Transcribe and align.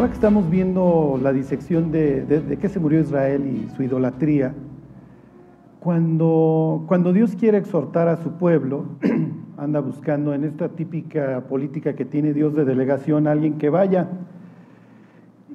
Ahora 0.00 0.12
que 0.12 0.14
estamos 0.14 0.48
viendo 0.48 1.20
la 1.22 1.30
disección 1.30 1.92
de, 1.92 2.24
de, 2.24 2.56
qué 2.56 2.70
se 2.70 2.80
murió 2.80 3.00
Israel 3.00 3.44
y 3.46 3.68
su 3.76 3.82
idolatría, 3.82 4.54
cuando, 5.78 6.84
cuando 6.88 7.12
Dios 7.12 7.36
quiere 7.36 7.58
exhortar 7.58 8.08
a 8.08 8.16
su 8.16 8.30
pueblo, 8.38 8.86
anda 9.58 9.80
buscando 9.80 10.32
en 10.32 10.44
esta 10.44 10.70
típica 10.70 11.42
política 11.50 11.96
que 11.96 12.06
tiene 12.06 12.32
Dios 12.32 12.54
de 12.54 12.64
delegación 12.64 13.26
a 13.26 13.32
alguien 13.32 13.58
que 13.58 13.68
vaya. 13.68 14.08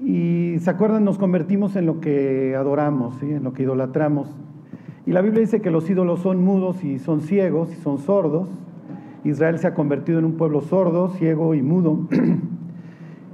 Y 0.03 0.57
se 0.59 0.69
acuerdan, 0.69 1.05
nos 1.05 1.17
convertimos 1.17 1.75
en 1.75 1.87
lo 1.87 1.99
que 1.99 2.55
adoramos, 2.55 3.19
en 3.23 3.43
lo 3.43 3.51
que 3.51 3.63
idolatramos. 3.63 4.29
Y 5.07 5.11
la 5.11 5.21
Biblia 5.21 5.41
dice 5.41 5.59
que 5.59 5.71
los 5.71 5.89
ídolos 5.89 6.19
son 6.19 6.43
mudos 6.43 6.83
y 6.83 6.99
son 6.99 7.21
ciegos 7.21 7.71
y 7.71 7.77
son 7.77 7.97
sordos. 7.97 8.47
Israel 9.23 9.57
se 9.57 9.65
ha 9.65 9.73
convertido 9.73 10.19
en 10.19 10.25
un 10.25 10.33
pueblo 10.33 10.61
sordo, 10.61 11.09
ciego 11.09 11.55
y 11.55 11.63
mudo. 11.63 12.07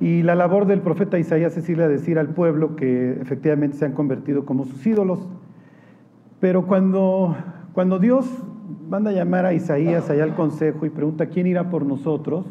Y 0.02 0.24
la 0.24 0.34
labor 0.34 0.66
del 0.66 0.82
profeta 0.82 1.20
Isaías 1.20 1.56
es 1.56 1.70
irle 1.70 1.84
a 1.84 1.88
decir 1.88 2.18
al 2.18 2.30
pueblo 2.30 2.76
que 2.76 3.12
efectivamente 3.22 3.78
se 3.78 3.86
han 3.86 3.94
convertido 3.94 4.46
como 4.46 4.66
sus 4.66 4.84
ídolos. 4.88 5.30
Pero 6.40 6.66
cuando, 6.66 7.38
cuando 7.74 8.00
Dios 8.00 8.26
manda 8.90 9.12
a 9.12 9.14
llamar 9.14 9.46
a 9.46 9.54
Isaías 9.54 10.10
allá 10.10 10.24
al 10.24 10.34
consejo 10.34 10.88
y 10.88 10.90
pregunta 10.90 11.28
quién 11.28 11.46
irá 11.46 11.70
por 11.70 11.86
nosotros, 11.86 12.48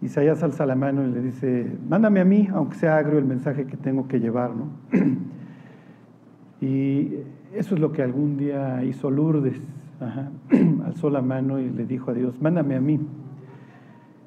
Isaías 0.00 0.42
alza 0.42 0.64
la 0.64 0.76
mano 0.76 1.06
y 1.06 1.10
le 1.12 1.20
dice, 1.20 1.76
mándame 1.86 2.20
a 2.20 2.24
mí, 2.24 2.48
aunque 2.54 2.78
sea 2.78 2.96
agrio 2.96 3.18
el 3.18 3.26
mensaje 3.26 3.66
que 3.66 3.76
tengo 3.76 4.08
que 4.08 4.18
llevar. 4.18 4.52
¿no? 4.56 4.70
y 6.66 7.18
eso 7.52 7.74
es 7.74 7.80
lo 7.82 7.92
que 7.92 8.02
algún 8.02 8.38
día 8.38 8.82
hizo 8.82 9.10
Lourdes. 9.10 9.60
Alzó 10.86 11.10
la 11.10 11.20
mano 11.20 11.60
y 11.60 11.68
le 11.68 11.84
dijo 11.84 12.12
a 12.12 12.14
Dios, 12.14 12.40
mándame 12.40 12.76
a 12.76 12.80
mí 12.80 12.98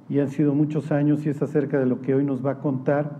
y 0.10 0.20
han 0.20 0.30
sido 0.30 0.54
muchos 0.54 0.92
años 0.92 1.26
y 1.26 1.30
es 1.30 1.42
acerca 1.42 1.80
de 1.80 1.86
lo 1.86 2.02
que 2.02 2.14
hoy 2.14 2.24
nos 2.24 2.46
va 2.46 2.52
a 2.52 2.60
contar. 2.60 3.18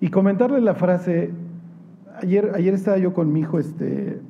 Y 0.00 0.08
comentarle 0.08 0.60
la 0.60 0.74
frase, 0.74 1.30
ayer, 2.22 2.52
ayer 2.54 2.74
estaba 2.74 2.96
yo 2.98 3.12
con 3.12 3.32
mi 3.32 3.40
hijo 3.40 3.58
este, 3.58 4.20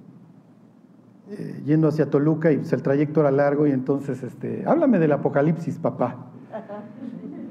eh, 1.30 1.62
yendo 1.64 1.88
hacia 1.88 2.10
Toluca 2.10 2.50
y 2.50 2.56
pues, 2.56 2.72
el 2.72 2.82
trayecto 2.82 3.20
era 3.20 3.30
largo 3.30 3.66
y 3.68 3.70
entonces, 3.70 4.22
este, 4.24 4.64
háblame 4.66 4.98
del 4.98 5.12
apocalipsis, 5.12 5.78
papá. 5.78 6.16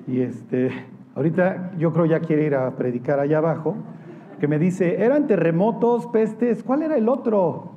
Y 0.06 0.20
este, 0.20 0.72
ahorita 1.16 1.72
yo 1.78 1.94
creo 1.94 2.06
ya 2.06 2.20
quiere 2.20 2.46
ir 2.46 2.56
a 2.56 2.76
predicar 2.76 3.20
allá 3.20 3.38
abajo, 3.38 3.76
que 4.40 4.48
me 4.48 4.60
dice, 4.60 5.02
eran 5.04 5.28
terremotos, 5.28 6.08
pestes, 6.08 6.64
¿cuál 6.64 6.82
era 6.82 6.98
el 6.98 7.08
otro? 7.08 7.76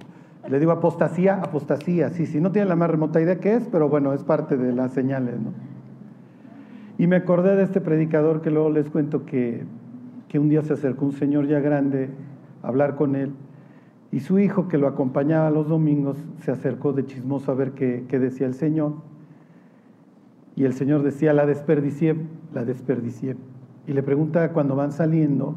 Le 0.48 0.58
digo 0.58 0.72
apostasía, 0.72 1.36
apostasía, 1.36 2.10
sí, 2.10 2.26
sí, 2.26 2.40
no 2.40 2.50
tiene 2.50 2.68
la 2.68 2.76
más 2.76 2.90
remota 2.90 3.20
idea 3.20 3.38
qué 3.38 3.54
es, 3.54 3.68
pero 3.70 3.88
bueno, 3.88 4.12
es 4.12 4.24
parte 4.24 4.56
de 4.56 4.72
las 4.72 4.92
señales, 4.92 5.40
¿no? 5.40 5.52
Y 6.98 7.06
me 7.06 7.16
acordé 7.16 7.56
de 7.56 7.62
este 7.62 7.80
predicador 7.80 8.42
que 8.42 8.50
luego 8.50 8.70
les 8.70 8.88
cuento 8.90 9.24
que, 9.24 9.64
que 10.28 10.38
un 10.38 10.48
día 10.48 10.62
se 10.62 10.72
acercó 10.72 11.06
un 11.06 11.12
señor 11.12 11.46
ya 11.46 11.60
grande 11.60 12.10
a 12.62 12.68
hablar 12.68 12.96
con 12.96 13.16
él 13.16 13.32
y 14.10 14.20
su 14.20 14.38
hijo 14.38 14.68
que 14.68 14.78
lo 14.78 14.86
acompañaba 14.86 15.50
los 15.50 15.68
domingos 15.68 16.18
se 16.40 16.50
acercó 16.50 16.92
de 16.92 17.06
chismoso 17.06 17.50
a 17.50 17.54
ver 17.54 17.72
qué, 17.72 18.04
qué 18.08 18.18
decía 18.18 18.46
el 18.46 18.54
señor 18.54 18.94
y 20.54 20.64
el 20.64 20.74
señor 20.74 21.02
decía, 21.02 21.32
la 21.32 21.46
desperdicié, 21.46 22.16
la 22.52 22.64
desperdicié. 22.64 23.36
Y 23.86 23.92
le 23.92 24.02
pregunta 24.02 24.52
cuando 24.52 24.76
van 24.76 24.92
saliendo 24.92 25.56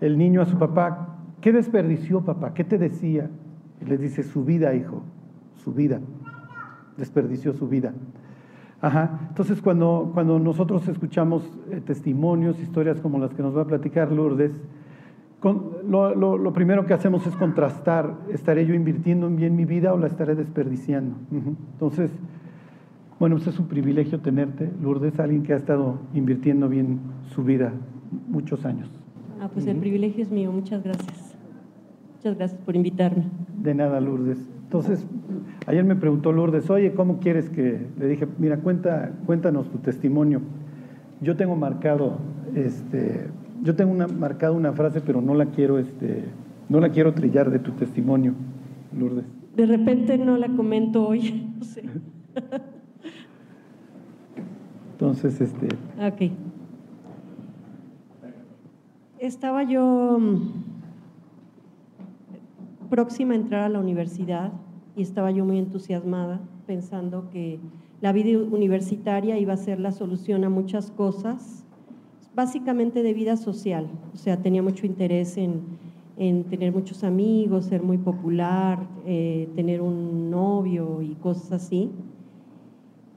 el 0.00 0.18
niño 0.18 0.42
a 0.42 0.46
su 0.46 0.58
papá, 0.58 1.20
¿qué 1.40 1.52
desperdició 1.52 2.22
papá? 2.22 2.52
¿Qué 2.52 2.64
te 2.64 2.76
decía? 2.76 3.30
Y 3.80 3.84
le 3.84 3.98
dice, 3.98 4.22
su 4.22 4.44
vida, 4.44 4.74
hijo, 4.74 5.02
su 5.56 5.72
vida. 5.72 6.00
Desperdició 6.96 7.52
su 7.52 7.68
vida. 7.68 7.92
Ajá. 8.80 9.20
Entonces, 9.28 9.60
cuando, 9.60 10.10
cuando 10.12 10.38
nosotros 10.38 10.86
escuchamos 10.88 11.42
eh, 11.70 11.80
testimonios, 11.84 12.60
historias 12.60 13.00
como 13.00 13.18
las 13.18 13.34
que 13.34 13.42
nos 13.42 13.56
va 13.56 13.62
a 13.62 13.66
platicar 13.66 14.12
Lourdes, 14.12 14.52
lo, 15.86 16.52
primero 16.52 16.86
que 16.86 16.94
hacemos 16.94 17.26
es 17.26 17.36
contrastar, 17.36 18.14
¿estaré 18.32 18.66
yo 18.66 18.74
invirtiendo 18.74 19.28
bien 19.28 19.54
mi 19.54 19.64
vida 19.64 19.92
o 19.92 19.98
la 19.98 20.06
estaré 20.06 20.34
desperdiciando? 20.34 21.16
Entonces, 21.30 22.10
bueno, 23.20 23.36
pues 23.36 23.48
es 23.48 23.58
un 23.58 23.66
privilegio 23.66 24.20
tenerte, 24.20 24.70
Lourdes, 24.82 25.18
alguien 25.20 25.42
que 25.42 25.52
ha 25.52 25.56
estado 25.56 25.98
invirtiendo 26.14 26.68
bien 26.68 27.00
su 27.28 27.44
vida 27.44 27.72
muchos 28.28 28.64
años. 28.64 28.88
Ah, 29.40 29.48
pues 29.52 29.66
el 29.66 29.76
privilegio 29.76 30.22
es 30.22 30.30
mío, 30.30 30.50
muchas 30.52 30.82
gracias. 30.82 31.25
Muchas 32.26 32.38
gracias 32.38 32.60
por 32.62 32.74
invitarme. 32.74 33.22
De 33.62 33.72
nada, 33.72 34.00
Lourdes. 34.00 34.48
Entonces, 34.64 35.06
ayer 35.68 35.84
me 35.84 35.94
preguntó 35.94 36.32
Lourdes, 36.32 36.68
oye, 36.70 36.92
¿cómo 36.92 37.20
quieres 37.20 37.48
que...? 37.48 37.86
Le 38.00 38.08
dije, 38.08 38.26
mira, 38.38 38.56
cuenta, 38.56 39.12
cuéntanos 39.26 39.70
tu 39.70 39.78
testimonio. 39.78 40.40
Yo 41.20 41.36
tengo 41.36 41.54
marcado, 41.54 42.18
este, 42.56 43.28
yo 43.62 43.76
tengo 43.76 43.92
una, 43.92 44.08
marcado 44.08 44.56
una 44.56 44.72
frase, 44.72 45.02
pero 45.02 45.20
no 45.22 45.34
la 45.34 45.46
quiero, 45.46 45.78
este, 45.78 46.24
no 46.68 46.80
la 46.80 46.88
quiero 46.88 47.14
trillar 47.14 47.48
de 47.48 47.60
tu 47.60 47.70
testimonio, 47.70 48.34
Lourdes. 48.98 49.26
De 49.54 49.64
repente 49.64 50.18
no 50.18 50.36
la 50.36 50.48
comento 50.48 51.06
hoy, 51.06 51.48
no 51.58 51.64
sé. 51.64 51.84
Entonces, 54.94 55.40
este... 55.40 55.68
Ok. 56.04 56.32
Estaba 59.20 59.62
yo 59.62 60.18
próxima 62.88 63.34
a 63.34 63.36
entrar 63.36 63.62
a 63.62 63.68
la 63.68 63.78
universidad 63.78 64.52
y 64.96 65.02
estaba 65.02 65.30
yo 65.30 65.44
muy 65.44 65.58
entusiasmada 65.58 66.40
pensando 66.66 67.28
que 67.30 67.60
la 68.00 68.12
vida 68.12 68.38
universitaria 68.38 69.38
iba 69.38 69.54
a 69.54 69.56
ser 69.56 69.80
la 69.80 69.92
solución 69.92 70.44
a 70.44 70.50
muchas 70.50 70.90
cosas, 70.90 71.64
básicamente 72.34 73.02
de 73.02 73.14
vida 73.14 73.36
social. 73.36 73.88
O 74.12 74.16
sea, 74.16 74.36
tenía 74.42 74.62
mucho 74.62 74.86
interés 74.86 75.38
en, 75.38 76.44
tener 76.44 76.72
muchos 76.72 77.04
amigos, 77.04 77.66
ser 77.66 77.82
muy 77.82 77.98
popular, 77.98 78.86
eh, 79.06 79.48
tener 79.54 79.80
un 79.80 80.30
novio 80.30 81.02
y 81.02 81.14
cosas 81.14 81.52
así. 81.52 81.90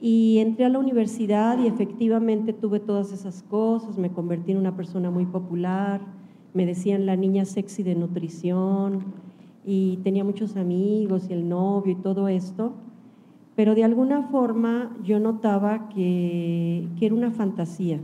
Y 0.01 0.37
entré 0.39 0.65
a 0.65 0.69
la 0.69 0.79
universidad 0.79 1.59
y 1.59 1.67
efectivamente 1.67 2.53
tuve 2.53 2.79
todas 2.79 3.11
esas 3.11 3.43
cosas, 3.43 3.97
me 3.97 4.11
convertí 4.11 4.53
en 4.53 4.57
una 4.57 4.75
persona 4.75 5.11
muy 5.11 5.25
popular, 5.25 5.99
me 6.53 6.65
decían 6.65 7.05
la 7.05 7.17
niña 7.17 7.43
sexy 7.43 7.83
de 7.83 7.95
nutrición, 7.95 9.03
y 9.71 9.97
tenía 9.97 10.23
muchos 10.23 10.55
amigos 10.55 11.27
y 11.29 11.33
el 11.33 11.47
novio 11.47 11.91
y 11.91 12.01
todo 12.01 12.27
esto, 12.27 12.73
pero 13.55 13.75
de 13.75 13.83
alguna 13.83 14.23
forma 14.23 14.97
yo 15.03 15.19
notaba 15.19 15.89
que, 15.89 16.87
que 16.97 17.05
era 17.05 17.13
una 17.13 17.29
fantasía, 17.29 17.99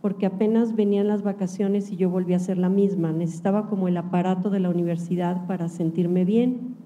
porque 0.00 0.24
apenas 0.24 0.74
venían 0.74 1.06
las 1.06 1.22
vacaciones 1.22 1.92
y 1.92 1.96
yo 1.96 2.08
volví 2.08 2.32
a 2.32 2.38
ser 2.38 2.56
la 2.56 2.70
misma, 2.70 3.12
necesitaba 3.12 3.68
como 3.68 3.88
el 3.88 3.96
aparato 3.98 4.48
de 4.48 4.60
la 4.60 4.70
universidad 4.70 5.46
para 5.46 5.68
sentirme 5.68 6.24
bien. 6.24 6.76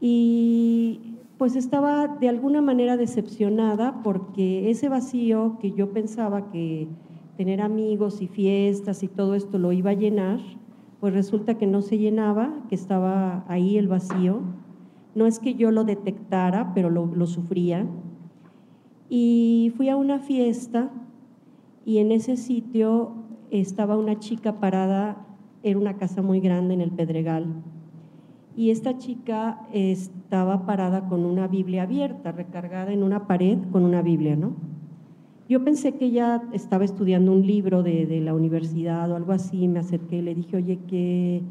Y 0.00 1.18
pues 1.36 1.56
estaba 1.56 2.08
de 2.08 2.30
alguna 2.30 2.62
manera 2.62 2.96
decepcionada 2.96 4.00
porque 4.02 4.70
ese 4.70 4.88
vacío 4.88 5.58
que 5.60 5.72
yo 5.72 5.90
pensaba 5.90 6.50
que 6.50 6.88
tener 7.36 7.60
amigos 7.60 8.22
y 8.22 8.26
fiestas 8.26 9.02
y 9.02 9.08
todo 9.08 9.34
esto 9.34 9.58
lo 9.58 9.70
iba 9.72 9.90
a 9.90 9.94
llenar, 9.94 10.40
pues 11.00 11.14
resulta 11.14 11.56
que 11.56 11.66
no 11.66 11.80
se 11.80 11.98
llenaba, 11.98 12.52
que 12.68 12.74
estaba 12.74 13.44
ahí 13.48 13.78
el 13.78 13.88
vacío. 13.88 14.42
No 15.14 15.26
es 15.26 15.38
que 15.38 15.54
yo 15.54 15.70
lo 15.70 15.84
detectara, 15.84 16.72
pero 16.74 16.90
lo, 16.90 17.26
sufría. 17.26 17.86
Y 19.08 19.72
fui 19.76 19.88
a 19.88 19.96
una 19.96 20.18
fiesta 20.18 20.90
y 21.86 21.98
en 21.98 22.12
ese 22.12 22.36
sitio 22.36 23.14
estaba 23.50 23.96
una 23.96 24.18
chica 24.18 24.60
parada, 24.60 25.26
era 25.62 25.78
una 25.78 25.96
casa 25.96 26.20
muy 26.22 26.40
grande 26.40 26.74
en 26.74 26.82
el 26.82 26.90
Pedregal. 26.90 27.46
Y 28.54 28.70
esta 28.70 28.98
chica 28.98 29.66
estaba 29.72 30.66
parada 30.66 31.08
con 31.08 31.24
una 31.24 31.48
Biblia 31.48 31.84
abierta, 31.84 32.30
recargada 32.30 32.92
en 32.92 33.02
una 33.02 33.26
pared 33.26 33.58
con 33.72 33.84
una 33.84 34.02
Biblia, 34.02 34.36
¿no? 34.36 34.52
Yo 35.50 35.64
pensé 35.64 35.96
que 35.96 36.04
ella 36.04 36.44
estaba 36.52 36.84
estudiando 36.84 37.32
un 37.32 37.44
libro 37.44 37.82
de, 37.82 38.20
la 38.20 38.34
universidad 38.34 39.10
o 39.10 39.16
algo 39.16 39.32
así, 39.32 39.66
me 39.66 39.80
acerqué 39.80 40.18
y 40.18 40.22
le 40.22 40.32
dije, 40.32 40.56
oye, 40.56 40.78
¿qué, 40.86 41.42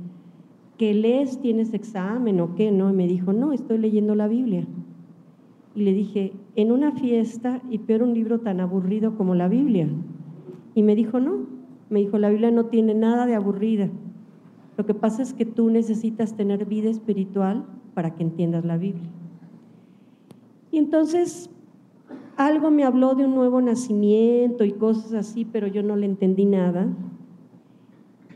¿qué 0.77 0.93
lees? 0.93 1.41
¿Tienes 1.41 1.73
examen 1.73 2.39
o 2.39 2.55
qué? 2.55 2.71
No, 2.71 2.89
y 2.89 2.93
me 2.93 3.07
dijo, 3.07 3.33
no, 3.33 3.51
estoy 3.51 3.77
leyendo 3.77 4.15
la 4.15 4.29
Biblia. 4.29 4.65
Y 5.75 5.83
le 5.83 5.91
dije, 5.91 6.31
en 6.55 6.71
una 6.71 6.93
fiesta 6.93 7.61
y 7.69 7.79
peor 7.79 8.03
un 8.03 8.13
libro 8.13 8.39
tan 8.39 8.61
aburrido 8.61 9.17
como 9.17 9.35
la 9.35 9.49
Biblia. 9.49 9.89
Y 10.75 10.83
me 10.83 10.95
dijo, 10.95 11.19
no, 11.19 11.47
me 11.89 11.99
dijo, 11.99 12.17
la 12.17 12.29
Biblia 12.29 12.51
no 12.51 12.67
tiene 12.67 12.93
nada 12.93 13.25
de 13.25 13.35
aburrida. 13.35 13.89
Lo 14.77 14.85
que 14.85 14.93
pasa 14.93 15.23
es 15.23 15.33
que 15.33 15.43
tú 15.43 15.69
necesitas 15.69 16.37
tener 16.37 16.63
vida 16.63 16.89
espiritual 16.89 17.65
para 17.93 18.15
que 18.15 18.23
entiendas 18.23 18.63
la 18.63 18.77
Biblia. 18.77 19.09
Y 20.71 20.77
entonces 20.77 21.49
algo 22.37 22.71
me 22.71 22.85
habló 22.85 23.15
de 23.15 23.25
un 23.25 23.35
nuevo 23.35 23.61
nacimiento 23.61 24.63
y 24.63 24.71
cosas 24.71 25.13
así, 25.13 25.45
pero 25.45 25.67
yo 25.67 25.83
no 25.83 25.95
le 25.95 26.05
entendí 26.05 26.45
nada. 26.45 26.87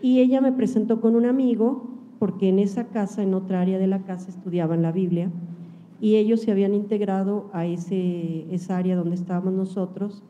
Y 0.02 0.20
ella 0.20 0.42
me 0.42 0.52
presentó 0.52 1.00
con 1.00 1.16
un 1.16 1.26
amigo, 1.26 1.88
porque 2.20 2.50
en 2.50 2.60
esa 2.60 2.88
casa, 2.88 3.24
en 3.24 3.34
otra 3.34 3.62
área 3.62 3.80
de 3.80 3.88
la 3.88 4.04
casa, 4.04 4.30
estudiaban 4.30 4.82
la 4.82 4.92
Biblia, 4.92 5.32
y 6.02 6.18
ellos 6.18 6.42
se 6.42 6.52
habían 6.52 6.74
integrado 6.74 7.50
a 7.54 7.66
ese, 7.66 8.46
esa 8.54 8.78
área 8.78 8.98
donde 8.98 9.16
estábamos 9.16 9.54
nosotros, 9.54 10.22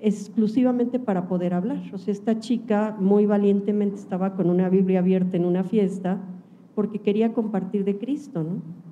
exclusivamente 0.00 1.00
para 1.00 1.26
poder 1.26 1.54
hablar. 1.54 1.82
O 1.92 1.98
sea, 1.98 2.12
esta 2.12 2.38
chica 2.38 2.96
muy 3.00 3.26
valientemente 3.26 3.96
estaba 3.96 4.34
con 4.34 4.50
una 4.50 4.68
Biblia 4.68 5.00
abierta 5.00 5.36
en 5.36 5.46
una 5.46 5.64
fiesta 5.64 6.20
porque 6.74 6.98
quería 6.98 7.32
compartir 7.32 7.84
de 7.84 7.98
Cristo, 7.98 8.42
¿no? 8.42 8.83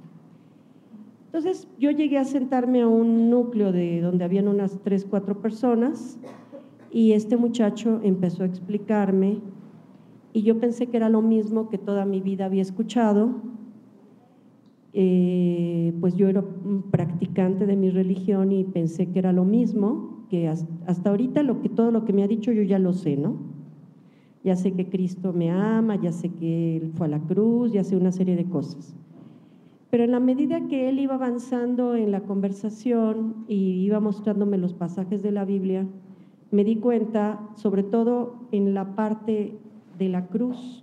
Entonces 1.35 1.67
yo 1.79 1.91
llegué 1.91 2.19
a 2.19 2.27
sentarme 2.27 2.83
a 2.83 2.87
un 2.87 3.31
núcleo 3.31 3.73
de 3.73 4.03
donde 4.03 4.23
habían 4.23 4.49
unas 4.49 4.83
tres, 4.83 5.07
cuatro 5.09 5.41
personas 5.41 6.19
y 6.91 7.13
este 7.13 7.39
muchacho 7.39 8.01
empezó 8.03 8.43
a 8.43 8.47
explicarme 8.47 9.41
y 10.35 10.43
yo 10.43 10.61
pensé 10.61 10.89
que 10.89 10.99
era 10.99 11.09
lo 11.09 11.23
mismo 11.23 11.71
que 11.71 11.79
toda 11.79 12.05
mi 12.05 12.21
vida 12.21 12.45
había 12.45 12.61
escuchado. 12.61 13.31
Eh, 14.93 15.95
pues 16.03 16.17
yo 16.17 16.29
era 16.29 16.41
un 16.41 16.91
practicante 16.91 17.65
de 17.65 17.77
mi 17.77 17.89
religión 17.89 18.53
y 18.53 18.65
pensé 18.65 19.11
que 19.11 19.19
era 19.19 19.33
lo 19.33 19.47
mismo, 19.47 20.27
que 20.29 20.49
hasta 20.49 21.09
ahorita 21.09 21.43
lo 21.43 21.63
que, 21.63 21.71
todo 21.71 21.91
lo 21.91 22.05
que 22.05 22.13
me 22.13 22.25
ha 22.25 22.29
dicho 22.29 22.53
yo 22.53 22.63
ya 22.63 22.79
lo 22.79 22.93
sé, 22.93 23.17
¿no? 23.17 23.37
Ya 24.45 24.55
sé 24.55 24.73
que 24.73 24.91
Cristo 24.91 25.33
me 25.33 25.51
ama, 25.51 25.97
ya 25.97 26.13
sé 26.13 26.29
que 26.29 26.77
Él 26.77 26.93
fue 26.95 27.07
a 27.07 27.11
la 27.11 27.21
cruz, 27.21 27.73
ya 27.73 27.85
sé 27.85 27.97
una 27.97 28.13
serie 28.13 28.37
de 28.37 28.45
cosas. 28.45 28.95
Pero 29.93 30.05
en 30.05 30.13
la 30.13 30.21
medida 30.21 30.69
que 30.69 30.89
Él 30.89 31.01
iba 31.01 31.17
avanzando 31.17 31.97
en 31.97 32.13
la 32.13 32.23
conversación 32.23 33.45
y 33.47 33.85
iba 33.85 34.01
mostrándome 34.01 34.57
los 34.57 34.73
pasajes 34.73 35.23
de 35.23 35.33
la 35.33 35.45
Biblia, 35.45 35.87
me 36.51 36.65
di 36.65 36.77
cuenta, 36.77 37.47
sobre 37.57 37.83
todo 37.83 38.37
en 38.53 38.73
la 38.73 38.97
parte 38.97 39.59
de 39.99 40.09
la 40.09 40.29
cruz, 40.29 40.83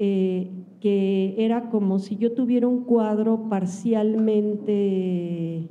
eh, 0.00 0.50
que 0.80 1.36
era 1.38 1.70
como 1.70 2.00
si 2.00 2.16
yo 2.16 2.32
tuviera 2.32 2.66
un 2.66 2.82
cuadro 2.82 3.48
parcialmente, 3.48 5.68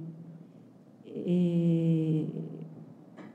eh, 1.05 2.27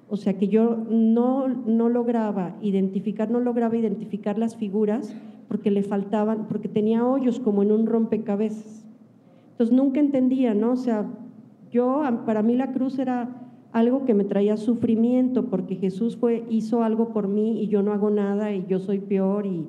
o 0.09 0.17
sea, 0.17 0.39
que 0.39 0.49
yo 0.49 0.77
no, 0.91 1.49
no 1.49 1.89
lograba 1.89 2.57
identificar, 2.63 3.31
no 3.31 3.41
lograba 3.41 3.77
identificar 3.77 4.39
las 4.39 4.57
figuras 4.57 5.15
porque 5.49 5.71
le 5.71 5.83
faltaban, 5.83 6.47
porque 6.49 6.69
tenía 6.69 7.07
hoyos 7.07 7.41
como 7.41 7.63
en 7.63 7.73
un 7.73 7.87
rompecabezas. 7.87 8.87
Entonces 9.53 9.75
nunca 9.75 10.01
entendía, 10.01 10.55
¿no? 10.55 10.73
O 10.73 10.77
sea, 10.77 11.07
yo, 11.71 12.03
para 12.25 12.43
mí 12.43 12.55
la 12.55 12.73
cruz 12.73 12.99
era 12.99 13.51
algo 13.73 14.05
que 14.05 14.15
me 14.15 14.25
traía 14.25 14.57
sufrimiento 14.57 15.47
porque 15.47 15.77
Jesús 15.77 16.17
fue, 16.17 16.45
hizo 16.49 16.83
algo 16.83 17.13
por 17.13 17.29
mí 17.29 17.63
y 17.63 17.69
yo 17.69 17.83
no 17.83 17.93
hago 17.93 18.09
nada 18.11 18.53
y 18.55 18.65
yo 18.67 18.79
soy 18.79 19.01
peor 19.01 19.47
y 19.47 19.67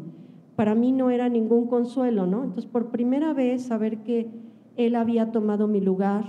para 0.55 0.75
mí 0.75 0.91
no 0.91 1.09
era 1.09 1.27
ningún 1.29 1.67
consuelo, 1.67 2.27
¿no? 2.27 2.43
Entonces, 2.43 2.65
por 2.65 2.91
primera 2.91 3.33
vez, 3.33 3.63
saber 3.63 3.99
que 3.99 4.29
Él 4.77 4.95
había 4.95 5.31
tomado 5.31 5.67
mi 5.67 5.81
lugar, 5.81 6.25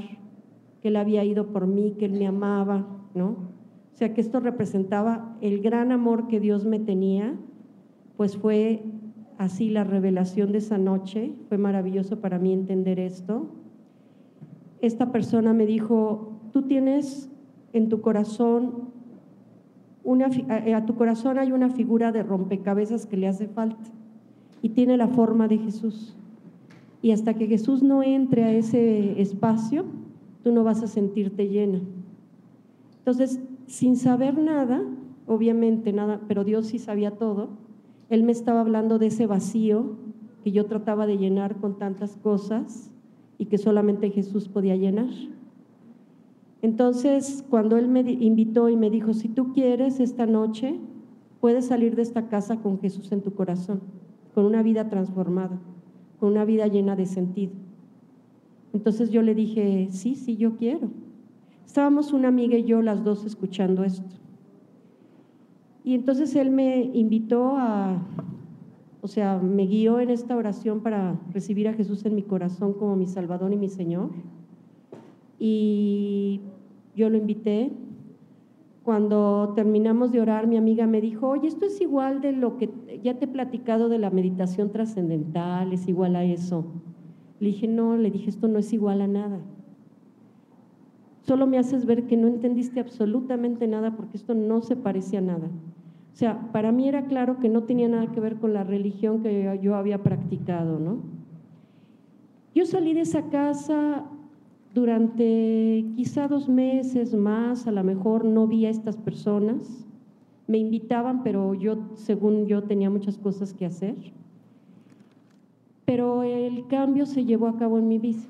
que 0.81 0.89
Él 0.89 0.97
había 0.97 1.25
ido 1.25 1.49
por 1.49 1.67
mí, 1.67 1.95
que 1.99 2.07
Él 2.07 2.13
me 2.13 2.27
amaba, 2.27 2.87
¿no? 3.15 3.60
O 3.95 3.97
sea, 3.97 4.15
que 4.15 4.21
esto 4.21 4.41
representaba 4.41 5.37
el 5.41 5.61
gran 5.61 5.93
amor 5.93 6.27
que 6.29 6.41
Dios 6.41 6.65
me 6.65 6.81
tenía, 6.81 7.35
pues 8.17 8.37
fue 8.37 8.83
así 9.39 9.71
la 9.71 9.85
revelación 9.85 10.53
de 10.53 10.59
esa 10.59 10.79
noche, 10.79 11.33
fue 11.49 11.59
maravilloso 11.59 12.21
para 12.21 12.39
mí 12.39 12.53
entender 12.53 13.01
esto. 13.01 13.47
Esta 14.81 15.13
persona 15.13 15.53
me 15.53 15.67
dijo, 15.67 16.33
tú 16.53 16.63
tienes 16.63 17.31
en 17.73 17.89
tu 17.89 18.01
corazón, 18.01 18.91
una, 20.05 20.27
a 20.27 20.87
tu 20.87 20.95
corazón 20.95 21.39
hay 21.39 21.53
una 21.53 21.71
figura 21.71 22.13
de 22.13 22.23
rompecabezas 22.23 23.07
que 23.07 23.17
le 23.17 23.29
hace 23.29 23.49
falta 23.49 23.91
y 24.63 24.71
tiene 24.71 24.97
la 24.97 25.09
forma 25.09 25.49
de 25.49 25.59
Jesús. 25.59 26.17
Y 27.03 27.13
hasta 27.13 27.35
que 27.35 27.47
Jesús 27.47 27.83
no 27.83 28.03
entre 28.03 28.45
a 28.45 28.53
ese 28.53 29.21
espacio, 29.21 29.87
tú 30.43 30.53
no 30.53 30.65
vas 30.65 30.83
a 30.83 30.87
sentirte 30.87 31.49
llena. 31.49 31.81
Entonces, 32.99 33.41
sin 33.71 33.97
saber 33.97 34.37
nada, 34.37 34.83
obviamente 35.29 35.93
nada, 35.93 36.21
pero 36.27 36.43
Dios 36.43 36.67
sí 36.67 36.81
sabía 36.81 37.13
todo, 37.13 37.51
Él 38.09 38.25
me 38.25 38.33
estaba 38.33 38.63
hablando 38.63 38.99
de 38.99 39.07
ese 39.07 39.29
vacío 39.29 39.95
que 40.43 40.51
yo 40.51 40.67
trataba 40.67 41.07
de 41.07 41.19
llenar 41.19 41.55
con 41.61 41.79
tantas 41.79 42.17
cosas 42.17 42.91
y 43.39 43.47
que 43.47 43.59
solamente 43.59 44.11
Jesús 44.11 44.49
podía 44.49 44.75
llenar. 44.75 45.11
Entonces, 46.63 47.45
cuando 47.49 47.77
él 47.77 47.87
me 47.87 48.01
invitó 48.01 48.69
y 48.71 48.77
me 48.77 48.91
dijo, 48.91 49.15
si 49.15 49.29
tú 49.29 49.53
quieres 49.53 50.01
esta 50.01 50.27
noche, 50.27 50.81
puedes 51.41 51.67
salir 51.67 51.95
de 51.95 52.03
esta 52.03 52.29
casa 52.29 52.57
con 52.57 52.81
Jesús 52.81 53.13
en 53.13 53.23
tu 53.23 53.35
corazón, 53.35 53.83
con 54.35 54.47
una 54.47 54.65
vida 54.65 54.89
transformada, 54.89 55.61
con 56.19 56.31
una 56.31 56.45
vida 56.45 56.67
llena 56.67 56.97
de 56.97 57.07
sentido. 57.07 57.53
Entonces 58.73 59.11
yo 59.11 59.23
le 59.23 59.37
dije, 59.37 59.87
sí, 59.93 60.17
sí, 60.17 60.37
yo 60.37 60.57
quiero. 60.57 60.91
Estábamos 61.71 62.13
una 62.13 62.27
amiga 62.27 62.59
y 62.59 62.65
yo 62.65 62.83
las 62.83 63.05
dos 63.05 63.25
escuchando 63.25 63.85
esto. 63.85 64.17
Y 65.85 65.95
entonces 65.95 66.35
él 66.35 66.51
me 66.51 66.91
invitó 66.95 67.57
a, 67.57 68.03
o 69.01 69.07
sea, 69.07 69.39
me 69.39 69.67
guió 69.67 70.01
en 70.01 70.11
esta 70.11 70.35
oración 70.35 70.81
para 70.81 71.21
recibir 71.33 71.69
a 71.69 71.73
Jesús 71.73 72.05
en 72.07 72.17
mi 72.17 72.25
corazón 72.25 72.73
como 72.73 72.97
mi 72.97 73.07
Salvador 73.07 73.53
y 73.53 73.57
mi 73.57 73.69
Señor. 73.69 74.11
Y 75.39 76.41
yo 76.97 77.09
lo 77.09 77.17
invité. 77.17 77.71
Cuando 78.83 79.53
terminamos 79.55 80.11
de 80.11 80.21
orar, 80.21 80.49
mi 80.49 80.57
amiga 80.57 80.89
me 80.89 81.01
dijo, 81.01 81.29
oye, 81.29 81.47
esto 81.47 81.67
es 81.67 81.81
igual 81.81 82.21
de 82.21 82.33
lo 82.33 82.57
que 82.57 82.69
ya 83.05 83.17
te 83.17 83.27
he 83.27 83.29
platicado 83.29 83.89
de 83.89 84.01
la 84.01 84.11
meditación 84.11 84.73
trascendental, 84.73 85.73
es 85.73 85.87
igual 85.87 86.17
a 86.17 86.25
eso. 86.25 86.65
Le 87.39 87.47
dije, 87.51 87.69
no, 87.69 87.97
le 87.97 88.11
dije, 88.11 88.29
esto 88.29 88.49
no 88.49 88.59
es 88.59 88.73
igual 88.73 89.03
a 89.03 89.07
nada. 89.07 89.41
Solo 91.23 91.47
me 91.47 91.59
haces 91.59 91.87
ver 91.87 92.07
que 92.07 92.17
no 92.17 92.29
entendiste 92.29 92.81
absolutamente 92.81 93.67
nada 93.67 93.97
porque 93.97 94.17
esto 94.17 94.35
no 94.35 94.63
se 94.63 94.77
parece 94.77 95.19
a 95.19 95.21
nada. 95.21 95.49
O 96.13 96.17
sea, 96.17 96.51
para 96.53 96.73
mí 96.73 96.89
era 96.89 97.05
claro 97.05 97.39
que 97.39 97.49
no 97.49 97.65
tenía 97.65 97.89
nada 97.89 98.11
que 98.11 98.21
ver 98.21 98.37
con 98.37 98.53
la 98.53 98.65
religión 98.65 99.23
que 99.23 99.59
yo 99.63 99.77
había 99.77 100.03
practicado, 100.03 100.79
¿no? 100.79 100.99
Yo 102.55 102.67
salí 102.67 102.95
de 102.95 103.03
esa 103.03 103.31
casa 103.31 104.05
durante 104.75 105.85
quizá 105.97 106.27
dos 106.27 106.49
meses 106.49 107.15
más, 107.15 107.67
a 107.67 107.73
lo 107.73 107.85
mejor 107.85 108.25
no 108.25 108.47
vi 108.47 108.67
a 108.67 108.71
estas 108.71 108.97
personas. 108.97 109.87
Me 110.47 110.59
invitaban, 110.59 111.23
pero 111.23 111.55
yo, 111.55 111.79
según 111.95 112.47
yo, 112.47 112.65
tenía 112.65 112.91
muchas 112.91 113.19
cosas 113.19 113.55
que 113.55 113.67
hacer. 113.67 113.95
Pero 115.85 116.25
el 116.25 116.67
cambio 116.67 117.07
se 117.07 117.25
llevó 117.25 117.47
a 117.47 117.57
cabo 117.57 117.79
en 117.79 117.89
mi 117.89 117.99
vida. 117.99 118.23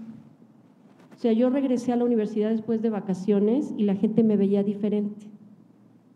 O 1.20 1.22
sea, 1.22 1.34
yo 1.34 1.50
regresé 1.50 1.92
a 1.92 1.96
la 1.96 2.06
universidad 2.06 2.48
después 2.48 2.80
de 2.80 2.88
vacaciones 2.88 3.74
y 3.76 3.84
la 3.84 3.94
gente 3.94 4.22
me 4.22 4.38
veía 4.38 4.62
diferente. 4.62 5.26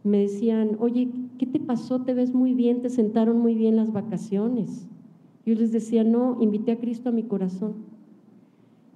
Me 0.02 0.20
decían, 0.20 0.78
oye, 0.80 1.10
¿qué 1.36 1.44
te 1.44 1.60
pasó? 1.60 2.00
Te 2.00 2.14
ves 2.14 2.32
muy 2.32 2.54
bien, 2.54 2.80
te 2.80 2.88
sentaron 2.88 3.38
muy 3.38 3.54
bien 3.54 3.76
las 3.76 3.92
vacaciones. 3.92 4.88
Yo 5.44 5.54
les 5.56 5.72
decía, 5.72 6.04
no, 6.04 6.38
invité 6.40 6.72
a 6.72 6.78
Cristo 6.78 7.10
a 7.10 7.12
mi 7.12 7.22
corazón. 7.22 7.74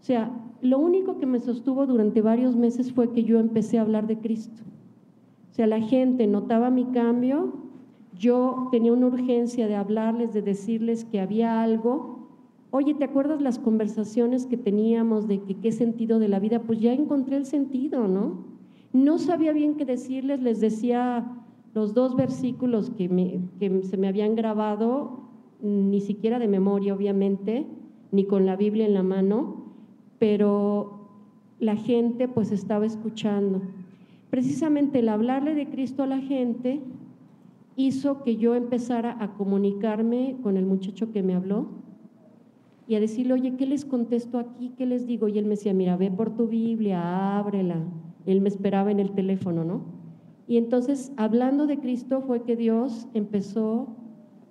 O 0.00 0.02
sea, 0.02 0.32
lo 0.62 0.78
único 0.78 1.18
que 1.18 1.26
me 1.26 1.40
sostuvo 1.40 1.84
durante 1.84 2.22
varios 2.22 2.56
meses 2.56 2.90
fue 2.90 3.12
que 3.12 3.24
yo 3.24 3.38
empecé 3.38 3.76
a 3.76 3.82
hablar 3.82 4.06
de 4.06 4.16
Cristo. 4.16 4.62
O 5.50 5.54
sea, 5.54 5.66
la 5.66 5.82
gente 5.82 6.26
notaba 6.26 6.70
mi 6.70 6.86
cambio, 6.86 7.52
yo 8.18 8.68
tenía 8.70 8.94
una 8.94 9.08
urgencia 9.08 9.68
de 9.68 9.76
hablarles, 9.76 10.32
de 10.32 10.40
decirles 10.40 11.04
que 11.04 11.20
había 11.20 11.60
algo. 11.60 12.17
Oye, 12.70 12.92
¿te 12.92 13.04
acuerdas 13.04 13.40
las 13.40 13.58
conversaciones 13.58 14.44
que 14.44 14.58
teníamos 14.58 15.26
de 15.26 15.40
qué 15.40 15.72
sentido 15.72 16.18
de 16.18 16.28
la 16.28 16.38
vida? 16.38 16.60
Pues 16.60 16.80
ya 16.80 16.92
encontré 16.92 17.36
el 17.36 17.46
sentido, 17.46 18.08
¿no? 18.08 18.44
No 18.92 19.18
sabía 19.18 19.52
bien 19.52 19.76
qué 19.76 19.86
decirles, 19.86 20.42
les 20.42 20.60
decía 20.60 21.44
los 21.72 21.94
dos 21.94 22.14
versículos 22.14 22.90
que, 22.90 23.40
que 23.58 23.82
se 23.84 23.96
me 23.96 24.06
habían 24.06 24.34
grabado, 24.34 25.20
ni 25.62 26.00
siquiera 26.00 26.38
de 26.38 26.46
memoria, 26.46 26.94
obviamente, 26.94 27.66
ni 28.12 28.24
con 28.24 28.44
la 28.44 28.56
Biblia 28.56 28.84
en 28.84 28.94
la 28.94 29.02
mano, 29.02 29.64
pero 30.18 31.08
la 31.60 31.76
gente 31.76 32.28
pues 32.28 32.52
estaba 32.52 32.84
escuchando. 32.84 33.62
Precisamente 34.28 34.98
el 34.98 35.08
hablarle 35.08 35.54
de 35.54 35.70
Cristo 35.70 36.02
a 36.02 36.06
la 36.06 36.20
gente 36.20 36.82
hizo 37.76 38.22
que 38.22 38.36
yo 38.36 38.54
empezara 38.54 39.16
a 39.22 39.32
comunicarme 39.34 40.36
con 40.42 40.58
el 40.58 40.66
muchacho 40.66 41.12
que 41.12 41.22
me 41.22 41.34
habló 41.34 41.87
y 42.88 42.94
a 42.94 43.00
decirle, 43.00 43.34
oye, 43.34 43.54
¿qué 43.56 43.66
les 43.66 43.84
contesto 43.84 44.38
aquí? 44.38 44.72
¿Qué 44.76 44.86
les 44.86 45.06
digo? 45.06 45.28
Y 45.28 45.38
él 45.38 45.44
me 45.44 45.50
decía, 45.50 45.74
mira, 45.74 45.96
ve 45.98 46.10
por 46.10 46.34
tu 46.34 46.48
Biblia, 46.48 47.38
ábrela. 47.38 47.84
Él 48.24 48.40
me 48.40 48.48
esperaba 48.48 48.90
en 48.90 48.98
el 48.98 49.12
teléfono, 49.12 49.62
¿no? 49.62 49.82
Y 50.48 50.56
entonces, 50.56 51.12
hablando 51.18 51.66
de 51.66 51.78
Cristo, 51.78 52.22
fue 52.22 52.42
que 52.42 52.56
Dios 52.56 53.06
empezó 53.12 53.88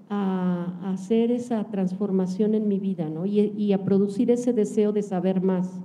a, 0.10 0.92
hacer 0.92 1.32
esa 1.32 1.66
transformación 1.66 2.54
en 2.54 2.68
mi 2.68 2.80
vida 2.80 3.10
¿no? 3.10 3.26
y, 3.26 3.74
a 3.74 3.84
producir 3.84 4.32
ese 4.32 4.54
deseo 4.54 4.92
de 4.94 5.02
saber 5.02 5.42
más. 5.42 5.82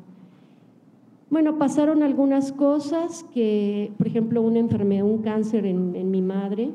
Bueno, 1.28 1.58
pasaron 1.58 2.02
algunas 2.02 2.52
cosas 2.52 3.24
que, 3.32 3.92
por 3.96 4.06
ejemplo, 4.06 4.42
una 4.42 4.58
enfermedad, 4.58 5.04
un 5.04 5.22
cáncer 5.22 5.64
en, 5.66 6.10
mi 6.10 6.20
madre, 6.20 6.70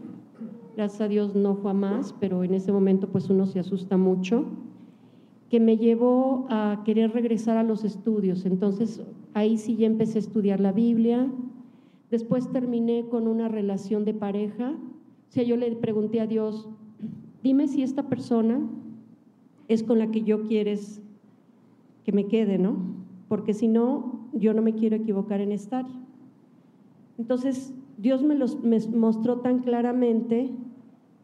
gracias 0.75 1.01
a 1.01 1.07
Dios 1.07 1.35
no 1.35 1.55
fue 1.55 1.73
más, 1.73 2.13
pero 2.19 2.43
en 2.43 2.55
ese 2.55 2.71
momento 2.71 3.07
pues 3.07 3.29
uno 3.29 3.45
se 3.45 3.59
asusta 3.59 3.97
mucho, 3.97 4.45
que 5.49 5.59
me 5.59 5.77
llevó 5.77 6.45
a 6.49 6.81
querer 6.85 7.11
regresar 7.13 7.57
a 7.57 7.63
los 7.63 7.83
estudios. 7.83 8.45
Entonces 8.45 9.01
ahí 9.33 9.57
sí 9.57 9.75
ya 9.77 9.87
empecé 9.87 10.17
a 10.17 10.19
estudiar 10.19 10.59
la 10.59 10.71
Biblia, 10.71 11.29
Después 12.09 12.51
terminé 12.51 13.05
con 13.09 13.27
una 13.27 13.49
relación 13.49 14.05
de 14.05 14.13
pareja. 14.13 14.71
O 14.71 15.31
sea, 15.31 15.43
yo 15.43 15.57
le 15.57 15.75
pregunté 15.75 16.21
a 16.21 16.27
Dios, 16.27 16.69
dime 17.43 17.67
si 17.67 17.83
esta 17.83 18.03
persona 18.03 18.61
es 19.67 19.83
con 19.83 19.99
la 19.99 20.09
que 20.09 20.23
yo 20.23 20.43
quieres 20.43 21.01
que 22.05 22.13
me 22.13 22.27
quede, 22.27 22.57
¿no? 22.57 22.77
Porque 23.27 23.53
si 23.53 23.67
no, 23.67 24.29
yo 24.31 24.53
no 24.53 24.61
me 24.61 24.73
quiero 24.73 24.95
equivocar 24.95 25.41
en 25.41 25.51
esta 25.51 25.79
área. 25.79 25.95
Entonces, 27.17 27.73
Dios 27.97 28.23
me, 28.23 28.35
los, 28.35 28.63
me 28.63 28.79
mostró 28.87 29.39
tan 29.39 29.59
claramente 29.59 30.51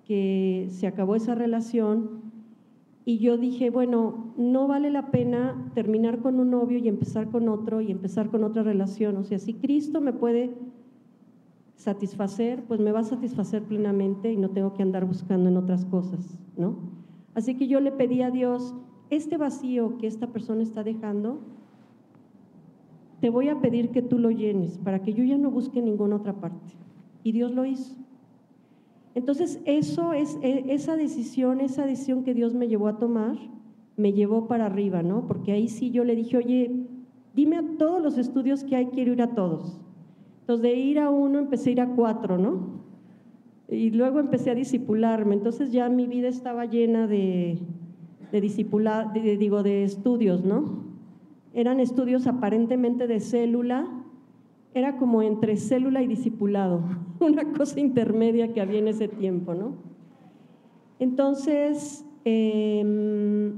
que 0.05 0.67
se 0.69 0.87
acabó 0.87 1.15
esa 1.15 1.33
relación 1.33 2.22
y 3.05 3.19
yo 3.19 3.37
dije, 3.37 3.69
bueno, 3.69 4.33
no 4.37 4.67
vale 4.67 4.89
la 4.89 5.11
pena 5.11 5.71
terminar 5.73 6.19
con 6.19 6.39
un 6.39 6.51
novio 6.51 6.77
y 6.77 6.87
empezar 6.87 7.29
con 7.29 7.49
otro 7.49 7.81
y 7.81 7.91
empezar 7.91 8.29
con 8.29 8.43
otra 8.43 8.63
relación. 8.63 9.17
O 9.17 9.23
sea, 9.23 9.39
si 9.39 9.53
Cristo 9.55 9.99
me 9.99 10.13
puede 10.13 10.55
satisfacer, 11.75 12.63
pues 12.63 12.79
me 12.79 12.93
va 12.93 12.99
a 12.99 13.03
satisfacer 13.03 13.63
plenamente 13.63 14.31
y 14.31 14.37
no 14.37 14.51
tengo 14.51 14.73
que 14.73 14.83
andar 14.83 15.05
buscando 15.05 15.49
en 15.49 15.57
otras 15.57 15.85
cosas, 15.85 16.37
¿no? 16.55 16.77
Así 17.35 17.55
que 17.57 17.67
yo 17.67 17.81
le 17.81 17.91
pedí 17.91 18.21
a 18.21 18.31
Dios, 18.31 18.73
este 19.09 19.37
vacío 19.37 19.97
que 19.97 20.07
esta 20.07 20.27
persona 20.27 20.63
está 20.63 20.83
dejando, 20.83 21.41
te 23.19 23.29
voy 23.29 23.49
a 23.49 23.59
pedir 23.59 23.89
que 23.89 24.01
tú 24.01 24.17
lo 24.17 24.31
llenes 24.31 24.77
para 24.77 25.01
que 25.01 25.13
yo 25.13 25.23
ya 25.23 25.37
no 25.37 25.51
busque 25.51 25.81
ninguna 25.81 26.17
otra 26.17 26.33
parte. 26.33 26.73
Y 27.23 27.31
Dios 27.33 27.51
lo 27.51 27.65
hizo. 27.65 27.95
Entonces, 29.15 29.59
eso 29.65 30.13
es 30.13 30.37
e, 30.41 30.65
esa 30.69 30.95
decisión, 30.95 31.61
esa 31.61 31.85
decisión 31.85 32.23
que 32.23 32.33
Dios 32.33 32.53
me 32.53 32.67
llevó 32.67 32.87
a 32.87 32.97
tomar, 32.97 33.37
me 33.95 34.13
llevó 34.13 34.47
para 34.47 34.65
arriba, 34.65 35.03
¿no? 35.03 35.27
Porque 35.27 35.51
ahí 35.51 35.67
sí 35.67 35.91
yo 35.91 36.03
le 36.03 36.15
dije, 36.15 36.37
oye, 36.37 36.87
dime 37.35 37.57
a 37.57 37.77
todos 37.77 38.01
los 38.01 38.17
estudios 38.17 38.63
que 38.63 38.75
hay, 38.75 38.87
quiero 38.87 39.13
ir 39.13 39.21
a 39.21 39.35
todos. 39.35 39.79
Entonces, 40.41 40.63
de 40.63 40.75
ir 40.75 40.99
a 40.99 41.09
uno 41.09 41.39
empecé 41.39 41.69
a 41.69 41.73
ir 41.73 41.81
a 41.81 41.95
cuatro, 41.95 42.37
¿no? 42.37 42.83
Y 43.69 43.91
luego 43.91 44.19
empecé 44.19 44.51
a 44.51 44.55
disipularme. 44.55 45.35
Entonces 45.35 45.71
ya 45.71 45.89
mi 45.89 46.07
vida 46.07 46.27
estaba 46.27 46.65
llena 46.65 47.07
de, 47.07 47.59
de 48.31 49.37
digo, 49.37 49.63
de 49.63 49.83
estudios, 49.83 50.43
¿no? 50.43 50.83
Eran 51.53 51.79
estudios 51.79 52.27
aparentemente 52.27 53.07
de 53.07 53.19
célula, 53.19 54.02
era 54.73 54.97
como 54.97 55.21
entre 55.21 55.57
célula 55.57 56.01
y 56.01 56.07
discipulado, 56.07 56.83
una 57.19 57.51
cosa 57.53 57.79
intermedia 57.79 58.53
que 58.53 58.61
había 58.61 58.79
en 58.79 58.87
ese 58.87 59.07
tiempo, 59.07 59.53
¿no? 59.53 59.73
Entonces, 60.99 62.05
em, 62.23 63.53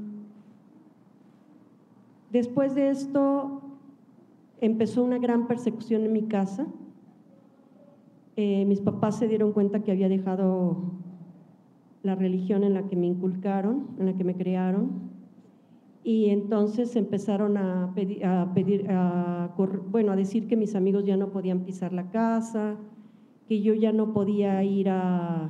después 2.31 2.75
de 2.75 2.89
esto, 2.89 3.61
empezó 4.61 5.03
una 5.03 5.19
gran 5.19 5.47
persecución 5.47 6.03
en 6.03 6.13
mi 6.13 6.23
casa. 6.23 6.67
Eh, 8.35 8.65
mis 8.65 8.81
papás 8.81 9.17
se 9.17 9.27
dieron 9.27 9.53
cuenta 9.53 9.81
que 9.81 9.91
había 9.91 10.09
dejado 10.09 10.77
la 12.03 12.15
religión 12.15 12.63
en 12.63 12.73
la 12.73 12.87
que 12.87 12.95
me 12.95 13.07
inculcaron, 13.07 13.87
en 13.99 14.05
la 14.07 14.13
que 14.13 14.23
me 14.23 14.35
crearon, 14.35 15.14
y 16.05 16.29
entonces 16.29 16.95
empezaron 16.95 17.57
a 17.57 17.91
pedir, 17.95 18.21
bueno, 19.89 20.11
a 20.11 20.15
decir 20.15 20.47
que 20.47 20.55
mis 20.55 20.75
amigos 20.75 21.03
ya 21.03 21.17
no 21.17 21.31
podían 21.31 21.61
pisar 21.61 21.93
la 21.93 22.11
casa, 22.11 22.77
que 23.47 23.59
yo 23.63 23.73
ya 23.73 23.91
no 23.91 24.13
podía 24.13 24.63
ir 24.63 24.87
a 24.89 25.49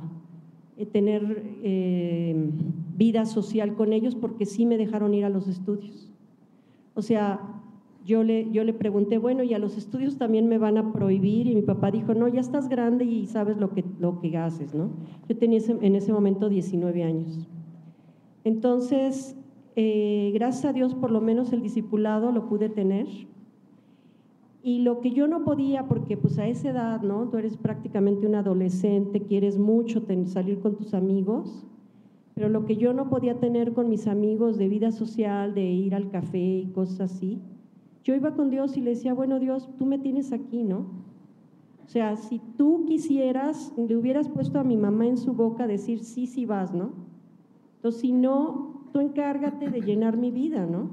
eh, 0.78 0.86
tener 0.86 1.42
eh, 1.62 2.50
vida 2.96 3.26
social 3.26 3.74
con 3.74 3.92
ellos 3.92 4.14
porque 4.14 4.46
sí 4.46 4.64
me 4.64 4.78
dejaron 4.78 5.12
ir 5.12 5.26
a 5.26 5.28
los 5.28 5.46
estudios. 5.46 6.10
O 6.94 7.02
sea, 7.02 7.38
yo 8.06 8.24
le, 8.24 8.50
yo 8.50 8.64
le 8.64 8.72
pregunté, 8.72 9.18
bueno, 9.18 9.42
¿y 9.42 9.52
a 9.52 9.58
los 9.58 9.76
estudios 9.76 10.16
también 10.16 10.48
me 10.48 10.56
van 10.56 10.78
a 10.78 10.90
prohibir? 10.90 11.48
Y 11.48 11.54
mi 11.54 11.62
papá 11.62 11.90
dijo, 11.90 12.14
no, 12.14 12.28
ya 12.28 12.40
estás 12.40 12.70
grande 12.70 13.04
y 13.04 13.26
sabes 13.26 13.58
lo 13.58 13.74
que, 13.74 13.84
lo 14.00 14.20
que 14.20 14.38
haces, 14.38 14.72
¿no? 14.72 14.88
Yo 15.28 15.36
tenía 15.36 15.60
en 15.82 15.96
ese 15.96 16.14
momento 16.14 16.48
19 16.48 17.04
años. 17.04 17.46
Entonces, 18.42 19.36
eh, 19.76 20.30
gracias 20.32 20.64
a 20.64 20.72
Dios 20.72 20.94
por 20.94 21.10
lo 21.10 21.20
menos 21.20 21.52
el 21.52 21.62
discipulado 21.62 22.32
lo 22.32 22.48
pude 22.48 22.70
tener. 22.70 23.06
Y 24.62 24.80
lo 24.80 25.00
que 25.00 25.12
yo 25.12 25.28
no 25.28 25.44
podía, 25.44 25.86
porque 25.86 26.16
pues 26.16 26.38
a 26.38 26.48
esa 26.48 26.70
edad, 26.70 27.02
¿no? 27.02 27.28
Tú 27.28 27.36
eres 27.36 27.56
prácticamente 27.56 28.26
un 28.26 28.34
adolescente, 28.34 29.22
quieres 29.22 29.58
mucho 29.58 30.02
salir 30.24 30.58
con 30.60 30.76
tus 30.76 30.92
amigos, 30.94 31.66
pero 32.34 32.48
lo 32.48 32.64
que 32.64 32.76
yo 32.76 32.92
no 32.92 33.08
podía 33.08 33.38
tener 33.38 33.74
con 33.74 33.88
mis 33.88 34.08
amigos 34.08 34.58
de 34.58 34.68
vida 34.68 34.90
social, 34.90 35.54
de 35.54 35.64
ir 35.66 35.94
al 35.94 36.10
café 36.10 36.38
y 36.38 36.66
cosas 36.72 37.12
así, 37.12 37.40
yo 38.02 38.14
iba 38.14 38.34
con 38.34 38.50
Dios 38.50 38.76
y 38.76 38.80
le 38.80 38.90
decía, 38.90 39.14
bueno 39.14 39.38
Dios, 39.38 39.68
tú 39.78 39.86
me 39.86 39.98
tienes 39.98 40.32
aquí, 40.32 40.64
¿no? 40.64 40.86
O 41.84 41.88
sea, 41.88 42.16
si 42.16 42.40
tú 42.56 42.84
quisieras, 42.86 43.72
le 43.76 43.96
hubieras 43.96 44.28
puesto 44.28 44.58
a 44.58 44.64
mi 44.64 44.76
mamá 44.76 45.06
en 45.06 45.16
su 45.16 45.34
boca 45.34 45.66
decir, 45.66 46.00
sí, 46.00 46.26
sí 46.26 46.44
vas, 46.44 46.74
¿no? 46.74 46.90
Entonces, 47.76 48.00
si 48.00 48.12
no, 48.12 48.75
tú 48.96 49.02
encárgate 49.02 49.68
de 49.68 49.82
llenar 49.82 50.16
mi 50.16 50.30
vida, 50.30 50.64
¿no? 50.64 50.88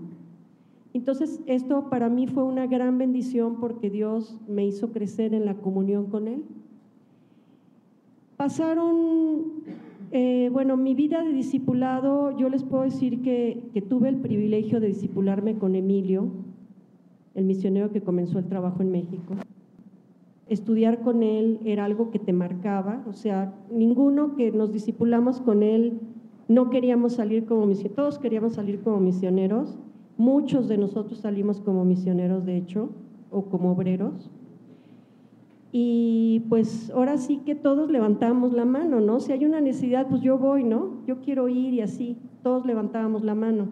Entonces, 0.94 1.40
esto 1.46 1.90
para 1.90 2.10
mí 2.10 2.28
fue 2.28 2.44
una 2.44 2.68
gran 2.68 2.98
bendición 2.98 3.62
porque 3.62 3.90
Dios 3.90 4.38
me 4.46 4.66
hizo 4.66 4.92
crecer 4.92 5.34
en 5.34 5.46
la 5.46 5.54
comunión 5.56 6.08
con 6.08 6.28
Él. 6.28 6.44
Pasaron, 8.36 9.54
eh, 10.12 10.50
bueno, 10.52 10.76
mi 10.76 10.96
vida 10.96 11.24
de 11.24 11.32
discipulado, 11.32 12.38
yo 12.38 12.50
les 12.50 12.66
puedo 12.66 12.84
decir 12.84 13.22
que, 13.22 13.70
que 13.74 13.82
tuve 13.82 14.10
el 14.10 14.18
privilegio 14.18 14.82
de 14.82 14.88
discipularme 14.88 15.58
con 15.58 15.74
Emilio, 15.74 16.28
el 17.36 17.46
misionero 17.46 17.94
que 17.94 18.02
comenzó 18.02 18.38
el 18.38 18.50
trabajo 18.50 18.82
en 18.82 18.92
México. 18.92 19.36
Estudiar 20.50 21.04
con 21.04 21.24
él 21.24 21.62
era 21.64 21.86
algo 21.86 22.12
que 22.12 22.20
te 22.20 22.34
marcaba, 22.34 23.02
o 23.08 23.14
sea, 23.14 23.56
ninguno 23.72 24.36
que 24.36 24.52
nos 24.52 24.74
discipulamos 24.74 25.40
con 25.40 25.64
él 25.64 26.02
no 26.48 26.70
queríamos 26.70 27.14
salir 27.14 27.46
como 27.46 27.66
misioneros, 27.66 27.96
todos 27.96 28.20
queríamos 28.20 28.54
salir 28.54 28.82
como 28.82 29.00
misioneros, 29.00 29.78
muchos 30.18 30.68
de 30.68 30.78
nosotros 30.78 31.20
salimos 31.20 31.62
como 31.62 31.86
misioneros, 31.86 32.46
de 32.46 32.58
hecho, 32.58 32.90
o 33.32 33.46
como 33.46 33.72
obreros. 33.72 34.30
Y 35.72 36.46
pues 36.50 36.92
ahora 36.92 37.18
sí 37.18 37.42
que 37.46 37.56
todos 37.56 37.90
levantamos 37.90 38.54
la 38.54 38.66
mano, 38.66 39.00
¿no? 39.00 39.20
Si 39.20 39.32
hay 39.32 39.44
una 39.44 39.60
necesidad, 39.60 40.08
pues 40.08 40.22
yo 40.22 40.38
voy, 40.38 40.64
¿no? 40.64 41.04
Yo 41.08 41.22
quiero 41.22 41.50
ir 41.50 41.74
y 41.74 41.82
así, 41.82 42.18
todos 42.44 42.66
levantábamos 42.66 43.24
la 43.24 43.34
mano, 43.34 43.70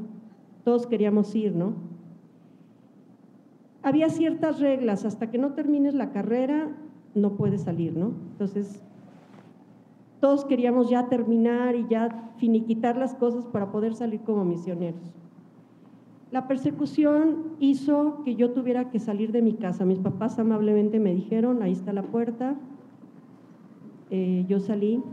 todos 0.64 0.88
queríamos 0.88 1.36
ir, 1.36 1.56
¿no? 1.56 1.74
Había 3.84 4.10
ciertas 4.10 4.60
reglas, 4.60 5.06
hasta 5.06 5.30
que 5.30 5.38
no 5.38 5.54
termines 5.54 5.94
la 5.94 6.12
carrera 6.12 6.76
no 7.14 7.36
puedes 7.36 7.62
salir, 7.62 7.96
¿no? 7.96 8.14
Entonces, 8.32 8.82
todos 10.22 10.46
queríamos 10.46 10.90
ya 10.90 11.10
terminar 11.10 11.76
y 11.76 11.88
ya 11.90 12.32
finiquitar 12.38 12.96
las 12.96 13.16
cosas 13.16 13.46
para 13.48 13.72
poder 13.72 13.96
salir 13.96 14.22
como 14.22 14.46
misioneros. 14.46 15.02
La 16.32 16.48
persecución 16.48 17.56
hizo 17.60 18.22
que 18.24 18.36
yo 18.36 18.52
tuviera 18.52 18.90
que 18.92 19.00
salir 19.00 19.32
de 19.32 19.42
mi 19.42 19.54
casa. 19.54 19.84
Mis 19.84 20.00
papás 20.00 20.40
amablemente 20.40 21.00
me 21.00 21.14
dijeron, 21.14 21.62
ahí 21.64 21.74
está 21.74 21.92
la 21.92 22.04
puerta. 22.04 22.56
Eh, 24.12 24.46
yo 24.48 24.60
salí. 24.60 25.04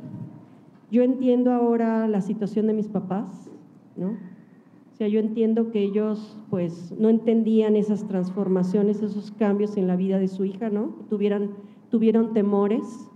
Yo 0.90 1.02
entiendo 1.02 1.52
ahora 1.52 2.06
la 2.06 2.20
situación 2.20 2.66
de 2.66 2.74
mis 2.74 2.88
papás, 2.88 3.50
¿no? 3.96 4.10
O 4.10 4.96
sea, 4.98 5.08
yo 5.08 5.20
entiendo 5.20 5.70
que 5.70 5.80
ellos 5.80 6.36
pues 6.50 6.94
no 6.98 7.08
entendían 7.08 7.76
esas 7.76 8.06
transformaciones, 8.06 9.02
esos 9.02 9.30
cambios 9.32 9.76
en 9.76 9.86
la 9.86 9.96
vida 9.96 10.18
de 10.18 10.28
su 10.28 10.44
hija, 10.44 10.70
¿no? 10.70 10.94
Tuvieran, 11.08 11.50
tuvieron 11.90 12.32
temores, 12.32 13.10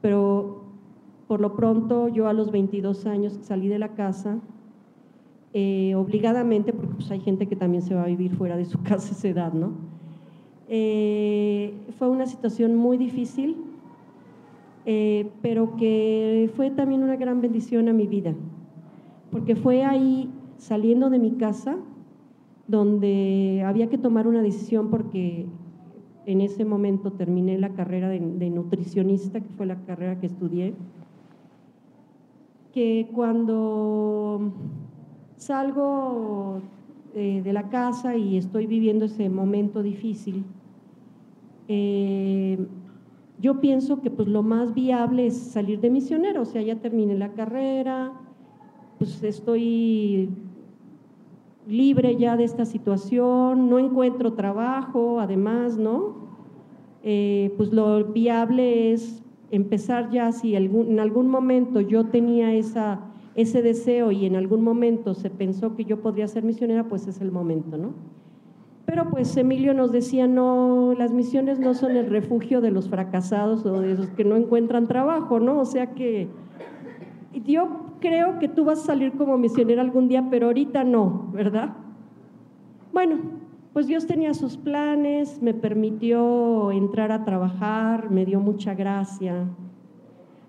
pero 0.00 0.59
por 1.30 1.40
lo 1.40 1.54
pronto, 1.54 2.08
yo 2.08 2.26
a 2.26 2.32
los 2.32 2.50
22 2.50 3.06
años 3.06 3.38
salí 3.42 3.68
de 3.68 3.78
la 3.78 3.90
casa, 3.90 4.40
eh, 5.52 5.94
obligadamente, 5.94 6.72
porque 6.72 6.94
pues, 6.94 7.08
hay 7.12 7.20
gente 7.20 7.46
que 7.46 7.54
también 7.54 7.84
se 7.84 7.94
va 7.94 8.02
a 8.02 8.06
vivir 8.06 8.34
fuera 8.34 8.56
de 8.56 8.64
su 8.64 8.78
casa 8.82 9.10
a 9.10 9.12
esa 9.12 9.28
edad, 9.28 9.52
¿no? 9.52 9.70
Eh, 10.68 11.72
fue 12.00 12.08
una 12.08 12.26
situación 12.26 12.74
muy 12.74 12.96
difícil, 12.96 13.58
eh, 14.86 15.30
pero 15.40 15.76
que 15.76 16.50
fue 16.56 16.68
también 16.72 17.04
una 17.04 17.14
gran 17.14 17.40
bendición 17.40 17.88
a 17.88 17.92
mi 17.92 18.08
vida, 18.08 18.34
porque 19.30 19.54
fue 19.54 19.84
ahí, 19.84 20.28
saliendo 20.58 21.10
de 21.10 21.20
mi 21.20 21.30
casa, 21.36 21.76
donde 22.66 23.62
había 23.64 23.88
que 23.88 23.98
tomar 23.98 24.26
una 24.26 24.42
decisión 24.42 24.90
porque 24.90 25.46
en 26.26 26.40
ese 26.40 26.64
momento 26.64 27.12
terminé 27.12 27.56
la 27.56 27.68
carrera 27.68 28.08
de 28.08 28.50
nutricionista, 28.50 29.40
que 29.40 29.48
fue 29.50 29.66
la 29.66 29.76
carrera 29.84 30.18
que 30.18 30.26
estudié, 30.26 30.74
que 32.72 33.08
cuando 33.14 34.52
salgo 35.36 36.60
eh, 37.14 37.40
de 37.42 37.52
la 37.52 37.68
casa 37.68 38.16
y 38.16 38.36
estoy 38.36 38.66
viviendo 38.66 39.06
ese 39.06 39.28
momento 39.28 39.82
difícil, 39.82 40.44
eh, 41.68 42.58
yo 43.38 43.60
pienso 43.60 44.00
que 44.00 44.10
pues 44.10 44.28
lo 44.28 44.42
más 44.42 44.74
viable 44.74 45.26
es 45.26 45.36
salir 45.36 45.80
de 45.80 45.90
misionero, 45.90 46.42
o 46.42 46.44
sea, 46.44 46.62
ya 46.62 46.76
terminé 46.76 47.16
la 47.16 47.32
carrera, 47.32 48.12
pues 48.98 49.22
estoy 49.22 50.28
libre 51.66 52.16
ya 52.16 52.36
de 52.36 52.44
esta 52.44 52.64
situación, 52.64 53.70
no 53.70 53.78
encuentro 53.78 54.34
trabajo, 54.34 55.20
además, 55.20 55.76
¿no? 55.76 56.30
eh, 57.02 57.52
pues 57.56 57.72
lo 57.72 58.04
viable 58.04 58.92
es 58.92 59.22
empezar 59.50 60.10
ya, 60.10 60.32
si 60.32 60.54
en 60.56 61.00
algún 61.00 61.28
momento 61.28 61.80
yo 61.80 62.06
tenía 62.06 62.54
esa, 62.54 63.00
ese 63.34 63.62
deseo 63.62 64.12
y 64.12 64.26
en 64.26 64.36
algún 64.36 64.62
momento 64.62 65.14
se 65.14 65.30
pensó 65.30 65.76
que 65.76 65.84
yo 65.84 66.00
podría 66.00 66.28
ser 66.28 66.44
misionera, 66.44 66.84
pues 66.84 67.06
es 67.06 67.20
el 67.20 67.32
momento, 67.32 67.76
¿no? 67.76 67.94
Pero 68.86 69.08
pues 69.08 69.36
Emilio 69.36 69.72
nos 69.72 69.92
decía, 69.92 70.26
no, 70.26 70.94
las 70.98 71.12
misiones 71.12 71.60
no 71.60 71.74
son 71.74 71.96
el 71.96 72.06
refugio 72.06 72.60
de 72.60 72.70
los 72.70 72.88
fracasados 72.88 73.64
o 73.64 73.80
de 73.80 73.94
los 73.94 74.08
que 74.08 74.24
no 74.24 74.36
encuentran 74.36 74.88
trabajo, 74.88 75.38
¿no? 75.38 75.60
O 75.60 75.64
sea 75.64 75.94
que 75.94 76.28
yo 77.44 77.94
creo 78.00 78.38
que 78.38 78.48
tú 78.48 78.64
vas 78.64 78.80
a 78.80 78.86
salir 78.86 79.12
como 79.12 79.38
misionera 79.38 79.82
algún 79.82 80.08
día, 80.08 80.26
pero 80.28 80.46
ahorita 80.46 80.82
no, 80.82 81.28
¿verdad? 81.32 81.76
Bueno, 82.92 83.18
pues 83.72 83.86
Dios 83.86 84.06
tenía 84.06 84.34
sus 84.34 84.56
planes, 84.56 85.40
me 85.42 85.54
permitió 85.54 86.72
entrar 86.72 87.12
a 87.12 87.24
trabajar, 87.24 88.10
me 88.10 88.24
dio 88.24 88.40
mucha 88.40 88.74
gracia. 88.74 89.48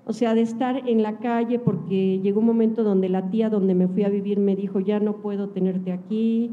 O 0.06 0.14
sea, 0.14 0.34
de 0.34 0.42
estar 0.42 0.90
en 0.90 1.04
la 1.04 1.20
calle, 1.20 1.60
porque 1.60 2.20
llegó 2.20 2.40
un 2.40 2.48
momento 2.48 2.84
donde 2.84 3.10
la 3.10 3.30
tía 3.30 3.50
donde 3.50 3.76
me 3.76 3.88
fui 3.88 4.04
a 4.04 4.10
vivir 4.10 4.40
me 4.40 4.56
dijo, 4.56 4.80
ya 4.80 5.00
no 5.00 5.18
puedo 5.18 5.50
tenerte 5.50 5.92
aquí, 5.92 6.52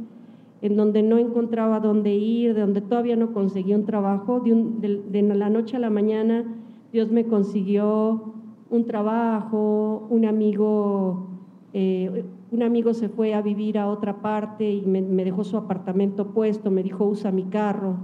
en 0.60 0.76
donde 0.76 1.02
no 1.02 1.18
encontraba 1.18 1.80
dónde 1.80 2.14
ir, 2.14 2.54
de 2.54 2.60
donde 2.60 2.80
todavía 2.80 3.16
no 3.16 3.32
conseguí 3.32 3.74
un 3.74 3.86
trabajo, 3.86 4.40
de, 4.40 5.22
la 5.22 5.48
noche 5.48 5.76
a 5.76 5.80
la 5.80 5.90
mañana 5.90 6.44
Dios 6.92 7.10
me 7.10 7.26
consiguió 7.26 8.34
un 8.70 8.86
trabajo, 8.86 10.06
un 10.10 10.24
amigo, 10.24 11.28
eh, 11.72 12.24
un 12.50 12.62
amigo 12.62 12.94
se 12.94 13.08
fue 13.08 13.34
a 13.34 13.42
vivir 13.42 13.78
a 13.78 13.88
otra 13.88 14.20
parte 14.22 14.70
y 14.70 14.86
me, 14.86 15.02
dejó 15.02 15.44
su 15.44 15.56
apartamento 15.56 16.28
puesto, 16.28 16.70
me 16.70 16.82
dijo 16.82 17.04
usa 17.04 17.30
mi 17.30 17.44
carro, 17.44 17.96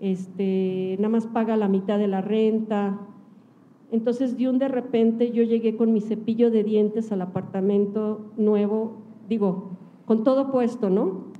este, 0.00 0.96
nada 0.98 1.10
más 1.10 1.26
paga 1.26 1.56
la 1.56 1.68
mitad 1.68 1.98
de 1.98 2.08
la 2.08 2.20
renta. 2.20 2.98
Entonces 3.92 4.36
de 4.36 4.48
un 4.48 4.58
de 4.58 4.68
repente 4.68 5.32
yo 5.32 5.42
llegué 5.42 5.76
con 5.76 5.92
mi 5.92 6.00
cepillo 6.00 6.50
de 6.50 6.64
dientes 6.64 7.12
al 7.12 7.22
apartamento 7.22 8.32
nuevo, 8.36 8.98
digo, 9.28 9.70
con 10.06 10.24
todo 10.24 10.50
puesto, 10.50 10.88
¿no? 10.90 11.30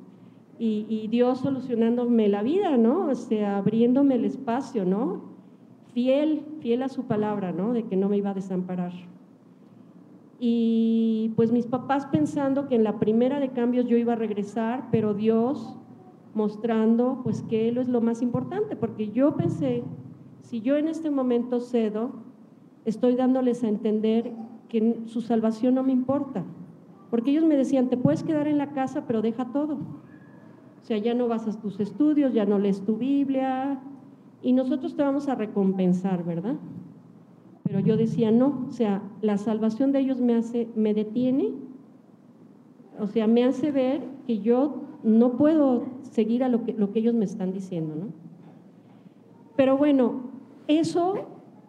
y, 0.63 1.09
Dios 1.09 1.39
solucionándome 1.39 2.29
la 2.29 2.43
vida, 2.43 2.77
¿no? 2.77 3.07
O 3.07 3.15
sea, 3.15 3.57
abriéndome 3.57 4.17
el 4.17 4.27
espacio, 4.27 4.85
¿no? 4.85 5.23
Fiel, 5.95 6.43
fiel 6.61 6.83
a 6.83 6.91
su 6.91 7.05
palabra, 7.05 7.51
¿no? 7.51 7.73
De 7.73 7.85
que 7.85 7.97
no 7.97 8.11
me 8.11 8.19
iba 8.19 8.31
a 8.31 8.35
desamparar. 8.35 8.93
Y 10.43 11.35
pues 11.37 11.53
mis 11.53 11.67
papás 11.67 12.07
pensando 12.07 12.67
que 12.67 12.75
en 12.75 12.83
la 12.83 12.99
primera 12.99 13.41
de 13.41 13.51
cambios 13.51 13.87
yo 13.87 13.99
iba 13.99 14.15
a 14.15 14.17
regresar, 14.17 14.89
pero 14.91 15.13
Dios 15.13 15.77
mostrando 16.33 17.21
pues 17.23 17.43
que 17.43 17.69
Él 17.69 17.77
es 17.77 17.89
lo 17.89 18.01
más 18.01 18.23
importante, 18.23 18.75
porque 18.75 19.11
yo 19.11 19.37
pensé, 19.37 19.85
si 20.41 20.63
yo 20.63 20.79
en 20.79 20.89
este 20.89 21.11
momento 21.11 21.61
cedo, 21.61 22.13
estoy 22.87 23.17
dándoles 23.17 23.63
a 23.65 23.69
entender 23.69 24.33
que 24.71 25.03
su 25.05 25.21
salvación 25.21 25.75
no 25.75 25.83
me 25.83 25.93
importa, 25.93 26.43
porque 27.11 27.33
ellos 27.33 27.45
me 27.45 27.57
decían, 27.57 27.91
te 27.91 27.99
puedes 27.99 28.23
quedar 28.23 28.49
en 28.49 28.57
la 28.57 28.73
casa, 28.73 29.05
pero 29.07 29.21
deja 29.21 29.53
todo. 29.53 29.75
O 29.75 30.85
sea, 30.85 30.97
ya 30.97 31.13
no 31.13 31.29
vas 31.29 31.47
a 31.47 31.61
tus 31.61 31.79
estudios, 31.81 32.33
ya 32.33 32.47
no 32.47 32.59
lees 32.59 32.81
tu 32.81 32.97
Biblia 32.97 33.79
y 34.41 34.55
nosotros 34.55 34.97
te 34.97 35.03
vamos 35.03 35.29
a 35.29 35.35
recompensar, 35.35 36.25
¿verdad? 36.25 36.57
Pero 37.71 37.87
yo 37.87 37.97
decía, 37.97 38.33
no, 38.33 38.67
o 38.69 38.73
sea, 38.73 39.01
la 39.23 39.39
salvación 39.39 39.93
de 39.93 40.01
ellos 40.01 40.21
me 40.21 40.35
hace, 40.35 40.67
me 40.75 40.93
detiene, 40.93 41.53
o 42.99 43.07
sea, 43.07 43.29
me 43.29 43.45
hace 43.45 43.71
ver 43.71 44.01
que 44.27 44.41
yo 44.41 44.83
no 45.05 45.37
puedo 45.37 45.85
seguir 46.03 46.43
a 46.43 46.49
lo 46.49 46.65
que, 46.65 46.73
lo 46.73 46.91
que 46.91 46.99
ellos 46.99 47.15
me 47.15 47.25
están 47.25 47.53
diciendo, 47.53 47.95
¿no? 47.95 48.07
Pero 49.55 49.79
bueno, 49.79 50.15
eso, 50.67 51.15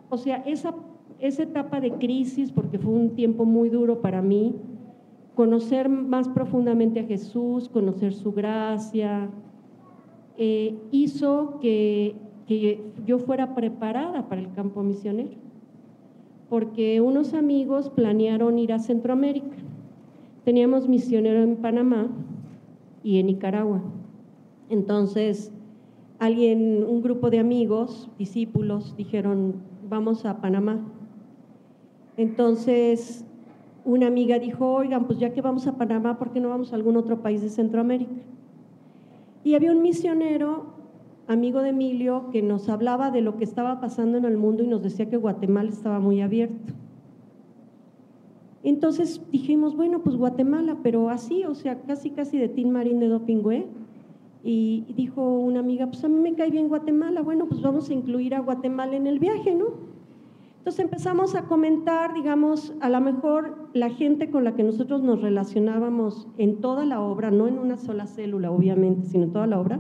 o 0.09 0.17
sea, 0.17 0.37
esa, 0.37 0.73
esa 1.19 1.43
etapa 1.43 1.79
de 1.79 1.91
crisis, 1.91 2.51
porque 2.51 2.79
fue 2.79 2.93
un 2.93 3.11
tiempo 3.11 3.45
muy 3.45 3.69
duro 3.69 4.01
para 4.01 4.23
mí, 4.23 4.55
conocer 5.35 5.87
más 5.87 6.27
profundamente 6.29 7.01
a 7.01 7.03
Jesús, 7.03 7.69
conocer 7.69 8.15
su 8.15 8.31
gracia, 8.31 9.29
eh, 10.35 10.79
hizo 10.89 11.59
que, 11.59 12.15
yo 13.05 13.19
fuera 13.19 13.53
preparada 13.53 14.27
para 14.27 14.41
el 14.41 14.51
campo 14.53 14.81
misionero, 14.81 15.40
porque 16.51 16.99
unos 16.99 17.33
amigos 17.33 17.89
planearon 17.89 18.59
ir 18.59 18.73
a 18.73 18.79
Centroamérica. 18.79 19.55
Teníamos 20.43 20.89
misionero 20.89 21.41
en 21.41 21.55
Panamá 21.55 22.09
y 23.05 23.19
en 23.19 23.27
Nicaragua. 23.27 23.81
Entonces, 24.69 25.53
alguien, 26.19 26.83
un 26.83 27.01
grupo 27.01 27.29
de 27.29 27.39
amigos, 27.39 28.09
discípulos, 28.19 28.97
dijeron, 28.97 29.61
vamos 29.87 30.25
a 30.25 30.41
Panamá. 30.41 30.81
Entonces, 32.17 33.23
una 33.85 34.07
amiga 34.07 34.37
dijo, 34.37 34.73
oigan, 34.73 35.05
pues 35.05 35.19
ya 35.19 35.31
que 35.31 35.39
vamos 35.39 35.67
a 35.67 35.77
Panamá, 35.77 36.19
¿por 36.19 36.33
qué 36.33 36.41
no 36.41 36.49
vamos 36.49 36.73
a 36.73 36.75
algún 36.75 36.97
otro 36.97 37.21
país 37.21 37.41
de 37.41 37.49
Centroamérica? 37.49 38.11
Y 39.45 39.55
había 39.55 39.71
un 39.71 39.81
misionero, 39.81 40.65
amigo 41.31 41.61
de 41.61 41.69
Emilio, 41.69 42.29
que 42.31 42.41
nos 42.41 42.67
hablaba 42.69 43.09
de 43.09 43.21
lo 43.21 43.37
que 43.37 43.43
estaba 43.43 43.79
pasando 43.79 44.17
en 44.17 44.25
el 44.25 44.37
mundo 44.37 44.63
y 44.63 44.67
nos 44.67 44.83
decía 44.83 45.09
que 45.09 45.17
Guatemala 45.17 45.69
estaba 45.69 45.99
muy 45.99 46.21
abierto. 46.21 46.73
Entonces 48.63 49.21
dijimos, 49.31 49.75
bueno, 49.75 50.01
pues 50.03 50.17
Guatemala, 50.17 50.77
pero 50.83 51.09
así, 51.09 51.45
o 51.45 51.55
sea, 51.55 51.81
casi 51.81 52.11
casi 52.11 52.37
de 52.37 52.49
Tin 52.49 52.71
Marín 52.71 52.99
de 52.99 53.07
Dopingüe. 53.07 53.67
Y 54.43 54.85
dijo 54.95 55.21
una 55.21 55.59
amiga, 55.59 55.87
pues 55.87 56.03
a 56.03 56.09
mí 56.09 56.19
me 56.19 56.33
cae 56.33 56.49
bien 56.49 56.67
Guatemala, 56.67 57.21
bueno, 57.21 57.45
pues 57.47 57.61
vamos 57.61 57.89
a 57.89 57.93
incluir 57.93 58.35
a 58.35 58.39
Guatemala 58.39 58.95
en 58.95 59.07
el 59.07 59.19
viaje, 59.19 59.55
¿no? 59.55 59.67
Entonces 60.57 60.83
empezamos 60.83 61.35
a 61.35 61.43
comentar, 61.43 62.13
digamos, 62.13 62.73
a 62.81 62.89
lo 62.89 63.01
mejor 63.01 63.69
la 63.73 63.89
gente 63.89 64.29
con 64.29 64.43
la 64.43 64.55
que 64.55 64.63
nosotros 64.63 65.01
nos 65.01 65.21
relacionábamos 65.21 66.27
en 66.37 66.59
toda 66.59 66.85
la 66.85 67.01
obra, 67.01 67.31
no 67.31 67.47
en 67.47 67.57
una 67.57 67.77
sola 67.77 68.05
célula, 68.05 68.51
obviamente, 68.51 69.07
sino 69.07 69.23
en 69.23 69.31
toda 69.31 69.47
la 69.47 69.59
obra, 69.59 69.79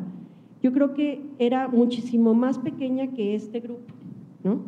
yo 0.61 0.71
creo 0.73 0.93
que 0.93 1.21
era 1.39 1.67
muchísimo 1.67 2.33
más 2.33 2.59
pequeña 2.59 3.07
que 3.07 3.35
este 3.35 3.59
grupo, 3.59 3.93
¿no? 4.43 4.59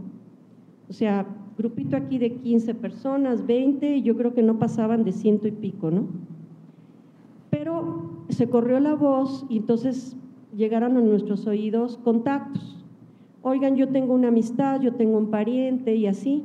O 0.90 0.94
sea, 0.94 1.26
grupito 1.58 1.96
aquí 1.96 2.18
de 2.18 2.34
15 2.34 2.76
personas, 2.76 3.46
20, 3.46 3.98
y 3.98 4.02
yo 4.02 4.16
creo 4.16 4.34
que 4.34 4.44
no 4.44 4.60
pasaban 4.60 5.04
de 5.04 5.12
ciento 5.12 5.48
y 5.48 5.52
pico, 5.52 5.92
¿no? 5.92 6.08
Pero 7.50 8.26
se 8.30 8.50
corrió 8.50 8.80
la 8.80 8.96
voz 8.96 9.46
y 9.50 9.58
entonces 9.58 10.16
llegaron 10.56 10.98
a 10.98 11.02
nuestros 11.02 11.48
oídos 11.48 11.98
contactos 12.04 12.84
oigan, 13.44 13.76
yo 13.76 13.90
tengo 13.90 14.14
una 14.14 14.30
amistad, 14.30 14.82
yo 14.82 14.94
tengo 14.94 15.18
un 15.18 15.30
pariente 15.30 15.96
y 15.96 16.08
así. 16.08 16.44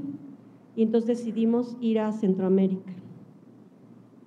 Y 0.76 0.82
entonces 0.82 1.18
decidimos 1.18 1.76
ir 1.80 2.00
a 2.00 2.12
Centroamérica. 2.12 2.92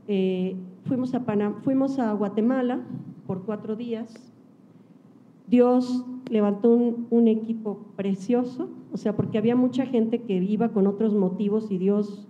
Eh, 0.07 0.55
fuimos, 0.85 1.13
a 1.13 1.21
fuimos 1.61 1.99
a 1.99 2.11
Guatemala 2.13 2.81
por 3.27 3.43
cuatro 3.43 3.75
días. 3.75 4.30
Dios 5.51 6.05
levantó 6.29 6.69
un, 6.69 7.27
equipo 7.27 7.87
precioso, 7.97 8.69
o 8.93 8.97
sea, 8.97 9.17
porque 9.17 9.37
había 9.37 9.57
mucha 9.57 9.85
gente 9.85 10.21
que 10.21 10.35
iba 10.35 10.69
con 10.69 10.87
otros 10.87 11.13
motivos 11.13 11.69
y 11.69 11.77
Dios 11.77 12.25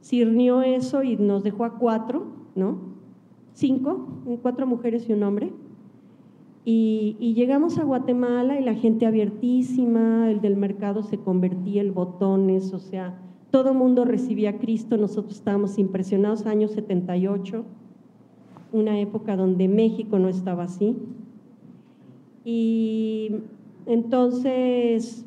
sirnió 0.00 0.62
eso 0.62 1.02
y 1.02 1.16
nos 1.16 1.42
dejó 1.42 1.64
a 1.64 1.76
cuatro, 1.76 2.22
¿no? 2.54 2.78
Cinco, 3.52 4.06
cuatro 4.42 4.68
mujeres 4.68 5.08
y 5.08 5.12
un 5.12 5.24
hombre. 5.24 5.52
Y, 6.64 7.34
llegamos 7.34 7.78
a 7.78 7.84
Guatemala 7.84 8.60
y 8.60 8.64
la 8.64 8.74
gente 8.74 9.06
abiertísima, 9.06 10.30
el 10.30 10.40
del 10.40 10.56
mercado 10.56 11.02
se 11.02 11.18
convertía 11.18 11.82
en 11.82 11.92
botones, 11.92 12.72
o 12.72 12.78
sea, 12.78 13.18
todo 13.50 13.72
el 13.72 13.76
mundo 13.76 14.04
recibía 14.04 14.50
a 14.50 14.58
Cristo, 14.58 14.96
nosotros 14.96 15.34
estábamos 15.34 15.78
impresionados, 15.78 16.46
año 16.46 16.68
78, 16.68 17.64
una 18.70 19.00
época 19.00 19.36
donde 19.36 19.66
México 19.66 20.20
no 20.20 20.28
estaba 20.28 20.62
así. 20.62 20.96
Y 22.44 23.36
entonces, 23.86 25.24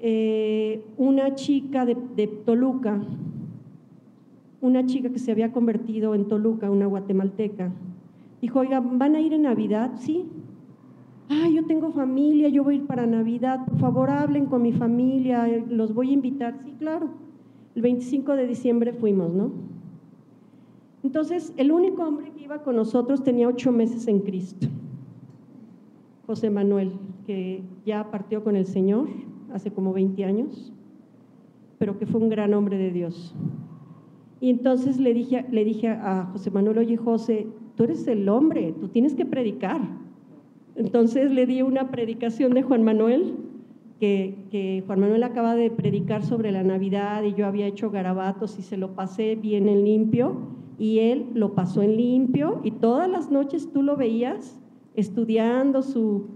eh, 0.00 0.84
una 0.96 1.34
chica 1.34 1.86
de, 1.86 1.96
de 2.16 2.26
Toluca, 2.26 3.00
una 4.60 4.86
chica 4.86 5.10
que 5.10 5.18
se 5.18 5.32
había 5.32 5.52
convertido 5.52 6.14
en 6.14 6.28
Toluca, 6.28 6.70
una 6.70 6.86
guatemalteca, 6.86 7.72
Dijo, 8.42 8.58
oiga, 8.58 8.80
¿van 8.80 9.14
a 9.14 9.20
ir 9.20 9.32
en 9.32 9.42
Navidad? 9.42 9.92
Sí. 10.00 10.26
Ah, 11.28 11.48
yo 11.48 11.64
tengo 11.64 11.92
familia, 11.92 12.48
yo 12.48 12.64
voy 12.64 12.74
a 12.74 12.78
ir 12.78 12.86
para 12.86 13.06
Navidad, 13.06 13.64
por 13.64 13.78
favor 13.78 14.10
hablen 14.10 14.46
con 14.46 14.62
mi 14.62 14.72
familia, 14.72 15.46
los 15.68 15.94
voy 15.94 16.10
a 16.10 16.12
invitar. 16.12 16.58
Sí, 16.64 16.74
claro. 16.76 17.10
El 17.76 17.82
25 17.82 18.34
de 18.34 18.48
diciembre 18.48 18.92
fuimos, 18.92 19.32
¿no? 19.32 19.52
Entonces, 21.04 21.54
el 21.56 21.70
único 21.70 22.02
hombre 22.02 22.32
que 22.32 22.42
iba 22.42 22.64
con 22.64 22.74
nosotros 22.74 23.22
tenía 23.22 23.46
ocho 23.46 23.70
meses 23.70 24.08
en 24.08 24.18
Cristo, 24.18 24.66
José 26.32 26.48
Manuel, 26.48 26.92
que 27.26 27.62
ya 27.84 28.10
partió 28.10 28.42
con 28.42 28.56
el 28.56 28.64
Señor 28.64 29.06
hace 29.52 29.70
como 29.70 29.92
20 29.92 30.24
años, 30.24 30.72
pero 31.76 31.98
que 31.98 32.06
fue 32.06 32.22
un 32.22 32.30
gran 32.30 32.54
hombre 32.54 32.78
de 32.78 32.90
Dios. 32.90 33.34
Y 34.40 34.48
entonces 34.48 34.98
le 34.98 35.12
dije, 35.12 35.44
le 35.50 35.62
dije 35.62 35.88
a 35.88 36.30
José 36.32 36.50
Manuel, 36.50 36.78
oye 36.78 36.96
José, 36.96 37.48
tú 37.76 37.84
eres 37.84 38.08
el 38.08 38.30
hombre, 38.30 38.74
tú 38.80 38.88
tienes 38.88 39.12
que 39.12 39.26
predicar. 39.26 39.82
Entonces 40.74 41.30
le 41.30 41.44
di 41.44 41.60
una 41.60 41.90
predicación 41.90 42.54
de 42.54 42.62
Juan 42.62 42.82
Manuel 42.82 43.34
que, 44.00 44.82
Juan 44.86 45.00
Manuel 45.00 45.24
acaba 45.24 45.54
de 45.54 45.70
predicar 45.70 46.24
sobre 46.24 46.50
la 46.50 46.62
Navidad 46.62 47.24
y 47.24 47.34
yo 47.34 47.44
había 47.46 47.66
hecho 47.66 47.90
garabatos 47.90 48.58
y 48.58 48.62
se 48.62 48.78
lo 48.78 48.94
pasé 48.94 49.36
bien 49.36 49.68
en 49.68 49.84
limpio 49.84 50.34
y 50.78 51.00
él 51.00 51.26
lo 51.34 51.52
pasó 51.52 51.82
en 51.82 51.98
limpio 51.98 52.62
y 52.64 52.70
todas 52.70 53.10
las 53.10 53.30
noches 53.30 53.70
tú 53.70 53.82
lo 53.82 53.98
veías 53.98 54.61
estudiando 54.94 55.82
su, 55.82 56.26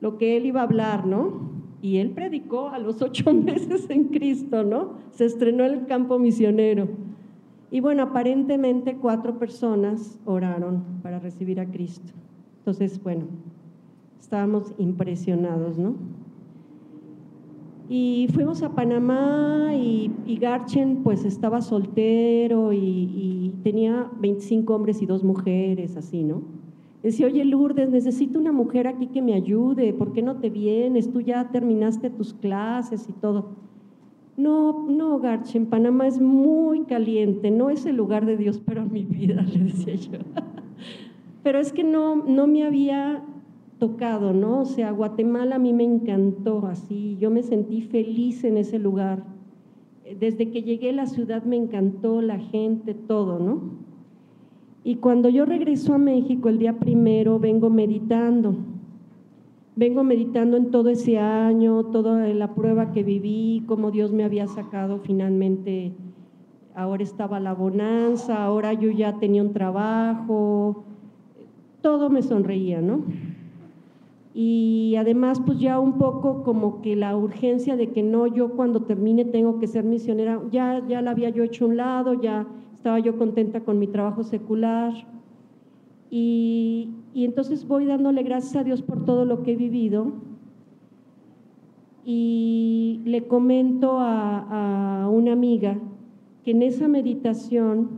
lo 0.00 0.18
que 0.18 0.36
él 0.36 0.46
iba 0.46 0.60
a 0.60 0.64
hablar, 0.64 1.06
¿no? 1.06 1.50
Y 1.80 1.98
él 1.98 2.10
predicó 2.10 2.68
a 2.68 2.78
los 2.78 3.02
ocho 3.02 3.32
meses 3.32 3.88
en 3.90 4.04
Cristo, 4.04 4.64
¿no? 4.64 4.94
Se 5.10 5.24
estrenó 5.24 5.64
en 5.64 5.74
el 5.74 5.86
campo 5.86 6.18
misionero. 6.18 6.88
Y 7.70 7.80
bueno, 7.80 8.02
aparentemente 8.02 8.96
cuatro 8.96 9.38
personas 9.38 10.18
oraron 10.24 10.82
para 11.02 11.18
recibir 11.18 11.60
a 11.60 11.70
Cristo. 11.70 12.12
Entonces, 12.58 13.02
bueno, 13.02 13.26
estábamos 14.20 14.72
impresionados, 14.78 15.78
¿no? 15.78 15.94
Y 17.90 18.28
fuimos 18.34 18.62
a 18.62 18.74
Panamá 18.74 19.72
y, 19.74 20.10
Garchen 20.38 21.02
pues 21.02 21.24
estaba 21.24 21.62
soltero 21.62 22.72
y, 22.72 23.54
tenía 23.62 24.10
25 24.20 24.74
hombres 24.74 25.02
y 25.02 25.06
dos 25.06 25.24
mujeres, 25.24 25.96
así, 25.96 26.22
¿no? 26.22 26.42
Decía, 27.02 27.26
oye 27.26 27.44
Lourdes, 27.44 27.90
necesito 27.90 28.38
una 28.40 28.50
mujer 28.50 28.88
aquí 28.88 29.06
que 29.06 29.22
me 29.22 29.34
ayude, 29.34 29.92
¿por 29.92 30.12
qué 30.12 30.20
no 30.20 30.36
te 30.36 30.50
vienes? 30.50 31.12
Tú 31.12 31.20
ya 31.20 31.50
terminaste 31.50 32.10
tus 32.10 32.34
clases 32.34 33.08
y 33.08 33.12
todo. 33.12 33.50
No, 34.36 34.86
no, 34.88 35.18
Garchen, 35.18 35.66
Panamá 35.66 36.06
es 36.06 36.20
muy 36.20 36.82
caliente, 36.84 37.50
no 37.50 37.70
es 37.70 37.86
el 37.86 37.96
lugar 37.96 38.26
de 38.26 38.36
Dios 38.36 38.58
para 38.58 38.84
mi 38.84 39.04
vida, 39.04 39.42
le 39.54 39.64
decía 39.64 39.94
yo. 39.94 40.18
Pero 41.42 41.60
es 41.60 41.72
que 41.72 41.84
no, 41.84 42.16
no 42.16 42.46
me 42.46 42.64
había 42.64 43.24
tocado, 43.78 44.32
¿no? 44.32 44.60
O 44.60 44.64
sea, 44.64 44.90
Guatemala 44.90 45.56
a 45.56 45.58
mí 45.58 45.72
me 45.72 45.84
encantó 45.84 46.66
así, 46.66 47.16
yo 47.20 47.30
me 47.30 47.42
sentí 47.42 47.82
feliz 47.82 48.42
en 48.44 48.56
ese 48.58 48.78
lugar. 48.78 49.24
Desde 50.18 50.50
que 50.50 50.62
llegué 50.62 50.90
a 50.90 50.94
la 50.94 51.06
ciudad 51.06 51.44
me 51.44 51.56
encantó 51.56 52.22
la 52.22 52.38
gente, 52.38 52.94
todo, 52.94 53.38
¿no? 53.38 53.87
Y 54.88 54.94
cuando 54.94 55.28
yo 55.28 55.44
regreso 55.44 55.92
a 55.92 55.98
México 55.98 56.48
el 56.48 56.56
día 56.56 56.78
primero, 56.78 57.38
vengo 57.38 57.68
meditando. 57.68 58.56
Vengo 59.76 60.02
meditando 60.02 60.56
en 60.56 60.70
todo 60.70 60.88
ese 60.88 61.18
año, 61.18 61.84
toda 61.92 62.26
la 62.28 62.54
prueba 62.54 62.90
que 62.90 63.02
viví, 63.02 63.64
cómo 63.66 63.90
Dios 63.90 64.12
me 64.12 64.24
había 64.24 64.46
sacado 64.46 64.98
finalmente. 65.00 65.92
Ahora 66.74 67.02
estaba 67.02 67.38
la 67.38 67.52
bonanza, 67.52 68.42
ahora 68.42 68.72
yo 68.72 68.90
ya 68.90 69.18
tenía 69.18 69.42
un 69.42 69.52
trabajo, 69.52 70.84
todo 71.82 72.08
me 72.08 72.22
sonreía, 72.22 72.80
¿no? 72.80 73.02
y 74.32 74.94
además 74.96 75.40
pues 75.44 75.58
ya 75.58 75.80
un 75.80 75.98
poco 75.98 76.44
como 76.44 76.80
que 76.80 76.94
la 76.94 77.16
urgencia 77.16 77.76
de 77.76 77.90
que 77.90 78.02
no, 78.02 78.26
yo 78.26 78.52
cuando 78.52 78.82
termine 78.82 79.24
tengo 79.24 79.58
que 79.58 79.66
ser 79.66 79.84
misionera, 79.84 80.40
ya, 80.50 80.82
ya 80.86 81.02
la 81.02 81.10
había 81.10 81.28
yo 81.28 81.42
hecho 81.42 81.66
un 81.66 81.76
lado, 81.76 82.14
ya 82.14 82.46
estaba 82.78 83.00
yo 83.00 83.18
contenta 83.18 83.60
con 83.60 83.78
mi 83.78 83.88
trabajo 83.88 84.22
secular 84.22 84.94
y, 86.10 86.94
entonces 87.14 87.66
voy 87.66 87.84
dándole 87.84 88.22
gracias 88.22 88.54
a 88.54 88.62
Dios 88.62 88.80
por 88.80 89.04
todo 89.04 89.24
lo 89.24 89.42
que 89.42 89.52
he 89.52 89.56
vivido 89.56 90.12
y 92.04 93.00
le 93.04 93.26
comento 93.26 93.98
a, 93.98 95.02
a 95.02 95.08
una 95.08 95.32
amiga 95.32 95.76
que 96.44 96.52
en 96.52 96.62
esa 96.62 96.86
meditación 96.86 97.88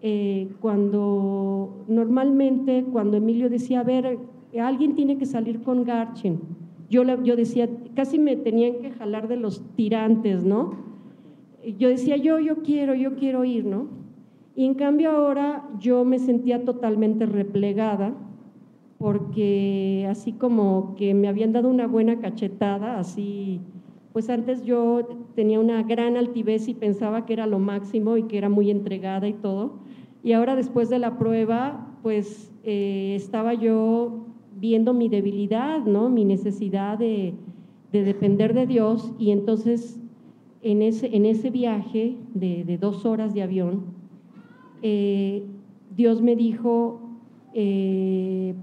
eh, 0.00 0.48
cuando 0.60 1.84
normalmente 1.88 2.84
cuando 2.92 3.16
Emilio 3.16 3.50
decía, 3.50 3.80
a 3.80 3.84
ver, 3.84 4.18
alguien 4.60 4.94
tiene 4.94 5.18
que 5.18 5.26
salir 5.26 5.62
con 5.62 5.84
Garchen. 5.84 6.40
Yo, 6.90 7.02
yo 7.22 7.36
decía, 7.36 7.68
casi 7.94 8.18
me 8.18 8.36
tenían 8.36 8.80
que 8.80 8.90
jalar 8.90 9.26
de 9.26 9.36
los 9.36 9.62
tirantes, 9.74 10.44
¿no? 10.44 10.91
Yo 11.78 11.88
decía, 11.88 12.16
yo, 12.16 12.38
yo 12.38 12.62
quiero, 12.62 12.94
yo 12.94 13.14
quiero 13.14 13.44
ir, 13.44 13.64
¿no? 13.64 13.86
Y 14.54 14.66
en 14.66 14.74
cambio 14.74 15.10
ahora 15.10 15.68
yo 15.78 16.04
me 16.04 16.18
sentía 16.18 16.64
totalmente 16.64 17.26
replegada 17.26 18.14
porque 18.98 20.06
así 20.08 20.32
como 20.32 20.94
que 20.96 21.14
me 21.14 21.26
habían 21.26 21.52
dado 21.52 21.68
una 21.68 21.88
buena 21.88 22.20
cachetada, 22.20 23.00
así, 23.00 23.60
pues 24.12 24.30
antes 24.30 24.64
yo 24.64 25.08
tenía 25.34 25.58
una 25.58 25.82
gran 25.82 26.16
altivez 26.16 26.68
y 26.68 26.74
pensaba 26.74 27.26
que 27.26 27.32
era 27.32 27.46
lo 27.46 27.58
máximo 27.58 28.16
y 28.16 28.24
que 28.24 28.38
era 28.38 28.48
muy 28.48 28.70
entregada 28.70 29.26
y 29.26 29.32
todo. 29.32 29.80
Y 30.22 30.32
ahora 30.32 30.54
después 30.54 30.88
de 30.88 31.00
la 31.00 31.18
prueba, 31.18 31.96
pues 32.02 32.52
eh, 32.62 33.14
estaba 33.16 33.54
yo 33.54 34.26
viendo 34.56 34.94
mi 34.94 35.08
debilidad, 35.08 35.84
¿no? 35.84 36.08
mi 36.08 36.24
necesidad 36.24 36.98
de, 36.98 37.34
depender 37.90 38.54
de 38.54 38.66
Dios 38.66 39.12
y 39.18 39.32
entonces 39.32 39.98
en 40.62 40.80
ese, 40.80 41.14
en 41.14 41.26
ese 41.26 41.50
viaje 41.50 42.16
de, 42.34 42.78
dos 42.80 43.04
horas 43.04 43.34
de 43.34 43.42
avión, 43.42 43.82
eh, 44.82 45.42
Dios 45.94 46.22
me 46.22 46.36
dijo, 46.36 47.00
eh, 47.52 48.54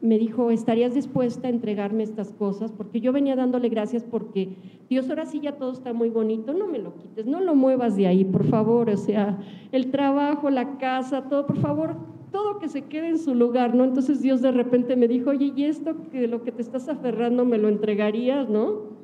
me 0.00 0.18
dijo, 0.18 0.50
¿estarías 0.50 0.94
dispuesta 0.94 1.46
a 1.46 1.50
entregarme 1.50 2.02
estas 2.02 2.32
cosas? 2.32 2.72
Porque 2.72 3.00
yo 3.00 3.12
venía 3.12 3.36
dándole 3.36 3.68
gracias 3.68 4.04
porque 4.04 4.48
Dios, 4.88 5.08
ahora 5.08 5.26
sí 5.26 5.40
ya 5.40 5.56
todo 5.56 5.72
está 5.72 5.92
muy 5.92 6.10
bonito, 6.10 6.52
no 6.52 6.66
me 6.66 6.78
lo 6.78 6.94
quites, 6.96 7.26
no 7.26 7.40
lo 7.40 7.54
muevas 7.54 7.96
de 7.96 8.08
ahí, 8.08 8.24
por 8.24 8.44
favor, 8.44 8.90
o 8.90 8.96
sea, 8.96 9.38
el 9.70 9.90
trabajo, 9.90 10.50
la 10.50 10.78
casa, 10.78 11.28
todo, 11.28 11.46
por 11.46 11.58
favor, 11.58 11.96
todo 12.32 12.58
que 12.58 12.68
se 12.68 12.82
quede 12.82 13.08
en 13.08 13.18
su 13.18 13.34
lugar, 13.34 13.74
¿no? 13.74 13.84
Entonces 13.84 14.20
Dios 14.20 14.42
de 14.42 14.52
repente 14.52 14.96
me 14.96 15.08
dijo, 15.08 15.30
oye, 15.30 15.52
¿y 15.56 15.64
esto 15.64 15.94
que 16.10 16.26
lo 16.26 16.42
que 16.42 16.52
te 16.52 16.62
estás 16.62 16.88
aferrando 16.88 17.44
me 17.44 17.58
lo 17.58 17.68
entregarías, 17.68 18.48
no? 18.48 18.98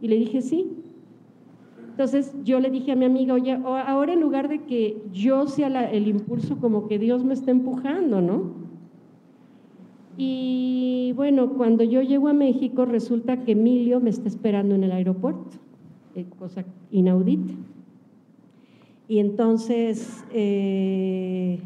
Y 0.00 0.08
le 0.08 0.16
dije, 0.16 0.42
sí. 0.42 0.83
Entonces 1.94 2.34
yo 2.42 2.58
le 2.58 2.70
dije 2.70 2.90
a 2.90 2.96
mi 2.96 3.04
amiga, 3.04 3.34
oye, 3.34 3.52
ahora 3.52 4.14
en 4.14 4.20
lugar 4.20 4.48
de 4.48 4.64
que 4.64 5.00
yo 5.12 5.46
sea 5.46 5.68
el 5.92 6.08
impulso, 6.08 6.58
como 6.58 6.88
que 6.88 6.98
Dios 6.98 7.22
me 7.22 7.34
está 7.34 7.52
empujando, 7.52 8.20
¿no? 8.20 8.64
Y 10.16 11.12
bueno, 11.14 11.50
cuando 11.50 11.84
yo 11.84 12.02
llego 12.02 12.26
a 12.26 12.32
México, 12.32 12.84
resulta 12.84 13.44
que 13.44 13.52
Emilio 13.52 14.00
me 14.00 14.10
está 14.10 14.26
esperando 14.26 14.74
en 14.74 14.82
el 14.82 14.90
aeropuerto, 14.90 15.56
eh, 16.16 16.26
cosa 16.36 16.64
inaudita. 16.90 17.54
Y 19.06 19.20
entonces... 19.20 20.24
Eh, 20.32 21.60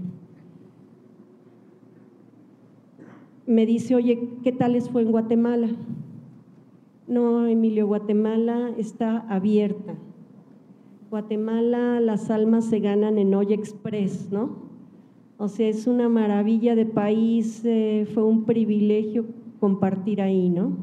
me 3.47 3.65
dice, 3.65 3.95
oye, 3.95 4.29
¿qué 4.45 4.53
tal 4.53 4.75
les 4.75 4.91
fue 4.91 5.01
en 5.01 5.11
Guatemala? 5.11 5.71
No, 7.07 7.47
Emilio, 7.47 7.87
Guatemala 7.87 8.75
está 8.77 9.21
abierta. 9.21 9.95
Guatemala, 11.11 12.01
las 12.01 12.31
almas 12.31 12.67
se 12.67 12.81
ganan 12.81 13.17
en 13.17 13.35
Hoy 13.35 13.55
Express, 13.55 14.29
¿no? 14.31 14.69
O 15.39 15.49
sea, 15.49 15.69
es 15.69 15.87
una 15.87 16.09
maravilla 16.09 16.75
de 16.75 16.85
país, 16.85 17.63
eh, 17.65 18.07
fue 18.13 18.25
un 18.25 18.45
privilegio 18.45 19.25
compartir 19.59 20.21
ahí, 20.21 20.51
¿no? 20.51 20.77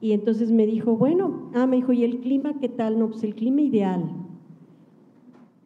Y 0.00 0.12
entonces 0.12 0.50
me 0.50 0.66
dijo, 0.66 0.96
bueno, 0.96 1.50
ah, 1.54 1.66
me 1.66 1.76
dijo, 1.76 1.92
¿y 1.92 2.02
el 2.02 2.18
clima 2.18 2.58
qué 2.58 2.68
tal? 2.68 2.98
No, 2.98 3.10
pues 3.10 3.22
el 3.22 3.36
clima 3.36 3.60
ideal. 3.60 4.10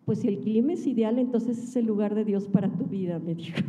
Pues 0.05 0.18
si 0.18 0.29
el 0.29 0.38
clima 0.40 0.75
es 0.75 0.87
ideal, 0.87 1.18
entonces 1.18 1.62
es 1.62 1.77
el 1.77 1.87
lugar 1.87 2.14
de 2.14 2.25
Dios 2.25 2.47
para 2.47 2.68
tu 2.68 2.85
vida, 2.85 3.18
me 3.18 3.35
dijo. 3.35 3.59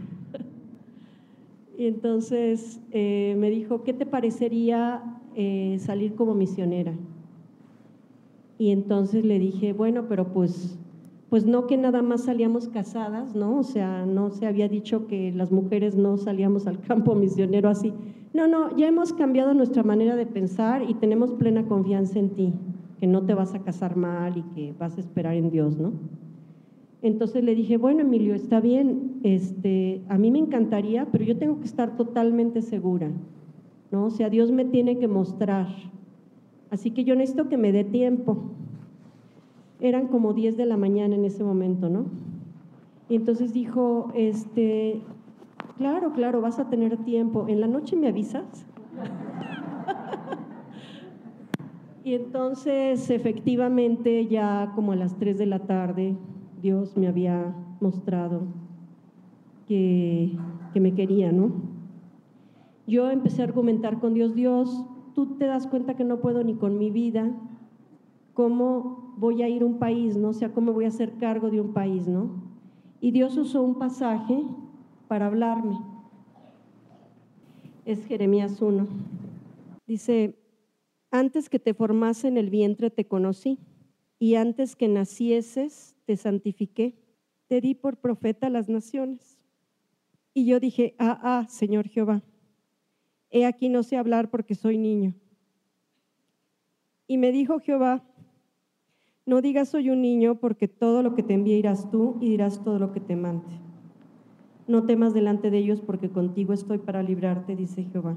Y 1.78 1.88
entonces 1.88 2.82
eh, 2.92 3.36
me 3.38 3.50
dijo, 3.50 3.84
¿qué 3.86 3.94
te 3.94 4.06
parecería 4.06 5.22
eh, 5.34 5.78
salir 5.80 6.14
como 6.14 6.36
misionera? 6.36 6.94
Y 8.60 8.72
entonces 8.72 9.24
le 9.24 9.40
dije, 9.40 9.72
bueno, 9.72 10.06
pero 10.10 10.34
pues, 10.34 10.78
pues 11.30 11.46
no 11.46 11.66
que 11.66 11.78
nada 11.78 12.02
más 12.02 12.26
salíamos 12.26 12.68
casadas, 12.68 13.34
¿no? 13.34 13.58
O 13.58 13.64
sea, 13.64 14.06
no 14.06 14.32
se 14.32 14.46
había 14.46 14.68
dicho 14.68 15.08
que 15.08 15.32
las 15.32 15.50
mujeres 15.50 15.96
no 15.96 16.18
salíamos 16.18 16.68
al 16.68 16.82
campo 16.82 17.16
misionero 17.16 17.70
así. 17.70 17.94
No, 18.34 18.50
no, 18.50 18.76
ya 18.76 18.88
hemos 18.88 19.14
cambiado 19.14 19.54
nuestra 19.54 19.82
manera 19.82 20.18
de 20.18 20.26
pensar 20.26 20.84
y 20.88 20.94
tenemos 20.96 21.32
plena 21.32 21.66
confianza 21.68 22.20
en 22.20 22.32
ti, 22.32 22.54
que 23.00 23.08
no 23.08 23.26
te 23.26 23.34
vas 23.34 23.56
a 23.56 23.64
casar 23.64 23.96
mal 23.96 24.38
y 24.38 24.42
que 24.54 24.74
vas 24.78 24.98
a 24.98 25.00
esperar 25.00 25.36
en 25.36 25.50
Dios, 25.50 25.78
¿no? 25.78 25.94
Entonces 27.02 27.46
le 27.46 27.56
dije, 27.56 27.78
bueno, 27.78 28.02
Emilio, 28.02 28.36
está 28.36 28.60
bien, 28.60 29.22
este, 29.24 30.02
a 30.10 30.18
mí 30.18 30.32
me 30.32 30.40
encantaría, 30.40 31.08
pero 31.10 31.24
yo 31.24 31.38
tengo 31.38 31.60
que 31.60 31.66
estar 31.66 31.96
totalmente 31.96 32.62
segura, 32.62 33.10
¿no? 33.90 34.08
O 34.08 34.10
sea, 34.10 34.30
Dios 34.30 34.52
me 34.52 34.66
tiene 34.66 35.00
que 35.00 35.08
mostrar. 35.08 35.68
Así 36.72 36.92
que 36.92 37.04
yo 37.04 37.16
necesito 37.16 37.50
que 37.50 37.58
me 37.58 37.72
dé 37.72 37.84
tiempo. 37.84 38.38
Eran 39.80 40.08
como 40.08 40.34
10 40.34 40.58
de 40.58 40.66
la 40.66 40.78
mañana 40.78 41.16
en 41.16 41.26
ese 41.26 41.44
momento, 41.44 41.90
¿no? 41.90 42.06
Y 43.08 43.16
entonces 43.16 43.54
dijo, 43.54 44.12
este, 44.14 45.02
claro, 45.78 46.14
claro, 46.14 46.42
vas 46.42 46.60
a 46.60 46.70
tener 46.70 46.98
tiempo. 46.98 47.46
¿En 47.48 47.60
la 47.60 47.68
noche 47.68 47.96
me 47.96 48.08
avisas? 48.08 48.66
y 52.04 52.14
entonces, 52.14 53.10
efectivamente, 53.10 54.28
ya 54.28 54.74
como 54.76 54.92
a 54.92 54.96
las 54.96 55.18
3 55.18 55.38
de 55.38 55.46
la 55.48 55.60
tarde, 55.60 56.16
Dios 56.62 56.98
me 56.98 57.08
había 57.08 57.56
mostrado 57.80 58.42
que, 59.68 60.38
me 60.76 60.94
quería, 60.94 61.32
¿no? 61.32 61.52
Yo 62.88 63.12
empecé 63.12 63.42
a 63.42 63.46
argumentar 63.46 64.00
con 64.00 64.14
Dios, 64.14 64.34
Dios, 64.34 64.86
tú 65.20 65.36
te 65.36 65.48
das 65.48 65.68
cuenta 65.68 65.98
que 65.98 66.06
no 66.06 66.22
puedo 66.22 66.46
ni 66.46 66.56
con 66.56 66.78
mi 66.78 66.92
vida, 66.92 67.30
¿cómo 68.34 69.14
voy 69.18 69.44
a 69.44 69.50
ir 69.50 69.64
a 69.64 69.66
un 69.66 69.78
país, 69.78 70.16
no? 70.16 70.30
O 70.30 70.34
sea, 70.34 70.54
¿cómo 70.54 70.72
voy 70.72 70.86
a 70.86 70.88
hacer 70.88 71.18
cargo 71.18 71.50
de 71.50 71.60
un 71.60 71.74
país, 71.74 72.08
no? 72.08 72.42
Y 73.02 73.12
Dios 73.12 73.36
usó 73.36 73.62
un 73.62 73.78
pasaje 73.78 74.42
para 75.10 75.26
hablarme. 75.26 75.78
Es 77.84 78.06
Jeremías 78.06 78.62
1. 78.62 78.88
Dice, 79.86 80.40
antes 81.12 81.50
que 81.50 81.60
te 81.60 81.74
formase 81.74 82.30
en 82.30 82.38
el 82.38 82.50
vientre 82.50 82.90
te 82.90 83.06
conocí, 83.06 83.60
y 84.20 84.36
antes 84.36 84.78
que 84.78 84.88
nacieses 84.88 85.98
te 86.06 86.16
santifiqué, 86.16 86.98
te 87.48 87.60
di 87.60 87.76
por 87.76 87.98
profeta 87.98 88.48
a 88.48 88.50
las 88.50 88.70
naciones. 88.70 89.38
Y 90.34 90.46
yo 90.46 90.62
dije, 90.62 90.96
ah, 90.98 91.20
ah, 91.22 91.46
Señor 91.50 91.90
Jehová, 91.90 92.24
he 93.30 93.46
aquí 93.46 93.70
no 93.70 93.84
sé 93.84 93.98
hablar 93.98 94.30
porque 94.30 94.56
soy 94.56 94.78
niño. 94.78 95.14
Y 97.08 97.18
me 97.18 97.32
dijo 97.32 97.60
Jehová, 97.60 98.04
no 99.26 99.42
digas 99.42 99.70
soy 99.70 99.90
un 99.90 100.02
niño 100.02 100.36
porque 100.40 100.68
todo 100.68 101.04
lo 101.04 101.14
que 101.16 101.24
te 101.24 101.34
envíe 101.34 101.54
irás 101.54 101.90
tú 101.92 102.18
y 102.22 102.30
dirás 102.30 102.64
todo 102.64 102.80
lo 102.80 102.92
que 102.92 103.00
te 103.00 103.16
mande. 103.16 103.48
No 104.68 104.86
temas 104.86 105.14
delante 105.14 105.50
de 105.50 105.58
ellos 105.58 105.82
porque 105.82 106.10
contigo 106.10 106.54
estoy 106.54 106.78
para 106.78 107.02
librarte, 107.02 107.56
dice 107.56 107.84
Jehová. 107.84 108.16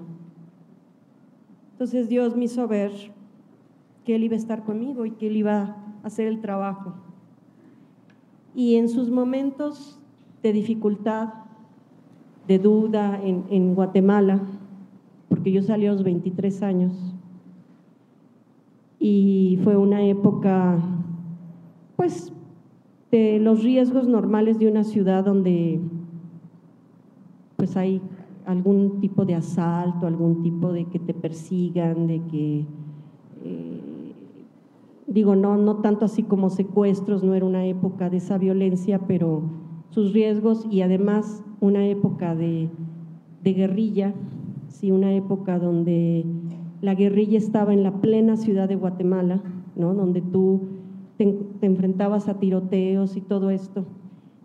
Entonces 1.72 2.08
Dios 2.08 2.36
me 2.36 2.44
hizo 2.44 2.68
ver 2.68 2.92
que 4.04 4.14
Él 4.14 4.24
iba 4.24 4.34
a 4.34 4.38
estar 4.38 4.64
conmigo 4.64 5.06
y 5.06 5.12
que 5.12 5.28
Él 5.28 5.36
iba 5.36 5.62
a 6.02 6.06
hacer 6.06 6.26
el 6.26 6.40
trabajo. 6.40 6.94
Y 8.54 8.76
en 8.76 8.88
sus 8.88 9.10
momentos 9.10 9.98
de 10.42 10.52
dificultad, 10.52 11.32
de 12.46 12.58
duda 12.58 13.20
en, 13.22 13.44
en 13.50 13.74
Guatemala, 13.74 14.42
porque 15.32 15.50
yo 15.50 15.62
salí 15.62 15.86
a 15.86 15.92
los 15.92 16.02
23 16.02 16.62
años, 16.62 16.92
y 18.98 19.58
fue 19.64 19.78
una 19.78 20.04
época, 20.04 20.78
pues, 21.96 22.34
de 23.10 23.40
los 23.40 23.62
riesgos 23.62 24.06
normales 24.06 24.58
de 24.58 24.68
una 24.68 24.84
ciudad 24.84 25.24
donde, 25.24 25.80
pues, 27.56 27.78
hay 27.78 28.02
algún 28.44 29.00
tipo 29.00 29.24
de 29.24 29.34
asalto, 29.34 30.06
algún 30.06 30.42
tipo 30.42 30.70
de 30.70 30.84
que 30.84 30.98
te 30.98 31.14
persigan, 31.14 32.06
de 32.06 32.20
que, 32.30 32.66
eh, 33.42 34.12
digo, 35.06 35.34
no, 35.34 35.56
no 35.56 35.76
tanto 35.76 36.04
así 36.04 36.24
como 36.24 36.50
secuestros, 36.50 37.24
no 37.24 37.34
era 37.34 37.46
una 37.46 37.64
época 37.64 38.10
de 38.10 38.18
esa 38.18 38.36
violencia, 38.36 39.00
pero 39.08 39.44
sus 39.88 40.12
riesgos 40.12 40.66
y 40.70 40.82
además 40.82 41.42
una 41.58 41.86
época 41.86 42.34
de, 42.34 42.68
de 43.42 43.52
guerrilla, 43.54 44.12
sí, 44.72 44.90
una 44.90 45.14
época 45.14 45.58
donde 45.58 46.24
la 46.80 46.94
guerrilla 46.94 47.38
estaba 47.38 47.72
en 47.72 47.82
la 47.82 48.00
plena 48.00 48.36
ciudad 48.36 48.68
de 48.68 48.76
Guatemala, 48.76 49.40
¿no? 49.76 49.94
donde 49.94 50.20
tú 50.20 50.62
te, 51.16 51.38
enfrentabas 51.60 52.28
a 52.28 52.38
tiroteos 52.38 53.16
y 53.16 53.20
todo 53.20 53.50
esto. 53.50 53.84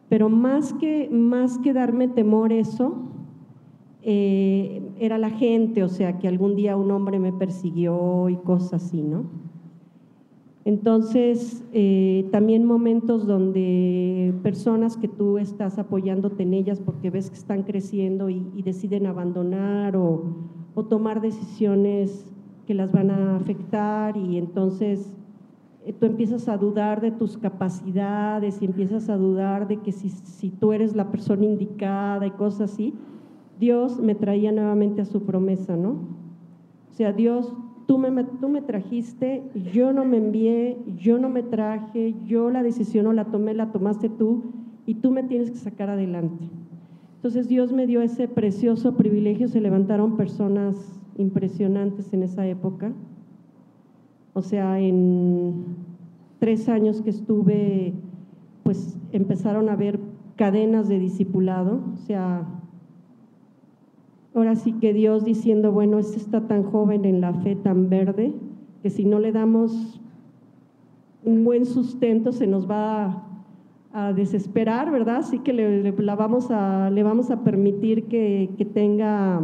Pero 0.10 0.30
más 0.30 0.74
que, 0.74 1.10
más 1.10 1.58
que 1.58 1.74
darme 1.74 2.08
temor 2.08 2.54
eso, 2.54 2.96
eh, 4.04 4.82
era 5.00 5.18
la 5.18 5.32
gente, 5.32 5.84
o 5.84 5.90
sea, 5.90 6.18
que 6.20 6.28
algún 6.28 6.56
día 6.56 6.78
un 6.78 6.92
hombre 6.92 7.20
me 7.20 7.34
persiguió 7.34 8.30
y 8.30 8.38
cosas 8.38 8.86
así, 8.86 9.02
¿no? 9.02 9.47
Entonces, 10.68 11.64
eh, 11.72 12.28
también 12.30 12.66
momentos 12.66 13.26
donde 13.26 14.34
personas 14.44 14.98
que 14.98 15.08
tú 15.08 15.38
estás 15.38 15.80
apoyándote 15.80 16.44
en 16.44 16.54
ellas 16.54 16.82
porque 16.82 17.10
ves 17.10 17.30
que 17.30 17.38
están 17.38 17.64
creciendo 17.64 18.30
y, 18.30 18.46
y 18.54 18.64
deciden 18.64 19.06
abandonar 19.06 19.96
o, 19.96 20.26
o 20.76 20.84
tomar 20.84 21.22
decisiones 21.22 22.30
que 22.66 22.74
las 22.74 22.92
van 22.92 23.12
a 23.12 23.38
afectar 23.38 24.18
y 24.18 24.38
entonces 24.38 25.16
eh, 25.86 25.94
tú 25.94 26.06
empiezas 26.06 26.50
a 26.50 26.58
dudar 26.58 27.00
de 27.00 27.12
tus 27.12 27.38
capacidades 27.38 28.62
y 28.62 28.66
empiezas 28.66 29.08
a 29.08 29.16
dudar 29.16 29.70
de 29.70 29.78
que 29.78 29.94
si, 29.94 30.10
si 30.10 30.50
tú 30.50 30.74
eres 30.74 30.98
la 30.98 31.12
persona 31.12 31.46
indicada 31.46 32.28
y 32.28 32.32
cosas 32.32 32.74
así, 32.74 32.94
Dios 33.58 34.02
me 34.02 34.16
traía 34.16 34.52
nuevamente 34.52 35.00
a 35.00 35.06
su 35.06 35.22
promesa, 35.22 35.78
¿no? 35.78 35.92
O 36.92 36.94
sea, 36.94 37.14
Dios, 37.14 37.54
tú 37.88 37.98
me, 37.98 38.24
tú 38.24 38.50
me 38.50 38.62
trajiste, 38.62 39.44
yo 39.74 39.94
no 39.94 40.06
me 40.06 40.18
envié, 40.18 40.78
yo 40.98 41.18
no 41.18 41.30
me 41.30 41.42
traje, 41.42 42.14
yo 42.26 42.52
la 42.52 42.62
decisión 42.62 43.06
no 43.06 43.14
la 43.14 43.26
tomé, 43.26 43.54
la 43.54 43.72
tomaste 43.72 44.10
tú 44.10 44.44
y 44.86 44.96
tú 44.96 45.10
me 45.10 45.24
tienes 45.24 45.50
que 45.50 45.58
sacar 45.58 45.90
adelante. 45.90 46.50
Entonces 47.16 47.48
Dios 47.48 47.72
me 47.72 47.88
dio 47.88 48.02
ese 48.02 48.28
precioso 48.28 48.96
privilegio, 48.96 49.48
se 49.48 49.62
levantaron 49.62 50.18
personas 50.18 50.76
impresionantes 51.18 52.14
en 52.14 52.24
esa 52.24 52.46
época. 52.46 52.92
O 54.34 54.42
sea, 54.42 54.80
en 54.80 55.66
tres 56.40 56.70
años 56.70 57.02
que 57.02 57.10
estuve, 57.10 57.94
pues 58.64 58.98
empezaron 59.14 59.70
a 59.70 59.74
haber 59.74 60.00
cadenas 60.36 60.90
de 60.90 61.00
discipulado. 61.00 61.82
O 61.94 61.98
sea, 61.98 62.46
ahora 64.38 64.56
sí 64.56 64.74
que 64.74 64.94
Dios 64.94 65.26
diciendo, 65.26 65.72
bueno, 65.72 65.98
este 65.98 66.18
está 66.18 66.48
tan 66.48 66.64
joven 66.64 67.06
en 67.06 67.22
la 67.22 67.34
fe, 67.34 67.56
tan 67.56 67.90
verde, 67.90 68.34
que 68.84 68.90
si 68.90 69.04
no 69.04 69.20
le 69.20 69.32
damos 69.32 70.00
un 71.24 71.44
buen 71.44 71.66
sustento 71.66 72.32
se 72.32 72.46
nos 72.46 72.70
va 72.70 73.24
a 73.92 74.14
desesperar, 74.14 74.92
¿verdad? 74.92 75.18
Así 75.18 75.40
que 75.40 75.54
le, 75.54 75.92
vamos 75.92 76.52
a, 76.52 76.92
le 76.92 77.02
vamos 77.02 77.32
a 77.32 77.44
permitir 77.44 78.04
que, 78.06 78.52
que 78.58 78.66
tenga 78.66 79.42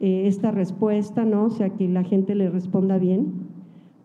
eh, 0.00 0.26
esta 0.26 0.50
respuesta, 0.50 1.24
¿no? 1.26 1.44
O 1.44 1.50
sea, 1.50 1.70
que 1.70 1.86
la 1.86 2.02
gente 2.02 2.34
le 2.34 2.48
responda 2.48 2.96
bien. 2.96 3.32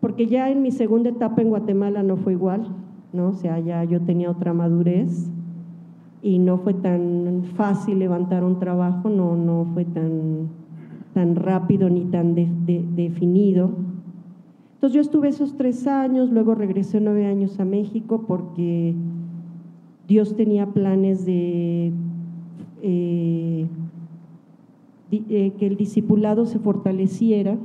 Porque 0.00 0.26
ya 0.26 0.50
en 0.50 0.60
mi 0.60 0.70
segunda 0.70 1.08
etapa 1.08 1.40
en 1.40 1.48
Guatemala 1.48 2.02
no 2.02 2.16
fue 2.18 2.34
igual, 2.34 2.68
¿no? 3.14 3.30
O 3.30 3.34
sea, 3.34 3.58
ya 3.58 3.82
yo 3.84 4.02
tenía 4.02 4.30
otra 4.30 4.52
madurez 4.52 5.30
y 6.22 6.38
no 6.38 6.58
fue 6.58 6.74
tan 6.74 7.44
fácil 7.56 7.98
levantar 7.98 8.44
un 8.44 8.58
trabajo, 8.58 9.08
no, 9.08 9.36
no 9.36 9.66
fue 9.72 9.84
tan, 9.84 10.48
tan 11.14 11.36
rápido 11.36 11.88
ni 11.90 12.04
tan 12.06 12.34
definido. 12.34 13.70
Entonces 14.74 14.94
yo 14.94 15.00
estuve 15.00 15.28
esos 15.28 15.56
tres 15.56 15.86
años, 15.86 16.30
luego 16.30 16.54
regresé 16.54 17.00
nueve 17.00 17.26
años 17.26 17.58
a 17.60 17.64
México 17.64 18.24
porque 18.26 18.94
Dios 20.06 20.36
tenía 20.36 20.66
planes 20.66 21.26
de 21.26 21.92
eh, 22.82 23.66
eh, 25.10 25.52
que 25.58 25.66
el 25.66 25.76
discipulado 25.76 26.46
se 26.46 26.58
fortaleciera, 26.58 27.56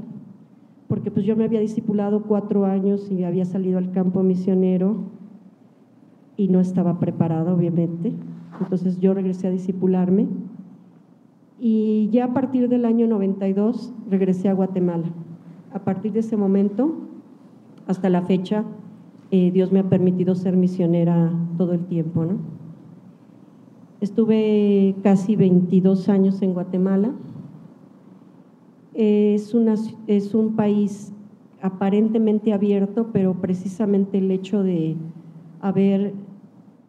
porque 0.87 1.11
pues 1.11 1.25
yo 1.25 1.35
me 1.35 1.43
había 1.43 1.59
discipulado 1.59 2.23
cuatro 2.23 2.65
años 2.65 3.11
y 3.11 3.23
había 3.23 3.45
salido 3.45 3.77
al 3.77 3.91
campo 3.91 4.23
misionero 4.23 4.97
y 6.37 6.47
no 6.47 6.59
estaba 6.59 6.99
preparada, 6.99 7.53
obviamente. 7.53 8.13
Entonces 8.63 8.99
yo 8.99 9.13
regresé 9.13 9.47
a 9.47 9.51
discipularme 9.51 10.27
y 11.59 12.09
ya 12.11 12.25
a 12.25 12.33
partir 12.33 12.67
del 12.67 12.85
año 12.85 13.07
92 13.07 13.93
regresé 14.09 14.49
a 14.49 14.53
Guatemala. 14.53 15.07
A 15.73 15.79
partir 15.79 16.11
de 16.11 16.19
ese 16.19 16.35
momento, 16.35 16.93
hasta 17.87 18.09
la 18.09 18.21
fecha, 18.21 18.63
eh, 19.31 19.51
Dios 19.51 19.71
me 19.71 19.79
ha 19.79 19.89
permitido 19.89 20.35
ser 20.35 20.55
misionera 20.55 21.31
todo 21.57 21.73
el 21.73 21.85
tiempo. 21.85 22.25
Estuve 24.01 24.95
casi 25.03 25.35
22 25.35 26.09
años 26.09 26.41
en 26.41 26.53
Guatemala. 26.53 27.11
Es, 28.93 29.53
una, 29.53 29.75
es 30.07 30.35
un 30.35 30.55
país 30.55 31.13
aparentemente 31.61 32.51
abierto, 32.51 33.07
pero 33.13 33.35
precisamente 33.35 34.17
el 34.17 34.29
hecho 34.31 34.61
de 34.63 34.97
haber 35.61 36.13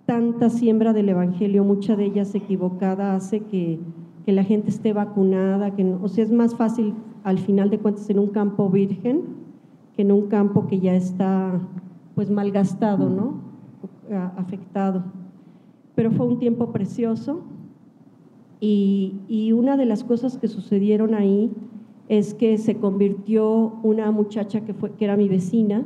tanta 0.07 0.51
siembra 0.51 0.93
del 0.93 1.09
Evangelio, 1.09 1.65
mucha 1.65 1.97
de 1.97 2.07
ellas 2.07 2.35
equivocada, 2.35 3.15
hace 3.15 3.41
que, 3.41 3.81
que 4.25 4.33
la 4.33 4.45
gente 4.45 4.71
esté 4.71 4.93
vacunada, 4.93 5.75
que 5.75 5.85
o 5.85 6.09
sea, 6.09 6.25
es 6.25 6.33
más 6.33 6.55
fácil 6.55 6.95
al 7.23 7.39
final 7.39 7.71
de 7.71 7.79
cuentas 7.79 8.09
en 8.11 8.19
un 8.19 8.29
campo 8.29 8.69
virgen 8.69 9.23
que 9.95 10.03
en 10.03 10.13
un 10.13 10.27
campo 10.29 10.67
que 10.67 10.81
ya 10.81 10.95
está 10.95 11.61
pues 12.15 12.31
malgastado, 12.31 13.09
¿no? 13.09 13.43
afectado. 14.37 15.03
Pero 15.95 16.11
fue 16.11 16.27
un 16.27 16.39
tiempo 16.39 16.73
precioso 16.73 17.43
y, 18.61 19.15
y, 19.29 19.53
una 19.53 19.77
de 19.77 19.87
las 19.87 20.05
cosas 20.05 20.39
que 20.39 20.49
sucedieron 20.49 21.15
ahí 21.15 21.51
es 22.09 22.35
que 22.35 22.59
se 22.59 22.77
convirtió 22.77 23.75
una 23.83 24.11
muchacha 24.11 24.61
que, 24.61 24.75
fue, 24.75 24.93
que 24.93 25.05
era 25.05 25.17
mi 25.17 25.29
vecina 25.29 25.85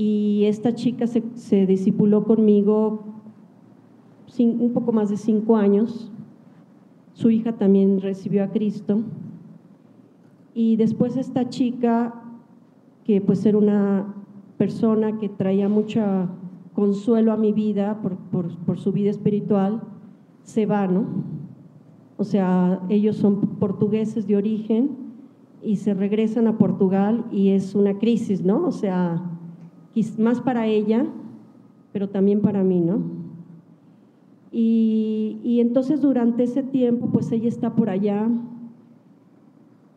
y 0.00 0.46
esta 0.46 0.74
chica 0.74 1.06
se, 1.06 1.22
se 1.34 1.66
discipuló 1.66 2.24
conmigo 2.24 3.04
un 4.38 4.72
poco 4.72 4.92
más 4.92 5.10
de 5.10 5.18
cinco 5.18 5.56
años. 5.56 6.10
Su 7.12 7.28
hija 7.28 7.52
también 7.58 8.00
recibió 8.00 8.42
a 8.42 8.48
Cristo. 8.48 9.02
Y 10.54 10.76
después 10.76 11.18
esta 11.18 11.50
chica, 11.50 12.14
que 13.04 13.20
pues 13.20 13.44
era 13.44 13.58
una 13.58 14.14
persona 14.56 15.18
que 15.18 15.28
traía 15.28 15.68
mucho 15.68 16.00
consuelo 16.72 17.30
a 17.32 17.36
mi 17.36 17.52
vida 17.52 18.00
por, 18.00 18.78
su 18.78 18.92
vida 18.92 19.10
espiritual, 19.10 19.82
se 20.44 20.64
va, 20.64 20.86
¿no? 20.86 21.04
O 22.16 22.24
sea, 22.24 22.80
ellos 22.88 23.16
son 23.16 23.38
portugueses 23.58 24.26
de 24.26 24.36
origen 24.36 24.96
y 25.62 25.76
se 25.76 25.92
regresan 25.92 26.46
a 26.46 26.56
Portugal 26.56 27.26
y 27.30 27.50
es 27.50 27.74
una 27.74 27.98
crisis, 27.98 28.42
¿no? 28.42 28.66
O 28.66 28.72
sea, 28.72 29.36
más 30.18 30.40
para 30.40 30.66
ella, 30.66 31.06
pero 31.92 32.08
también 32.08 32.40
para 32.40 32.62
mí, 32.62 32.80
¿no? 32.80 33.20
Y, 34.52 35.58
entonces 35.60 36.00
durante 36.00 36.44
ese 36.44 36.62
tiempo, 36.62 37.10
pues 37.12 37.30
ella 37.32 37.48
está 37.48 37.74
por 37.74 37.90
allá 37.90 38.28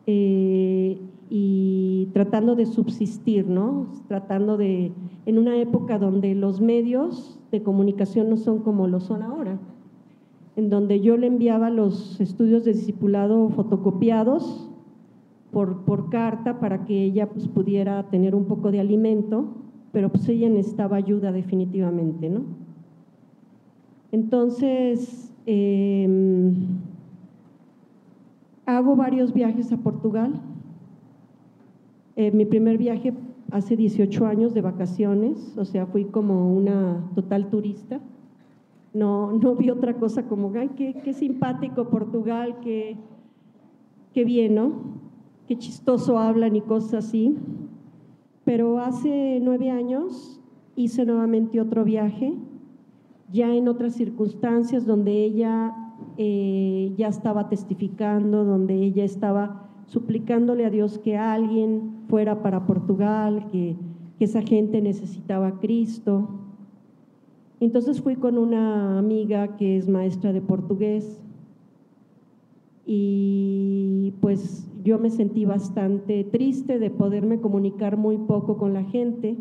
eh, 0.06 0.98
y 1.30 2.08
tratando 2.12 2.54
de 2.54 2.66
subsistir, 2.66 3.46
¿no? 3.48 3.86
Tratando 4.08 4.56
de, 4.56 4.92
en 5.26 5.38
una 5.38 5.56
época 5.56 5.98
donde 5.98 6.34
los 6.34 6.60
medios 6.60 7.40
de 7.50 7.62
comunicación 7.62 8.30
no 8.30 8.36
son 8.36 8.60
como 8.60 8.86
lo 8.86 9.00
son 9.00 9.22
ahora, 9.22 9.58
en 10.56 10.70
donde 10.70 11.00
yo 11.00 11.16
le 11.16 11.26
enviaba 11.26 11.70
los 11.70 12.20
estudios 12.20 12.64
de 12.64 12.74
discipulado 12.74 13.48
fotocopiados 13.48 14.70
por, 15.50 15.84
por 15.84 16.10
carta 16.10 16.60
para 16.60 16.84
que 16.84 17.04
ella 17.04 17.30
pues, 17.30 17.48
pudiera 17.48 18.02
tener 18.10 18.34
un 18.34 18.44
poco 18.44 18.70
de 18.70 18.80
alimento, 18.80 19.46
pero 19.94 20.08
pues 20.08 20.28
ella 20.28 20.48
necesitaba 20.48 20.96
ayuda 20.96 21.30
definitivamente, 21.30 22.28
¿no? 22.28 22.40
Entonces, 24.10 25.32
em, 25.46 26.52
hago 28.66 28.96
varios 28.96 29.32
viajes 29.32 29.72
a 29.72 29.76
Portugal. 29.76 30.32
Eh, 32.16 32.32
mi 32.32 32.44
primer 32.44 32.76
viaje 32.76 33.14
hace 33.52 33.76
18 33.76 34.26
años 34.26 34.52
de 34.52 34.62
vacaciones, 34.62 35.56
o 35.56 35.64
sea, 35.64 35.86
fui 35.86 36.06
como 36.06 36.52
una 36.52 37.08
total 37.14 37.48
turista. 37.48 38.00
No, 38.92 39.30
no 39.30 39.54
vi 39.54 39.70
otra 39.70 39.94
cosa 39.94 40.24
como, 40.24 40.52
ay, 40.58 40.70
qué, 40.76 40.94
qué 41.04 41.12
simpático 41.12 41.88
Portugal, 41.88 42.56
qué, 42.62 42.96
qué 44.12 44.24
bien, 44.24 44.56
¿no? 44.56 44.72
Qué 45.46 45.56
chistoso 45.56 46.18
hablan 46.18 46.56
y 46.56 46.62
cosas 46.62 47.06
así. 47.06 47.36
Pero 48.44 48.78
hace 48.78 49.40
nueve 49.42 49.70
años 49.70 50.40
hice 50.76 51.04
nuevamente 51.04 51.60
otro 51.60 51.84
viaje, 51.84 52.34
ya 53.32 53.54
en 53.54 53.68
otras 53.68 53.94
circunstancias 53.94 54.86
donde 54.86 55.24
ella 55.24 55.72
eh, 56.18 56.92
ya 56.96 57.08
estaba 57.08 57.48
testificando, 57.48 58.44
donde 58.44 58.74
ella 58.74 59.04
estaba 59.04 59.68
suplicándole 59.86 60.66
a 60.66 60.70
Dios 60.70 60.98
que 60.98 61.16
alguien 61.16 62.04
fuera 62.08 62.42
para 62.42 62.66
Portugal, 62.66 63.46
que, 63.50 63.76
que 64.18 64.24
esa 64.24 64.42
gente 64.42 64.80
necesitaba 64.80 65.48
a 65.48 65.60
Cristo. 65.60 66.28
Entonces 67.60 68.00
fui 68.02 68.16
con 68.16 68.36
una 68.36 68.98
amiga 68.98 69.56
que 69.56 69.76
es 69.76 69.88
maestra 69.88 70.32
de 70.32 70.42
portugués 70.42 71.20
y 72.86 74.12
pues 74.20 74.68
yo 74.82 74.98
me 74.98 75.10
sentí 75.10 75.44
bastante 75.44 76.24
triste 76.24 76.78
de 76.78 76.90
poderme 76.90 77.40
comunicar 77.40 77.96
muy 77.96 78.18
poco 78.18 78.58
con 78.58 78.74
la 78.74 78.84
gente, 78.84 79.36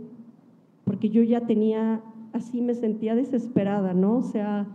porque 0.86 1.10
yo 1.10 1.22
ya 1.24 1.46
tenía, 1.46 2.02
así 2.32 2.62
me 2.62 2.74
sentía 2.74 3.16
desesperada, 3.16 3.94
¿no? 3.94 4.18
O 4.18 4.22
sea, 4.22 4.68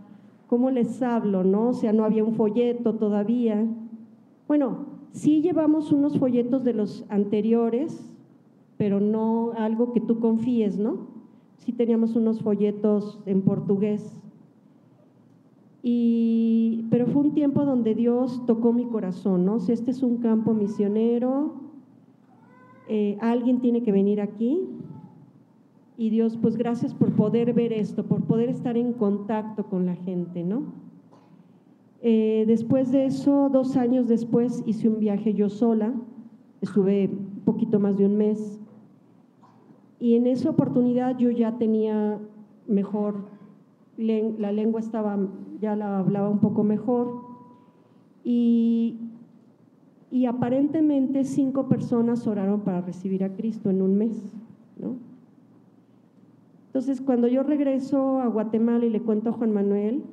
¿cómo 0.47 0.69
les 0.69 1.01
hablo, 1.01 1.43
no? 1.43 1.69
O 1.69 1.73
sea, 1.73 1.93
no 1.93 2.03
había 2.05 2.23
un 2.23 2.35
folleto 2.35 2.95
todavía. 2.95 3.65
Bueno, 4.47 4.85
sí 5.11 5.41
llevamos 5.41 5.91
unos 5.91 6.19
folletos 6.19 6.63
de 6.63 6.73
los 6.73 7.05
anteriores, 7.09 8.11
pero 8.77 8.99
no 8.99 9.53
algo 9.57 9.91
que 9.91 10.01
tú 10.01 10.19
confíes, 10.19 10.77
¿no? 10.77 11.07
Sí 11.57 11.71
teníamos 11.73 12.15
unos 12.15 12.41
folletos 12.41 13.19
en 13.25 13.41
portugués 13.41 14.19
y, 15.81 16.85
pero 16.89 17.07
fue 17.07 17.23
un 17.23 17.33
tiempo 17.33 17.63
donde 17.63 17.95
Dios 17.95 18.45
tocó 18.45 18.73
mi 18.73 18.85
corazón, 18.85 19.45
¿no? 19.45 19.59
Si 19.59 19.71
este 19.71 19.91
es 19.91 20.03
un 20.03 20.17
campo 20.17 20.53
misionero, 20.53 21.53
eh, 22.89 23.17
alguien 23.21 23.61
tiene 23.61 23.81
que 23.81 23.91
venir 23.91 24.19
aquí. 24.19 24.67
Y 25.97 26.09
Dios, 26.09 26.37
pues 26.41 26.57
gracias 26.57 26.93
por 26.93 27.13
poder 27.13 27.53
ver 27.53 27.73
esto, 27.73 28.05
por 28.05 28.23
poder 28.23 28.49
estar 28.49 28.77
en 28.77 28.93
contacto 28.93 29.65
con 29.65 29.85
la 29.85 29.95
gente, 29.95 30.43
¿no? 30.43 30.63
Eh, 32.01 32.45
después 32.47 32.91
de 32.91 33.05
eso, 33.05 33.49
dos 33.51 33.75
años 33.75 34.07
después, 34.07 34.63
hice 34.65 34.87
un 34.87 34.99
viaje 34.99 35.33
yo 35.33 35.49
sola, 35.49 35.93
estuve 36.61 37.07
un 37.07 37.41
poquito 37.43 37.79
más 37.79 37.97
de 37.97 38.05
un 38.05 38.17
mes. 38.17 38.59
Y 39.99 40.15
en 40.15 40.27
esa 40.27 40.49
oportunidad 40.49 41.17
yo 41.17 41.29
ya 41.31 41.57
tenía 41.57 42.19
mejor, 42.67 43.25
la 43.97 44.53
lengua 44.53 44.79
estaba 44.79 45.17
ya 45.59 45.75
la 45.75 45.99
hablaba 45.99 46.29
un 46.29 46.39
poco 46.39 46.63
mejor. 46.63 47.21
Y, 48.23 48.97
y 50.11 50.25
aparentemente 50.25 51.23
cinco 51.23 51.67
personas 51.67 52.27
oraron 52.27 52.61
para 52.61 52.81
recibir 52.81 53.23
a 53.23 53.35
Cristo 53.35 53.69
en 53.69 53.81
un 53.81 53.97
mes. 53.97 54.33
¿no? 54.77 54.95
Entonces, 56.67 57.01
cuando 57.01 57.27
yo 57.27 57.43
regreso 57.43 58.19
a 58.19 58.27
Guatemala 58.27 58.85
y 58.85 58.89
le 58.89 59.01
cuento 59.01 59.29
a 59.29 59.33
Juan 59.33 59.53
Manuel 59.53 60.03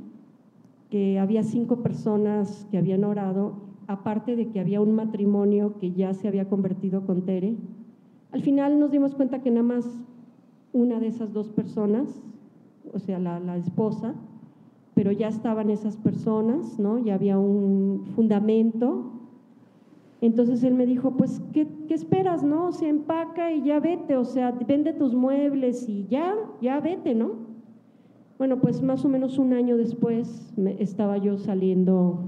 que 0.90 1.18
había 1.18 1.42
cinco 1.42 1.82
personas 1.82 2.66
que 2.70 2.78
habían 2.78 3.04
orado, 3.04 3.54
aparte 3.86 4.36
de 4.36 4.48
que 4.48 4.60
había 4.60 4.80
un 4.80 4.94
matrimonio 4.94 5.76
que 5.78 5.92
ya 5.92 6.14
se 6.14 6.28
había 6.28 6.48
convertido 6.48 7.04
con 7.04 7.22
Tere, 7.22 7.56
al 8.32 8.42
final 8.42 8.78
nos 8.78 8.90
dimos 8.90 9.14
cuenta 9.14 9.42
que 9.42 9.50
nada 9.50 9.62
más 9.64 9.84
una 10.72 11.00
de 11.00 11.08
esas 11.08 11.32
dos 11.32 11.48
personas, 11.48 12.22
o 12.92 12.98
sea, 12.98 13.18
la, 13.18 13.40
la 13.40 13.56
esposa, 13.56 14.14
pero 14.96 15.12
ya 15.12 15.28
estaban 15.28 15.68
esas 15.68 15.98
personas, 15.98 16.78
¿no? 16.78 16.98
Ya 16.98 17.16
había 17.16 17.38
un 17.38 18.06
fundamento. 18.14 19.12
Entonces 20.22 20.64
él 20.64 20.72
me 20.72 20.86
dijo, 20.86 21.10
pues, 21.18 21.42
¿qué, 21.52 21.68
esperas, 21.90 22.42
no? 22.42 22.72
Se 22.72 22.88
empaca 22.88 23.52
y 23.52 23.62
ya 23.62 23.78
vete, 23.78 24.16
o 24.16 24.24
sea, 24.24 24.52
vende 24.52 24.94
tus 24.94 25.14
muebles 25.14 25.86
y 25.86 26.06
ya, 26.06 26.34
ya 26.62 26.80
vete, 26.80 27.14
¿no? 27.14 27.32
Bueno, 28.38 28.58
pues 28.62 28.80
más 28.80 29.04
o 29.04 29.10
menos 29.10 29.36
un 29.36 29.52
año 29.52 29.76
después 29.76 30.54
estaba 30.78 31.18
yo 31.18 31.36
saliendo 31.36 32.20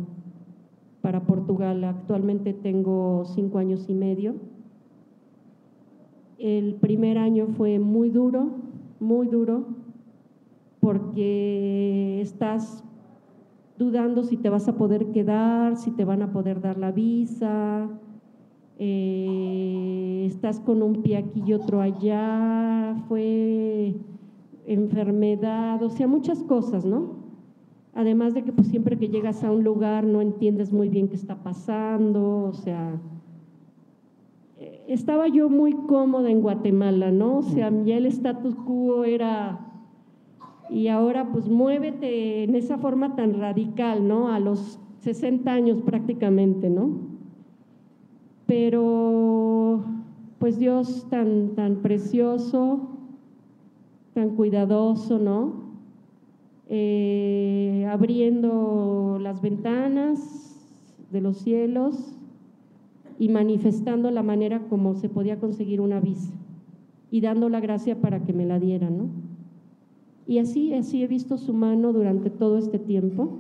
para 1.01 1.21
Portugal. 1.25 1.83
Actualmente 1.85 2.53
tengo 2.53 3.25
cinco 3.25 3.57
años 3.57 3.89
y 3.89 3.95
medio. 3.95 4.35
El 6.39 6.75
primer 6.75 7.17
año 7.17 7.47
fue 7.47 7.79
muy 7.79 8.11
duro, 8.11 8.51
muy 9.01 9.27
duro 9.27 9.78
porque 10.81 12.21
estás 12.21 12.85
dudando 13.79 14.25
si 14.25 14.37
te 14.37 14.51
vas 14.51 14.69
a 14.69 14.77
poder 14.77 15.13
quedar, 15.13 15.77
si 15.77 15.91
te 15.93 16.05
van 16.05 16.23
a 16.23 16.33
poder 16.33 16.61
dar 16.61 16.79
la 16.79 16.91
visa, 16.91 17.89
eh, 18.79 20.25
estás 20.27 20.61
con 20.61 20.83
un 20.83 21.03
pie 21.03 21.17
aquí 21.17 21.43
y 21.47 21.53
otro 21.53 21.81
allá, 21.81 22.97
fue 23.09 23.95
enfermedad, 24.67 25.83
o 25.83 25.91
sea, 25.91 26.07
muchas 26.07 26.43
cosas, 26.43 26.85
¿no? 26.85 27.19
Además 27.95 28.35
de 28.35 28.45
que 28.45 28.53
pues 28.53 28.69
siempre 28.69 28.99
que 28.99 29.09
llegas 29.09 29.43
a 29.43 29.51
un 29.51 29.65
lugar 29.65 30.05
no 30.05 30.21
entiendes 30.21 30.73
muy 30.73 30.89
bien 30.89 31.09
qué 31.09 31.17
está 31.17 31.43
pasando, 31.43 32.45
o 32.45 32.53
sea, 32.53 33.01
eh, 34.59 34.85
estaba 34.89 35.27
yo 35.29 35.49
muy 35.49 35.73
cómoda 35.73 36.31
en 36.31 36.41
Guatemala, 36.41 37.11
¿no? 37.11 37.39
O 37.39 37.43
sea, 37.43 37.73
ya 37.85 37.97
el 37.97 38.07
status 38.07 38.55
quo 38.55 39.05
era 39.05 39.68
y 40.71 40.89
ahora 40.89 41.31
pues 41.33 41.49
muévete 41.49 42.45
en 42.45 42.55
esa 42.55 42.79
forma 42.79 43.17
tan 43.17 43.39
radical, 43.39 44.07
¿no? 44.07 44.29
A 44.29 44.41
los 44.41 44.79
60 45.01 45.51
años 45.51 45.83
prácticamente, 45.83 46.69
¿no? 46.69 46.91
Pero 48.47 49.85
pues 50.39 50.59
Dios 50.59 51.07
tan, 51.11 51.55
tan 51.55 51.77
precioso, 51.77 52.89
tan 54.15 54.31
cuidadoso, 54.31 55.19
¿no? 55.19 55.69
Eh, 56.69 57.87
abriendo 57.91 59.19
las 59.21 59.41
ventanas 59.41 60.55
de 61.11 61.21
los 61.21 61.39
cielos 61.39 62.15
y 63.19 63.31
manifestando 63.31 64.11
la 64.11 64.23
manera 64.23 64.61
como 64.69 64.95
se 64.95 65.09
podía 65.09 65.41
conseguir 65.41 65.81
una 65.81 65.99
visa 65.99 66.33
y 67.11 67.23
dando 67.23 67.49
la 67.49 67.61
gracia 67.61 68.01
para 68.01 68.21
que 68.21 68.33
me 68.33 68.45
la 68.45 68.59
dieran, 68.59 68.99
¿no? 68.99 69.28
Y 70.29 70.41
así, 70.41 70.75
así 70.75 71.03
he 71.03 71.07
visto 71.07 71.39
su 71.39 71.55
mano 71.55 71.95
durante 71.95 72.29
todo 72.29 72.59
este 72.59 72.79
tiempo. 72.79 73.39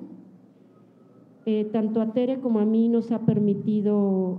Eh, 1.45 1.69
tanto 1.71 2.01
a 2.01 2.15
Tere 2.15 2.41
como 2.41 2.61
a 2.61 2.65
mí 2.65 2.89
nos 2.89 3.13
ha 3.13 3.27
permitido 3.27 4.39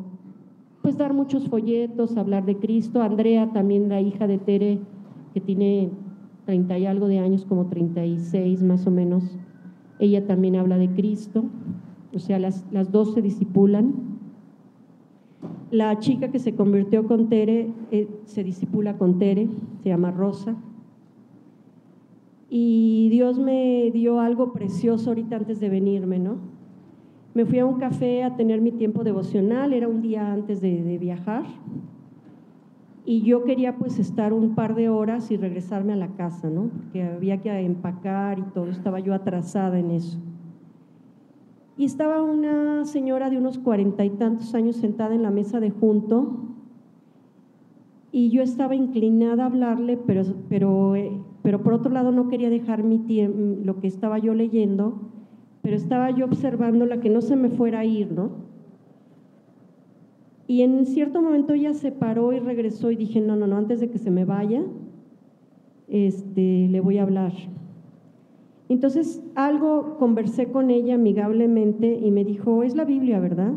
pues 0.82 0.98
dar 0.98 1.14
muchos 1.14 1.48
folletos, 1.48 2.18
hablar 2.18 2.48
de 2.48 2.58
Cristo. 2.58 3.04
Andrea, 3.04 3.54
también 3.54 3.88
la 3.88 4.02
hija 4.02 4.26
de 4.26 4.40
Tere, 4.40 4.80
que 5.36 5.42
tiene 5.42 5.92
30 6.48 6.80
y 6.80 6.86
algo 6.88 7.08
de 7.08 7.20
años, 7.20 7.46
como 7.46 7.68
36 7.68 8.64
más 8.64 8.88
o 8.88 8.92
menos, 8.92 9.38
ella 10.00 10.26
también 10.26 10.56
habla 10.56 10.80
de 10.80 10.90
Cristo. 10.90 11.44
O 12.16 12.18
sea, 12.18 12.40
las, 12.40 12.66
las 12.72 12.92
dos 12.92 13.14
se 13.14 13.22
disipulan. 13.22 13.94
La 15.70 16.00
chica 16.00 16.32
que 16.32 16.40
se 16.40 16.56
convirtió 16.56 17.06
con 17.06 17.30
Tere 17.30 17.72
eh, 17.92 18.08
se 18.26 18.44
disipula 18.44 18.98
con 18.98 19.20
Tere, 19.20 19.50
se 19.84 19.90
llama 19.90 20.10
Rosa 20.10 20.56
y 22.50 23.10
Dios 23.10 23.38
me 23.38 23.92
dio 23.92 24.20
algo 24.20 24.52
precioso 24.54 25.12
ahorita 25.12 25.36
antes 25.36 25.60
de 25.60 25.70
venirme, 25.70 26.18
¿no? 26.18 26.38
Me 27.36 27.46
fui 27.46 27.60
a 27.60 27.66
un 27.66 27.80
café 27.80 28.24
a 28.24 28.36
tener 28.36 28.60
mi 28.60 28.72
tiempo 28.72 29.04
devocional, 29.04 29.72
era 29.72 29.88
un 29.88 30.02
día 30.02 30.34
antes 30.34 30.62
de, 30.62 30.98
viajar 30.98 31.46
y 33.06 33.22
yo 33.22 33.44
quería 33.44 33.78
pues 33.78 33.98
estar 33.98 34.34
un 34.34 34.56
par 34.56 34.76
de 34.76 34.90
horas 34.90 35.32
y 35.32 35.38
regresarme 35.38 35.94
a 35.94 35.96
la 35.96 36.10
casa, 36.10 36.50
¿no? 36.50 36.70
Porque 36.70 37.04
había 37.04 37.38
que 37.38 37.50
empacar 37.60 38.40
y 38.40 38.44
todo, 38.54 38.68
estaba 38.68 39.00
yo 39.00 39.14
atrasada 39.14 39.80
en 39.80 39.92
eso. 39.92 40.20
Y 41.78 41.86
estaba 41.86 42.22
una 42.22 42.84
señora 42.86 43.30
de 43.30 43.38
unos 43.38 43.58
cuarenta 43.58 44.04
y 44.04 44.10
tantos 44.10 44.54
años 44.54 44.76
sentada 44.76 45.16
en 45.16 45.24
la 45.24 45.32
mesa 45.32 45.60
de 45.60 45.72
junto 45.72 46.50
y 48.12 48.32
yo 48.32 48.42
estaba 48.42 48.76
inclinada 48.76 49.44
a 49.44 49.46
hablarle, 49.46 49.98
pero, 49.98 50.24
pero, 50.50 50.96
eh, 50.96 51.12
pero 51.50 51.64
por 51.64 51.74
otro 51.74 51.92
lado 51.92 52.12
no 52.12 52.28
quería 52.28 52.52
dejar 52.52 52.84
mi 52.84 53.00
tiempo, 53.00 53.64
lo 53.66 53.80
que 53.80 53.88
estaba 53.88 54.20
yo 54.20 54.36
leyendo, 54.36 55.10
pero 55.64 55.76
estaba 55.76 56.12
yo 56.12 56.26
observando 56.26 56.86
la 56.86 57.00
que 57.00 57.10
no 57.10 57.22
se 57.22 57.36
me 57.36 57.50
fuera 57.50 57.80
a 57.80 57.86
ir, 57.86 58.12
¿no? 58.12 58.30
Y 60.46 60.62
en 60.62 60.86
cierto 60.86 61.24
momento 61.24 61.54
ella 61.54 61.74
se 61.74 61.92
paró 61.92 62.34
y 62.34 62.40
regresó 62.40 62.92
y 62.92 62.98
dije, 62.98 63.20
no, 63.20 63.36
no, 63.36 63.48
no, 63.48 63.58
antes 63.58 63.80
de 63.80 63.90
que 63.90 63.98
se 63.98 64.12
me 64.12 64.26
vaya, 64.26 64.62
este, 65.88 66.68
le 66.70 66.80
voy 66.82 67.00
a 67.00 67.02
hablar. 67.02 67.34
Entonces 68.68 69.20
algo 69.34 69.98
conversé 69.98 70.52
con 70.52 70.70
ella 70.70 70.94
amigablemente 70.94 72.00
y 72.00 72.12
me 72.12 72.26
dijo, 72.26 72.62
es 72.62 72.76
la 72.76 72.86
Biblia, 72.86 73.20
¿verdad? 73.20 73.54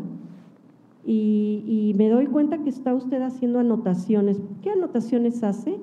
Y, 1.05 1.63
y, 1.67 1.93
me 1.93 2.09
doy 2.09 2.25
cuenta 2.25 2.57
que 2.57 2.69
está 2.69 2.95
usted 2.95 3.21
haciendo 3.21 3.59
anotaciones. 3.59 4.41
¿Qué 4.63 4.71
anotaciones 4.71 5.43
hace? 5.43 5.77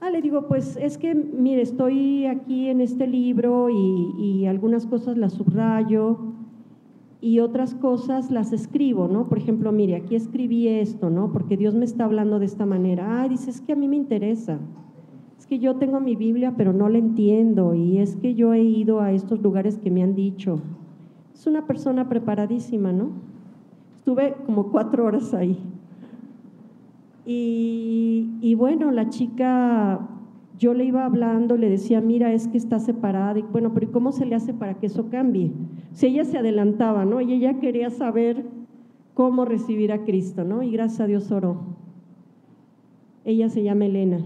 Ah, 0.00 0.10
le 0.10 0.22
digo, 0.22 0.46
pues 0.46 0.76
es 0.76 0.96
que, 0.96 1.14
mire, 1.14 1.60
estoy 1.62 2.26
aquí 2.26 2.68
en 2.68 2.80
este 2.80 3.06
libro 3.06 3.68
y, 3.68 4.14
y 4.16 4.46
algunas 4.46 4.86
cosas 4.86 5.18
las 5.18 5.32
subrayo 5.32 6.18
y 7.20 7.40
otras 7.40 7.74
cosas 7.74 8.30
las 8.30 8.52
escribo, 8.52 9.08
¿no? 9.08 9.28
Por 9.28 9.38
ejemplo, 9.38 9.72
mire, 9.72 9.96
aquí 9.96 10.14
escribí 10.14 10.68
esto, 10.68 11.10
¿no? 11.10 11.32
Porque 11.32 11.56
Dios 11.56 11.74
me 11.74 11.84
está 11.84 12.04
hablando 12.04 12.38
de 12.38 12.46
esta 12.46 12.64
manera. 12.64 13.22
Ah, 13.22 13.28
dice, 13.28 13.50
es 13.50 13.60
que 13.60 13.72
a 13.72 13.76
mí 13.76 13.88
me 13.88 13.96
interesa. 13.96 14.60
Es 15.36 15.46
que 15.46 15.58
yo 15.58 15.76
tengo 15.76 15.98
mi 15.98 16.14
Biblia, 16.14 16.54
pero 16.56 16.72
no 16.72 16.88
la 16.88 16.98
entiendo. 16.98 17.74
Y 17.74 17.98
es 17.98 18.14
que 18.14 18.34
yo 18.34 18.54
he 18.54 18.62
ido 18.62 19.00
a 19.00 19.10
estos 19.10 19.42
lugares 19.42 19.78
que 19.78 19.90
me 19.90 20.04
han 20.04 20.14
dicho. 20.14 20.60
Es 21.34 21.46
una 21.48 21.66
persona 21.66 22.08
preparadísima, 22.08 22.92
¿no? 22.92 23.10
Estuve 23.96 24.36
como 24.46 24.70
cuatro 24.70 25.04
horas 25.04 25.34
ahí. 25.34 25.58
Y, 27.30 28.54
bueno, 28.54 28.90
la 28.90 29.10
chica 29.10 30.00
yo 30.58 30.72
le 30.72 30.86
iba 30.86 31.04
hablando, 31.04 31.58
le 31.58 31.68
decía, 31.68 32.00
mira, 32.00 32.32
es 32.32 32.48
que 32.48 32.56
está 32.56 32.78
separada. 32.78 33.38
Y 33.38 33.42
bueno, 33.42 33.74
pero 33.74 33.92
¿cómo 33.92 34.12
se 34.12 34.24
le 34.24 34.34
hace 34.34 34.54
para 34.54 34.78
que 34.78 34.86
eso 34.86 35.10
cambie? 35.10 35.52
Si 35.92 36.06
ella 36.06 36.24
se 36.24 36.38
adelantaba, 36.38 37.04
¿no? 37.04 37.20
Y 37.20 37.34
ella 37.34 37.60
quería 37.60 37.90
saber 37.90 38.46
cómo 39.12 39.44
recibir 39.44 39.92
a 39.92 40.06
Cristo, 40.06 40.44
¿no? 40.44 40.62
Y 40.62 40.70
gracias 40.70 41.00
a 41.00 41.06
Dios 41.06 41.30
oró. 41.30 41.60
Ella 43.26 43.50
se 43.50 43.62
llama 43.62 43.84
Elena. 43.84 44.20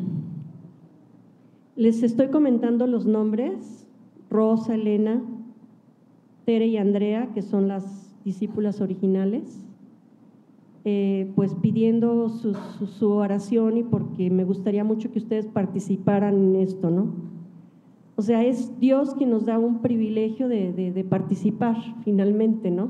Les 1.74 2.04
estoy 2.04 2.28
comentando 2.28 2.86
los 2.86 3.04
nombres, 3.04 3.84
Rosa, 4.30 4.76
Elena, 4.76 5.20
Tere 6.44 6.68
y 6.68 6.76
Andrea, 6.76 7.30
que 7.34 7.42
son 7.42 7.66
las 7.66 8.14
discípulas 8.24 8.80
originales. 8.80 9.66
Eh, 10.84 11.30
pues 11.36 11.54
pidiendo 11.54 12.28
su, 12.28 13.08
oración 13.08 13.76
y 13.76 13.84
porque 13.84 14.30
me 14.30 14.42
gustaría 14.42 14.82
mucho 14.82 15.12
que 15.12 15.20
ustedes 15.20 15.46
participaran 15.46 16.34
en 16.34 16.56
esto, 16.56 16.90
¿no? 16.90 17.14
O 18.16 18.22
sea, 18.22 18.44
es 18.44 18.80
Dios 18.80 19.14
quien 19.14 19.30
nos 19.30 19.46
da 19.46 19.60
un 19.60 19.80
privilegio 19.80 20.48
de, 20.48 21.06
participar 21.08 21.76
finalmente, 22.04 22.72
¿no? 22.72 22.88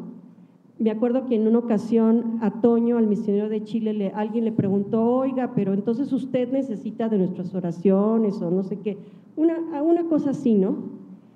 Me 0.78 0.90
acuerdo 0.90 1.26
que 1.26 1.34
en 1.34 1.46
una 1.46 1.58
ocasión 1.58 2.38
a 2.40 2.62
Toño, 2.62 2.96
al 2.96 3.08
misionero 3.08 3.50
de 3.50 3.62
Chile, 3.62 3.92
le, 3.92 4.08
alguien 4.12 4.46
le 4.46 4.52
preguntó, 4.52 5.04
oiga, 5.04 5.52
pero 5.54 5.74
entonces 5.74 6.10
usted 6.14 6.50
necesita 6.50 7.10
de 7.10 7.18
nuestras 7.18 7.54
oraciones 7.54 8.40
o 8.40 8.50
no 8.50 8.62
sé 8.62 8.78
qué, 8.78 8.96
una, 9.36 9.82
una 9.82 10.04
cosa 10.04 10.30
así, 10.30 10.54
¿no? 10.54 10.76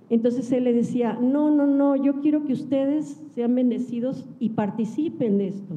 Entonces 0.09 0.51
él 0.53 0.65
le 0.65 0.73
decía, 0.73 1.19
no, 1.21 1.51
no, 1.51 1.67
no, 1.67 1.97
yo 1.97 2.23
quiero 2.23 2.45
que 2.45 2.55
ustedes 2.55 3.23
sean 3.35 3.55
bendecidos 3.55 4.25
y 4.39 4.51
participen 4.51 5.37
de 5.37 5.49
esto. 5.49 5.75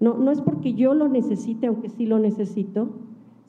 No, 0.00 0.16
no 0.16 0.30
es 0.30 0.40
porque 0.40 0.72
yo 0.72 0.94
lo 0.94 1.08
necesite, 1.08 1.66
aunque 1.66 1.90
sí 1.90 2.06
lo 2.06 2.18
necesito, 2.18 2.88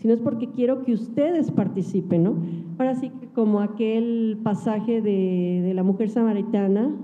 sino 0.01 0.13
es 0.13 0.19
porque 0.19 0.49
quiero 0.49 0.83
que 0.83 0.93
ustedes 0.93 1.51
participen, 1.51 2.23
¿no? 2.23 2.35
Ahora 2.79 2.95
sí 2.95 3.09
que 3.09 3.27
como 3.27 3.61
aquel 3.61 4.39
pasaje 4.43 5.01
de, 5.01 5.71
la 5.75 5.83
mujer 5.83 6.09
samaritana, 6.09 6.95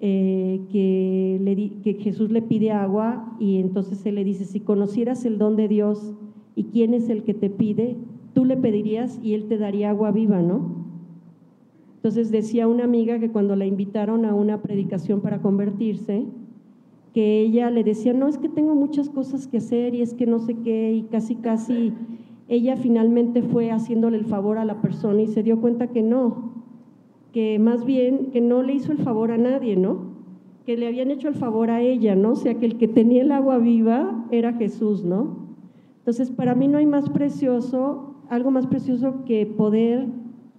eh, 0.00 0.60
que, 0.70 1.96
Jesús 2.00 2.30
le 2.30 2.42
pide 2.42 2.70
agua 2.70 3.34
y 3.40 3.58
entonces 3.58 4.04
él 4.06 4.16
le 4.16 4.24
dice, 4.24 4.44
si 4.44 4.60
conocieras 4.60 5.24
el 5.24 5.38
don 5.38 5.56
de 5.56 5.66
Dios 5.66 6.14
y 6.54 6.64
quién 6.64 6.92
es 6.92 7.08
el 7.08 7.24
que 7.24 7.34
te 7.34 7.48
pide, 7.50 7.96
tú 8.34 8.44
le 8.44 8.56
pedirías 8.56 9.18
y 9.22 9.32
él 9.32 9.48
te 9.48 9.56
daría 9.56 9.90
agua 9.90 10.12
viva, 10.12 10.42
¿no? 10.42 10.86
Entonces 11.96 12.30
decía 12.30 12.68
una 12.68 12.84
amiga 12.84 13.18
que 13.18 13.30
cuando 13.30 13.56
la 13.56 13.64
invitaron 13.64 14.26
a 14.26 14.34
una 14.34 14.60
predicación 14.60 15.22
para 15.22 15.40
convertirse, 15.40 16.26
que 17.14 17.40
ella 17.40 17.70
le 17.70 17.84
decía, 17.84 18.12
no, 18.12 18.28
es 18.28 18.38
que 18.38 18.48
tengo 18.48 18.74
muchas 18.74 19.08
cosas 19.08 19.46
que 19.46 19.58
hacer 19.58 19.94
y 19.94 20.02
es 20.02 20.14
que 20.14 20.26
no 20.26 20.38
sé 20.38 20.54
qué, 20.54 20.92
y 20.92 21.02
casi, 21.04 21.36
casi 21.36 21.92
ella 22.48 22.76
finalmente 22.76 23.42
fue 23.42 23.70
haciéndole 23.70 24.16
el 24.16 24.24
favor 24.24 24.58
a 24.58 24.64
la 24.64 24.80
persona 24.80 25.22
y 25.22 25.26
se 25.26 25.42
dio 25.42 25.60
cuenta 25.60 25.88
que 25.88 26.02
no, 26.02 26.52
que 27.32 27.58
más 27.58 27.84
bien 27.84 28.30
que 28.32 28.40
no 28.40 28.62
le 28.62 28.74
hizo 28.74 28.92
el 28.92 28.98
favor 28.98 29.30
a 29.32 29.38
nadie, 29.38 29.76
¿no? 29.76 30.16
Que 30.64 30.76
le 30.76 30.86
habían 30.86 31.10
hecho 31.10 31.28
el 31.28 31.34
favor 31.34 31.70
a 31.70 31.82
ella, 31.82 32.14
¿no? 32.14 32.32
O 32.32 32.36
sea, 32.36 32.54
que 32.54 32.66
el 32.66 32.78
que 32.78 32.88
tenía 32.88 33.22
el 33.22 33.32
agua 33.32 33.58
viva 33.58 34.26
era 34.30 34.54
Jesús, 34.54 35.04
¿no? 35.04 35.48
Entonces, 35.98 36.30
para 36.30 36.54
mí 36.54 36.68
no 36.68 36.78
hay 36.78 36.86
más 36.86 37.10
precioso, 37.10 38.14
algo 38.30 38.50
más 38.50 38.66
precioso 38.66 39.24
que 39.26 39.44
poder 39.44 40.06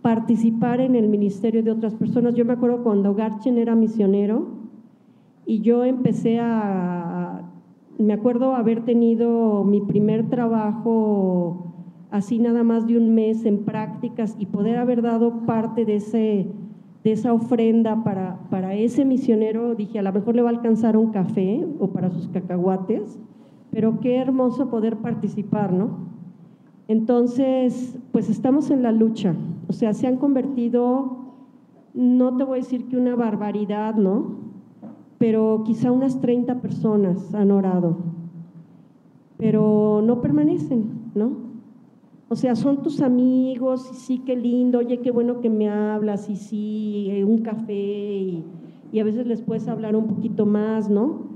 participar 0.03 0.79
en 0.81 0.95
el 0.95 1.07
ministerio 1.07 1.63
de 1.63 1.71
otras 1.71 1.95
personas. 1.95 2.35
Yo 2.35 2.45
me 2.45 2.53
acuerdo 2.53 2.83
cuando 2.83 3.15
Garchen 3.15 3.57
era 3.57 3.75
misionero, 3.75 4.58
y 5.49 5.61
yo 5.61 5.83
empecé 5.83 6.37
a, 6.39 7.41
me 7.97 8.13
acuerdo 8.13 8.53
haber 8.53 8.85
tenido 8.85 9.63
mi 9.63 9.81
primer 9.81 10.29
trabajo 10.29 11.73
así 12.11 12.37
nada 12.37 12.61
más 12.61 12.85
de 12.85 12.95
un 12.95 13.15
mes 13.15 13.43
en 13.45 13.65
prácticas 13.65 14.35
y 14.37 14.45
poder 14.45 14.77
haber 14.77 15.01
dado 15.01 15.47
parte 15.47 15.85
de, 15.85 15.95
ese, 15.95 16.45
de 17.03 17.11
esa 17.11 17.33
ofrenda 17.33 18.03
para, 18.03 18.37
para 18.51 18.75
ese 18.75 19.05
misionero, 19.05 19.73
dije, 19.73 19.97
a 19.97 20.03
lo 20.03 20.13
mejor 20.13 20.35
le 20.35 20.43
va 20.43 20.49
a 20.49 20.53
alcanzar 20.53 20.95
un 20.95 21.09
café 21.09 21.65
o 21.79 21.87
para 21.87 22.11
sus 22.11 22.27
cacahuates, 22.27 23.17
pero 23.71 23.99
qué 24.01 24.17
hermoso 24.17 24.69
poder 24.69 24.97
participar, 24.97 25.73
¿no? 25.73 25.97
Entonces, 26.87 27.97
pues 28.11 28.29
estamos 28.29 28.69
en 28.69 28.83
la 28.83 28.91
lucha, 28.91 29.33
o 29.67 29.73
sea, 29.73 29.95
se 29.95 30.05
han 30.05 30.17
convertido, 30.17 31.17
no 31.95 32.37
te 32.37 32.43
voy 32.43 32.59
a 32.59 32.61
decir 32.61 32.87
que 32.87 32.97
una 32.97 33.15
barbaridad, 33.15 33.95
¿no? 33.95 34.48
Pero 35.19 35.63
quizá 35.65 35.91
unas 35.91 36.19
30 36.21 36.61
personas 36.61 37.35
han 37.35 37.51
orado, 37.51 37.97
pero 39.37 40.01
no 40.03 40.21
permanecen, 40.21 41.11
¿no? 41.13 41.49
O 42.29 42.35
sea, 42.35 42.55
son 42.55 42.81
tus 42.81 43.01
amigos, 43.01 43.89
y 43.91 43.95
sí, 43.95 44.19
qué 44.25 44.35
lindo, 44.35 44.79
oye, 44.79 44.99
qué 44.99 45.11
bueno 45.11 45.41
que 45.41 45.49
me 45.49 45.69
hablas, 45.69 46.29
y 46.29 46.37
sí, 46.37 47.07
eh, 47.11 47.25
un 47.25 47.39
café, 47.39 47.73
y, 47.73 48.45
a 48.99 49.03
veces 49.03 49.27
les 49.27 49.41
puedes 49.41 49.67
hablar 49.67 49.95
un 49.95 50.07
poquito 50.07 50.45
más, 50.45 50.89
¿no? 50.89 51.27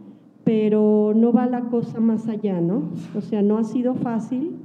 Pero 0.43 1.13
no 1.15 1.34
va 1.34 1.45
la 1.45 1.69
cosa 1.69 1.99
más 1.99 2.27
allá, 2.27 2.61
¿no? 2.61 2.89
O 3.15 3.21
sea, 3.21 3.41
no 3.41 3.57
ha 3.57 3.63
sido 3.63 3.95
fácil, 3.95 4.55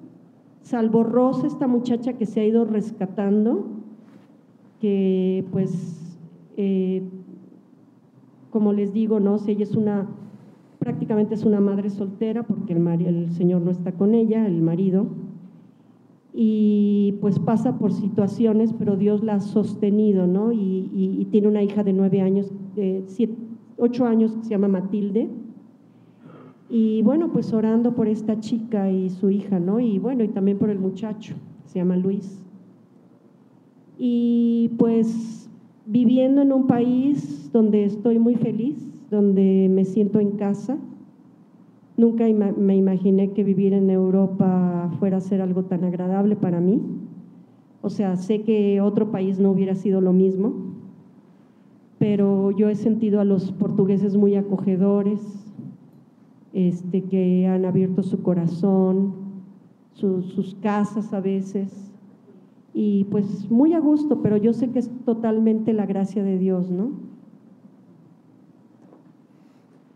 salvo 0.62 1.02
Rosa, 1.02 1.46
esta 1.46 1.66
muchacha 1.66 2.12
que 2.12 2.26
se 2.26 2.40
ha 2.40 2.44
ido 2.44 2.64
rescatando, 2.64 3.66
que 4.80 5.44
pues 5.50 6.16
eh, 6.56 7.02
como 8.50 8.72
les 8.72 8.92
digo, 8.92 9.20
no 9.20 9.36
ella 9.46 9.62
es 9.62 9.76
una, 9.76 10.06
prácticamente 10.78 11.34
es 11.34 11.44
una 11.44 11.60
madre 11.60 11.90
soltera 11.90 12.42
porque 12.42 12.72
el, 12.72 12.86
el 13.06 13.32
Señor 13.32 13.62
no 13.62 13.70
está 13.70 13.92
con 13.92 14.14
ella, 14.14 14.46
el 14.46 14.62
marido, 14.62 15.06
y 16.40 17.16
pues 17.20 17.40
pasa 17.40 17.78
por 17.78 17.92
situaciones, 17.92 18.72
pero 18.72 18.96
Dios 18.96 19.24
la 19.24 19.34
ha 19.34 19.40
sostenido, 19.40 20.28
¿no? 20.28 20.52
Y, 20.52 21.26
tiene 21.32 21.48
una 21.48 21.64
hija 21.64 21.82
de 21.82 21.92
nueve 21.92 22.20
años, 22.20 22.52
de 22.76 23.04
ocho 23.76 24.06
años 24.06 24.36
que 24.36 24.44
se 24.44 24.50
llama 24.50 24.68
Matilde. 24.68 25.28
Y 26.70 27.02
bueno, 27.02 27.32
pues 27.32 27.52
orando 27.52 27.96
por 27.96 28.06
esta 28.06 28.38
chica 28.38 28.88
y 28.88 29.10
su 29.10 29.30
hija, 29.30 29.58
¿no? 29.58 29.80
Y 29.80 29.98
bueno, 29.98 30.22
y 30.22 30.28
también 30.28 30.58
por 30.58 30.70
el 30.70 30.78
muchacho, 30.78 31.34
se 31.64 31.80
llama 31.80 31.96
Luis. 31.96 32.40
Y 33.98 34.70
pues 34.78 35.47
viviendo 35.88 36.42
en 36.42 36.52
un 36.52 36.66
país 36.66 37.50
donde 37.50 37.84
estoy 37.84 38.18
muy 38.18 38.34
feliz, 38.36 38.76
donde 39.10 39.68
me 39.70 39.86
siento 39.86 40.20
en 40.20 40.32
casa. 40.32 40.76
Nunca 41.96 42.26
me 42.28 42.76
imaginé 42.76 43.32
que 43.32 43.42
vivir 43.42 43.72
en 43.72 43.88
Europa 43.88 44.90
fuera 45.00 45.16
a 45.16 45.20
ser 45.20 45.40
algo 45.40 45.64
tan 45.64 45.84
agradable 45.84 46.36
para 46.36 46.60
mí. 46.60 46.80
O 47.80 47.88
sea, 47.88 48.16
sé 48.16 48.42
que 48.42 48.82
otro 48.82 49.10
país 49.10 49.40
no 49.40 49.50
hubiera 49.50 49.74
sido 49.74 50.00
lo 50.00 50.12
mismo. 50.12 50.52
pero 51.98 52.52
yo 52.52 52.68
he 52.68 52.76
sentido 52.76 53.20
a 53.20 53.24
los 53.24 53.50
portugueses 53.50 54.16
muy 54.16 54.36
acogedores, 54.36 55.20
este, 56.52 57.02
que 57.02 57.46
han 57.48 57.64
abierto 57.64 58.04
su 58.04 58.22
corazón, 58.22 59.14
sus 59.94 60.54
casas 60.62 61.12
a 61.12 61.20
veces, 61.20 61.87
y 62.80 63.02
pues 63.06 63.50
muy 63.50 63.74
a 63.74 63.80
gusto, 63.80 64.22
pero 64.22 64.36
yo 64.36 64.52
sé 64.52 64.70
que 64.70 64.78
es 64.78 64.88
totalmente 65.04 65.72
la 65.72 65.84
gracia 65.84 66.22
de 66.22 66.38
Dios, 66.38 66.70
¿no? 66.70 66.92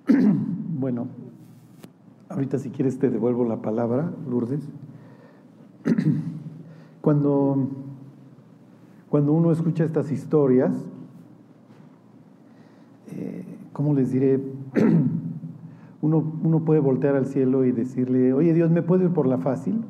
Bueno, 0.80 1.06
ahorita 2.28 2.58
si 2.58 2.70
quieres 2.70 2.98
te 2.98 3.08
devuelvo 3.08 3.44
la 3.44 3.62
palabra, 3.62 4.12
Lourdes. 4.28 4.68
Cuando, 7.02 7.68
cuando 9.08 9.32
uno 9.32 9.52
escucha 9.52 9.84
estas 9.84 10.10
historias, 10.10 10.72
eh, 13.12 13.44
¿cómo 13.72 13.94
les 13.94 14.10
diré? 14.10 14.40
Uno, 16.00 16.32
uno 16.42 16.64
puede 16.64 16.80
voltear 16.80 17.14
al 17.14 17.26
cielo 17.26 17.64
y 17.64 17.70
decirle, 17.70 18.32
oye 18.32 18.52
Dios, 18.52 18.72
¿me 18.72 18.82
puedo 18.82 19.04
ir 19.04 19.10
por 19.10 19.28
la 19.28 19.38
fácil? 19.38 19.84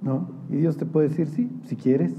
¿No? 0.00 0.33
Y 0.50 0.56
Dios 0.56 0.76
te 0.76 0.86
puede 0.86 1.08
decir, 1.08 1.26
sí, 1.28 1.50
si 1.64 1.76
quieres, 1.76 2.12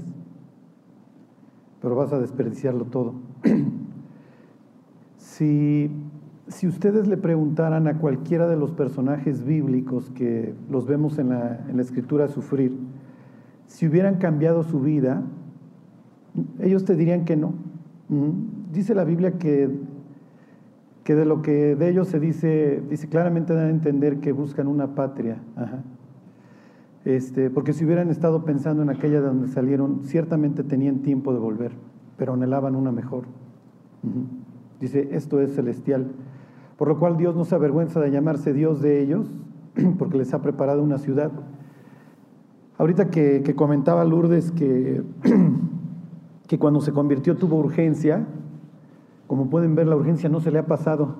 pero 1.80 1.94
vas 1.94 2.12
a 2.12 2.18
desperdiciarlo 2.18 2.86
todo. 2.86 3.14
si, 5.18 5.90
si 6.48 6.66
ustedes 6.66 7.06
le 7.06 7.16
preguntaran 7.16 7.86
a 7.86 7.98
cualquiera 7.98 8.48
de 8.48 8.56
los 8.56 8.72
personajes 8.72 9.44
bíblicos 9.44 10.10
que 10.10 10.54
los 10.70 10.86
vemos 10.86 11.18
en 11.18 11.28
la, 11.30 11.60
escritura 11.78 12.28
sufrir, 12.28 12.76
si 13.66 13.86
hubieran 13.86 14.16
cambiado 14.16 14.62
su 14.62 14.80
vida, 14.80 15.22
ellos 16.60 16.84
te 16.84 16.94
dirían 16.94 17.24
que 17.24 17.36
no. 17.36 17.54
Dice 18.72 18.94
la 18.94 19.04
Biblia 19.04 19.32
que 19.38 19.70
que 21.06 21.14
de 21.14 21.24
lo 21.24 21.40
que 21.40 21.76
de 21.76 21.88
ellos 21.88 22.08
se 22.08 22.18
dice, 22.18 22.82
dice 22.90 23.08
claramente 23.08 23.54
dan 23.54 23.68
a 23.68 23.70
entender 23.70 24.18
que 24.18 24.32
buscan 24.32 24.66
una 24.66 24.96
patria. 24.96 25.38
Este, 27.06 27.50
porque 27.50 27.72
si 27.72 27.84
hubieran 27.84 28.10
estado 28.10 28.44
pensando 28.44 28.82
en 28.82 28.90
aquella 28.90 29.20
de 29.20 29.28
donde 29.28 29.46
salieron, 29.46 30.00
ciertamente 30.02 30.64
tenían 30.64 31.02
tiempo 31.02 31.32
de 31.32 31.38
volver, 31.38 31.70
pero 32.16 32.32
anhelaban 32.32 32.74
una 32.74 32.90
mejor. 32.90 33.26
Dice, 34.80 35.10
esto 35.12 35.40
es 35.40 35.54
celestial. 35.54 36.08
Por 36.76 36.88
lo 36.88 36.98
cual 36.98 37.16
Dios 37.16 37.36
no 37.36 37.44
se 37.44 37.54
avergüenza 37.54 38.00
de 38.00 38.10
llamarse 38.10 38.52
Dios 38.52 38.82
de 38.82 39.00
ellos, 39.00 39.30
porque 40.00 40.18
les 40.18 40.34
ha 40.34 40.42
preparado 40.42 40.82
una 40.82 40.98
ciudad. 40.98 41.30
Ahorita 42.76 43.08
que, 43.08 43.54
comentaba 43.54 44.04
Lourdes 44.04 44.50
que, 44.50 45.04
que 46.48 46.58
cuando 46.58 46.80
se 46.80 46.90
convirtió 46.90 47.36
tuvo 47.36 47.54
urgencia, 47.58 48.26
como 49.28 49.48
pueden 49.48 49.76
ver, 49.76 49.86
la 49.86 49.94
urgencia 49.94 50.28
no 50.28 50.40
se 50.40 50.50
le 50.50 50.58
ha 50.58 50.66
pasado. 50.66 51.18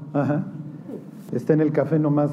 Está 1.33 1.53
en 1.53 1.61
el 1.61 1.71
café 1.71 2.01
nomás, 2.01 2.33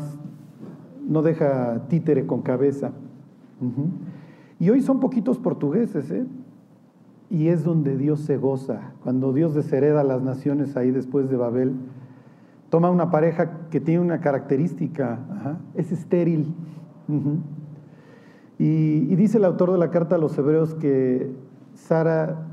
no 1.07 1.21
deja 1.21 1.83
títere 1.87 2.25
con 2.25 2.41
cabeza. 2.41 2.93
Y 4.59 4.69
hoy 4.69 4.81
son 4.81 4.99
poquitos 4.99 5.39
portugueses, 5.39 6.09
¿eh? 6.11 6.25
Y 7.29 7.47
es 7.47 7.63
donde 7.63 7.97
Dios 7.97 8.21
se 8.21 8.37
goza. 8.37 8.93
Cuando 9.03 9.33
Dios 9.33 9.55
deshereda 9.55 10.01
a 10.01 10.03
las 10.03 10.21
naciones 10.21 10.77
ahí 10.77 10.91
después 10.91 11.29
de 11.29 11.37
Babel, 11.37 11.73
toma 12.69 12.89
una 12.89 13.11
pareja 13.11 13.67
que 13.69 13.79
tiene 13.79 14.01
una 14.01 14.19
característica, 14.19 15.19
es 15.75 15.91
estéril. 15.91 16.53
y, 18.59 19.15
dice 19.15 19.37
el 19.37 19.45
autor 19.45 19.71
de 19.71 19.77
la 19.77 19.89
carta 19.91 20.15
a 20.15 20.17
los 20.17 20.37
hebreos 20.37 20.73
que 20.75 21.31
Sara 21.75 22.47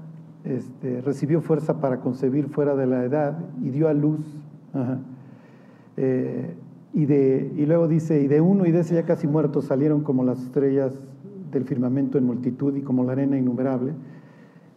este, 0.45 1.01
recibió 1.03 1.41
fuerza 1.43 1.81
para 1.81 2.01
concebir 2.01 2.49
fuera 2.49 2.75
de 2.75 2.87
la 2.87 3.05
edad 3.05 3.39
y 3.63 3.71
dio 3.71 3.89
a 3.89 3.95
luz. 3.95 4.21
Eh, 5.97 6.55
y, 6.93 7.07
de, 7.07 7.53
y 7.57 7.66
luego 7.66 7.88
dice, 7.88 8.20
y 8.20 8.26
de 8.26 8.41
uno 8.41 8.66
y 8.66 8.72
de 8.72 8.80
ese 8.80 8.95
ya 8.95 9.05
casi 9.05 9.26
muerto 9.26 9.62
salieron 9.62 10.03
como 10.03 10.24
las 10.24 10.43
estrellas 10.43 10.99
del 11.53 11.64
firmamento 11.64 12.18
en 12.18 12.24
multitud 12.24 12.74
y 12.76 12.82
como 12.82 13.05
la 13.05 13.12
arena 13.12 13.36
innumerable 13.36 13.93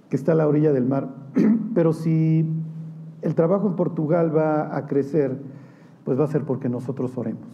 que 0.09 0.15
está 0.15 0.33
a 0.33 0.35
la 0.35 0.47
orilla 0.47 0.71
del 0.71 0.85
mar. 0.85 1.09
Pero 1.73 1.91
si 1.91 2.47
el 3.23 3.33
trabajo 3.33 3.67
en 3.67 3.75
Portugal 3.75 4.35
va 4.35 4.77
a 4.77 4.85
crecer, 4.85 5.39
pues 6.03 6.19
va 6.19 6.25
a 6.25 6.27
ser 6.27 6.43
porque 6.43 6.69
nosotros 6.69 7.17
oremos. 7.17 7.47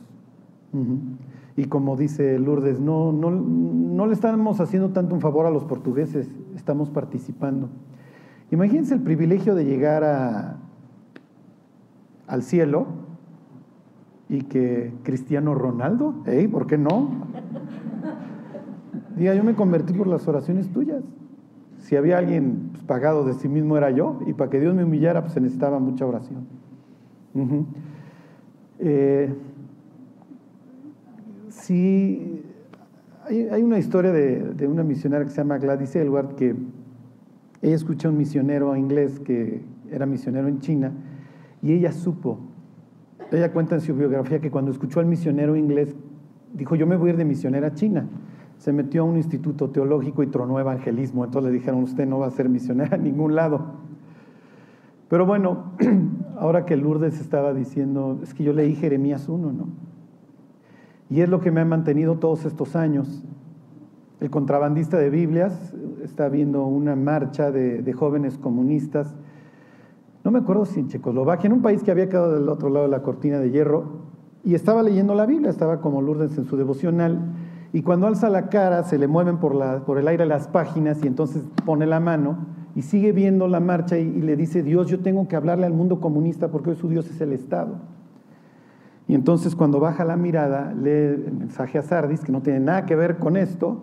Y 1.55 1.65
como 1.65 1.95
dice 1.95 2.37
Lourdes, 2.37 2.81
no, 2.81 3.13
no, 3.13 3.31
no 3.31 4.07
le 4.07 4.13
estamos 4.13 4.59
haciendo 4.59 4.89
tanto 4.89 5.15
un 5.15 5.21
favor 5.21 5.45
a 5.45 5.51
los 5.51 5.63
portugueses, 5.63 6.29
estamos 6.53 6.89
participando. 6.89 7.69
Imagínense 8.51 8.93
el 8.93 9.01
privilegio 9.01 9.55
de 9.55 9.63
llegar 9.63 10.03
a, 10.03 10.57
al 12.27 12.43
cielo 12.43 12.87
y 14.29 14.43
que 14.43 14.93
Cristiano 15.03 15.55
Ronaldo, 15.55 16.23
¿eh? 16.27 16.47
¿por 16.49 16.67
qué 16.67 16.77
no? 16.77 17.09
Diga, 19.17 19.33
yo 19.33 19.43
me 19.43 19.55
convertí 19.55 19.93
por 19.93 20.07
las 20.07 20.27
oraciones 20.27 20.69
tuyas. 20.69 21.03
Si 21.79 21.95
había 21.95 22.19
alguien 22.19 22.69
pues, 22.71 22.83
pagado 22.83 23.25
de 23.25 23.33
sí 23.33 23.49
mismo 23.49 23.75
era 23.75 23.89
yo, 23.89 24.19
y 24.27 24.33
para 24.33 24.49
que 24.49 24.59
Dios 24.59 24.75
me 24.75 24.83
humillara, 24.83 25.21
pues 25.21 25.33
se 25.33 25.41
necesitaba 25.41 25.79
mucha 25.79 26.05
oración. 26.05 26.45
Eh, 28.79 29.33
sí, 31.49 32.43
hay, 33.27 33.61
una 33.61 33.77
historia 33.77 34.11
de, 34.11 34.67
una 34.67 34.83
misionera 34.83 35.23
que 35.23 35.31
se 35.31 35.37
llama 35.37 35.57
Gladys 35.57 35.95
Elward 35.95 36.35
que 36.35 36.55
ella 37.61 37.75
escuchó 37.75 38.07
a 38.07 38.11
un 38.11 38.17
misionero 38.17 38.75
inglés 38.75 39.19
que 39.19 39.61
era 39.91 40.05
misionero 40.05 40.47
en 40.47 40.59
China 40.59 40.91
y 41.61 41.73
ella 41.73 41.91
supo, 41.91 42.39
ella 43.31 43.51
cuenta 43.51 43.75
en 43.75 43.81
su 43.81 43.93
biografía 43.93 44.39
que 44.39 44.51
cuando 44.51 44.71
escuchó 44.71 44.99
al 44.99 45.05
misionero 45.05 45.55
inglés, 45.55 45.95
dijo, 46.53 46.75
yo 46.75 46.87
me 46.87 46.95
voy 46.95 47.09
a 47.09 47.13
ir 47.13 47.17
de 47.17 47.25
misionera 47.25 47.67
a 47.67 47.73
China. 47.73 48.07
Se 48.57 48.73
metió 48.73 49.03
a 49.03 49.05
un 49.05 49.17
instituto 49.17 49.69
teológico 49.69 50.23
y 50.23 50.27
tronó 50.27 50.59
evangelismo. 50.59 51.23
Entonces 51.23 51.51
le 51.51 51.57
dijeron, 51.57 51.83
usted 51.83 52.05
no 52.05 52.19
va 52.19 52.27
a 52.27 52.31
ser 52.31 52.49
misionera 52.49 52.95
a 52.95 52.99
ningún 52.99 53.35
lado. 53.35 53.75
Pero 55.09 55.25
bueno, 55.25 55.73
ahora 56.37 56.65
que 56.65 56.75
Lourdes 56.75 57.19
estaba 57.19 57.53
diciendo, 57.53 58.19
es 58.21 58.33
que 58.33 58.43
yo 58.43 58.53
leí 58.53 58.75
Jeremías 58.75 59.27
1, 59.27 59.51
¿no? 59.51 59.67
Y 61.09 61.21
es 61.21 61.29
lo 61.29 61.39
que 61.41 61.51
me 61.51 61.61
ha 61.61 61.65
mantenido 61.65 62.19
todos 62.19 62.45
estos 62.45 62.75
años. 62.75 63.23
El 64.19 64.29
contrabandista 64.29 64.97
de 64.97 65.09
Biblias 65.09 65.73
está 66.03 66.29
viendo 66.29 66.65
una 66.65 66.95
marcha 66.95 67.51
de, 67.51 67.93
jóvenes 67.93 68.37
comunistas, 68.37 69.15
no 70.23 70.31
me 70.31 70.39
acuerdo 70.39 70.65
si 70.65 70.79
en 70.79 70.87
Checoslovaquia, 70.87 71.47
en 71.47 71.53
un 71.53 71.61
país 71.61 71.83
que 71.83 71.91
había 71.91 72.09
quedado 72.09 72.33
del 72.33 72.49
otro 72.49 72.69
lado 72.69 72.85
de 72.85 72.91
la 72.91 73.01
cortina 73.01 73.39
de 73.39 73.51
hierro, 73.51 74.09
y 74.43 74.55
estaba 74.55 74.83
leyendo 74.83 75.15
la 75.15 75.25
Biblia, 75.25 75.49
estaba 75.49 75.81
como 75.81 76.01
Lourdes 76.01 76.37
en 76.37 76.45
su 76.45 76.57
devocional, 76.57 77.33
y 77.71 77.81
cuando 77.83 78.07
alza 78.07 78.29
la 78.29 78.49
cara 78.49 78.83
se 78.83 78.97
le 78.97 79.07
mueven 79.07 79.37
por, 79.37 79.53
el 79.97 80.07
aire 80.07 80.25
las 80.25 80.47
páginas 80.47 81.03
y 81.03 81.07
entonces 81.07 81.43
pone 81.65 81.85
la 81.85 81.99
mano 81.99 82.47
y 82.75 82.81
sigue 82.81 83.11
viendo 83.11 83.47
la 83.47 83.59
marcha 83.59 83.97
y, 83.97 84.07
y, 84.07 84.21
le 84.21 84.35
dice, 84.35 84.63
Dios, 84.63 84.87
yo 84.87 85.01
tengo 85.01 85.27
que 85.27 85.35
hablarle 85.35 85.67
al 85.67 85.73
mundo 85.73 85.99
comunista 85.99 86.47
porque 86.49 86.71
hoy 86.71 86.75
su 86.75 86.89
Dios 86.89 87.07
es 87.09 87.21
el 87.21 87.31
Estado. 87.31 87.75
Y 89.07 89.15
entonces 89.15 89.55
cuando 89.55 89.79
baja 89.79 90.03
la 90.03 90.17
mirada, 90.17 90.73
lee 90.73 91.25
el 91.27 91.33
mensaje 91.33 91.77
a 91.77 91.81
Sardis, 91.83 92.21
que 92.21 92.31
no 92.31 92.41
tiene 92.41 92.59
nada 92.59 92.85
que 92.85 92.95
ver 92.95 93.17
con 93.17 93.37
esto, 93.37 93.81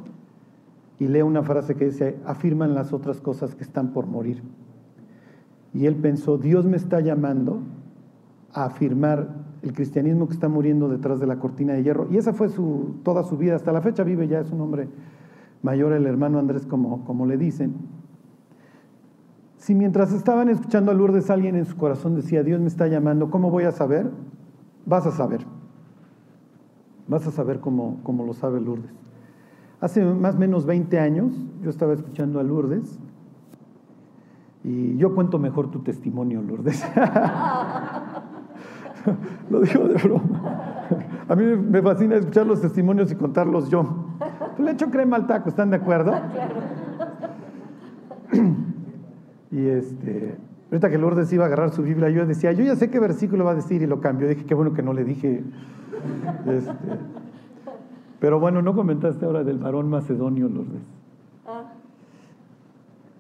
y 0.99 1.09
lee 1.09 1.23
una 1.23 1.43
frase 1.43 1.75
que 1.75 1.87
dice, 1.87 2.17
afirman 2.25 2.75
las 2.75 2.93
otras 2.93 3.21
cosas 3.21 3.55
que 3.55 3.63
están 3.63 3.93
por 3.93 4.07
morir. 4.07 4.43
Y 5.77 5.85
él 5.85 5.97
pensó, 5.97 6.39
Dios 6.39 6.65
me 6.65 6.79
está 6.79 7.01
llamando 7.01 7.61
a 8.55 8.65
afirmar 8.65 9.29
el 9.61 9.75
cristianismo 9.75 10.27
que 10.27 10.33
está 10.33 10.49
muriendo 10.49 10.89
detrás 10.89 11.21
de 11.21 11.27
la 11.27 11.39
cortina 11.39 11.75
de 11.75 11.83
hierro. 11.83 12.09
Y 12.11 12.17
esa 12.17 12.33
fue 12.33 12.49
toda 13.03 13.25
su 13.25 13.37
vida, 13.37 13.57
hasta 13.57 13.73
la 13.73 13.83
fecha 13.83 14.03
vive 14.03 14.27
ya, 14.27 14.41
es 14.41 14.51
un 14.51 14.63
hombre 14.63 14.89
mayor, 15.63 15.93
el 15.93 16.07
hermano 16.07 16.39
Andrés, 16.39 16.65
como, 16.65 17.05
como 17.05 17.27
le 17.27 17.37
dicen. 17.37 17.75
Si 19.59 19.75
mientras 19.75 20.15
estaban 20.15 20.49
escuchando 20.49 20.93
a 20.93 20.95
Lourdes 20.95 21.29
alguien 21.29 21.57
en 21.57 21.67
su 21.67 21.77
corazón 21.77 22.15
decía, 22.15 22.43
Dios 22.43 22.59
me 22.59 22.69
está 22.69 22.87
llamando, 22.87 23.31
¿cómo 23.31 23.51
voy 23.51 23.65
a 23.65 23.73
saber? 23.73 24.11
Vas 24.87 25.07
a 25.07 25.11
saber. 25.11 25.45
Vas 27.07 27.27
a 27.27 27.31
saber 27.33 27.61
cómo, 27.61 28.01
cómo 28.03 28.25
lo 28.25 28.33
sabe 28.33 28.63
Lourdes. 28.63 28.95
Hace 29.83 30.03
más 30.07 30.37
o 30.37 30.39
menos 30.39 30.65
20 30.65 30.99
años 30.99 31.35
yo 31.63 31.69
estaba 31.69 31.93
escuchando 31.93 32.41
a 32.41 32.43
Lourdes 32.43 32.99
y 34.67 34.97
yo 34.97 35.15
cuento 35.15 35.39
mejor 35.39 35.71
tu 35.71 35.79
testimonio, 35.79 36.43
Lourdes. 36.43 36.85
Lo 39.51 39.61
digo 39.61 39.87
de 39.87 39.95
broma. 39.95 40.83
A 41.29 41.37
mí 41.37 41.45
me 41.45 41.81
fascina 41.81 42.17
escuchar 42.17 42.49
los 42.49 42.61
testimonios 42.61 43.13
y 43.13 43.15
contarlos 43.15 43.71
yo. 43.71 44.09
Le 44.59 44.73
echo 44.73 44.91
crema 44.91 45.15
al 45.15 45.29
taco, 45.29 45.51
¿están 45.51 45.71
de 45.71 45.77
acuerdo? 45.77 46.13
Y 49.53 49.69
este, 49.69 50.37
ahorita 50.71 50.91
que 50.91 50.99
Lourdes 50.99 51.33
iba 51.33 51.45
a 51.45 51.47
agarrar 51.47 51.71
su 51.71 51.83
Biblia, 51.83 52.11
yo 52.11 52.27
decía, 52.27 52.53
yo 52.53 52.65
ya 52.65 52.75
sé 52.75 52.91
qué 52.91 52.99
versículo 52.99 53.45
va 53.45 53.53
a 53.53 53.55
decir 53.55 53.81
y 53.81 53.87
lo 53.87 54.01
cambió. 54.01 54.29
Dije, 54.29 54.45
qué 54.45 54.55
bueno 54.55 54.75
que 54.75 54.83
no 54.83 54.93
le 54.93 55.05
dije. 55.05 55.45
Este, 56.47 56.73
pero 58.19 58.39
bueno, 58.41 58.61
no 58.61 58.75
comentaste 58.75 59.25
ahora 59.25 59.45
del 59.45 59.59
varón 59.59 59.89
macedonio, 59.89 60.49
Lourdes. 60.49 60.96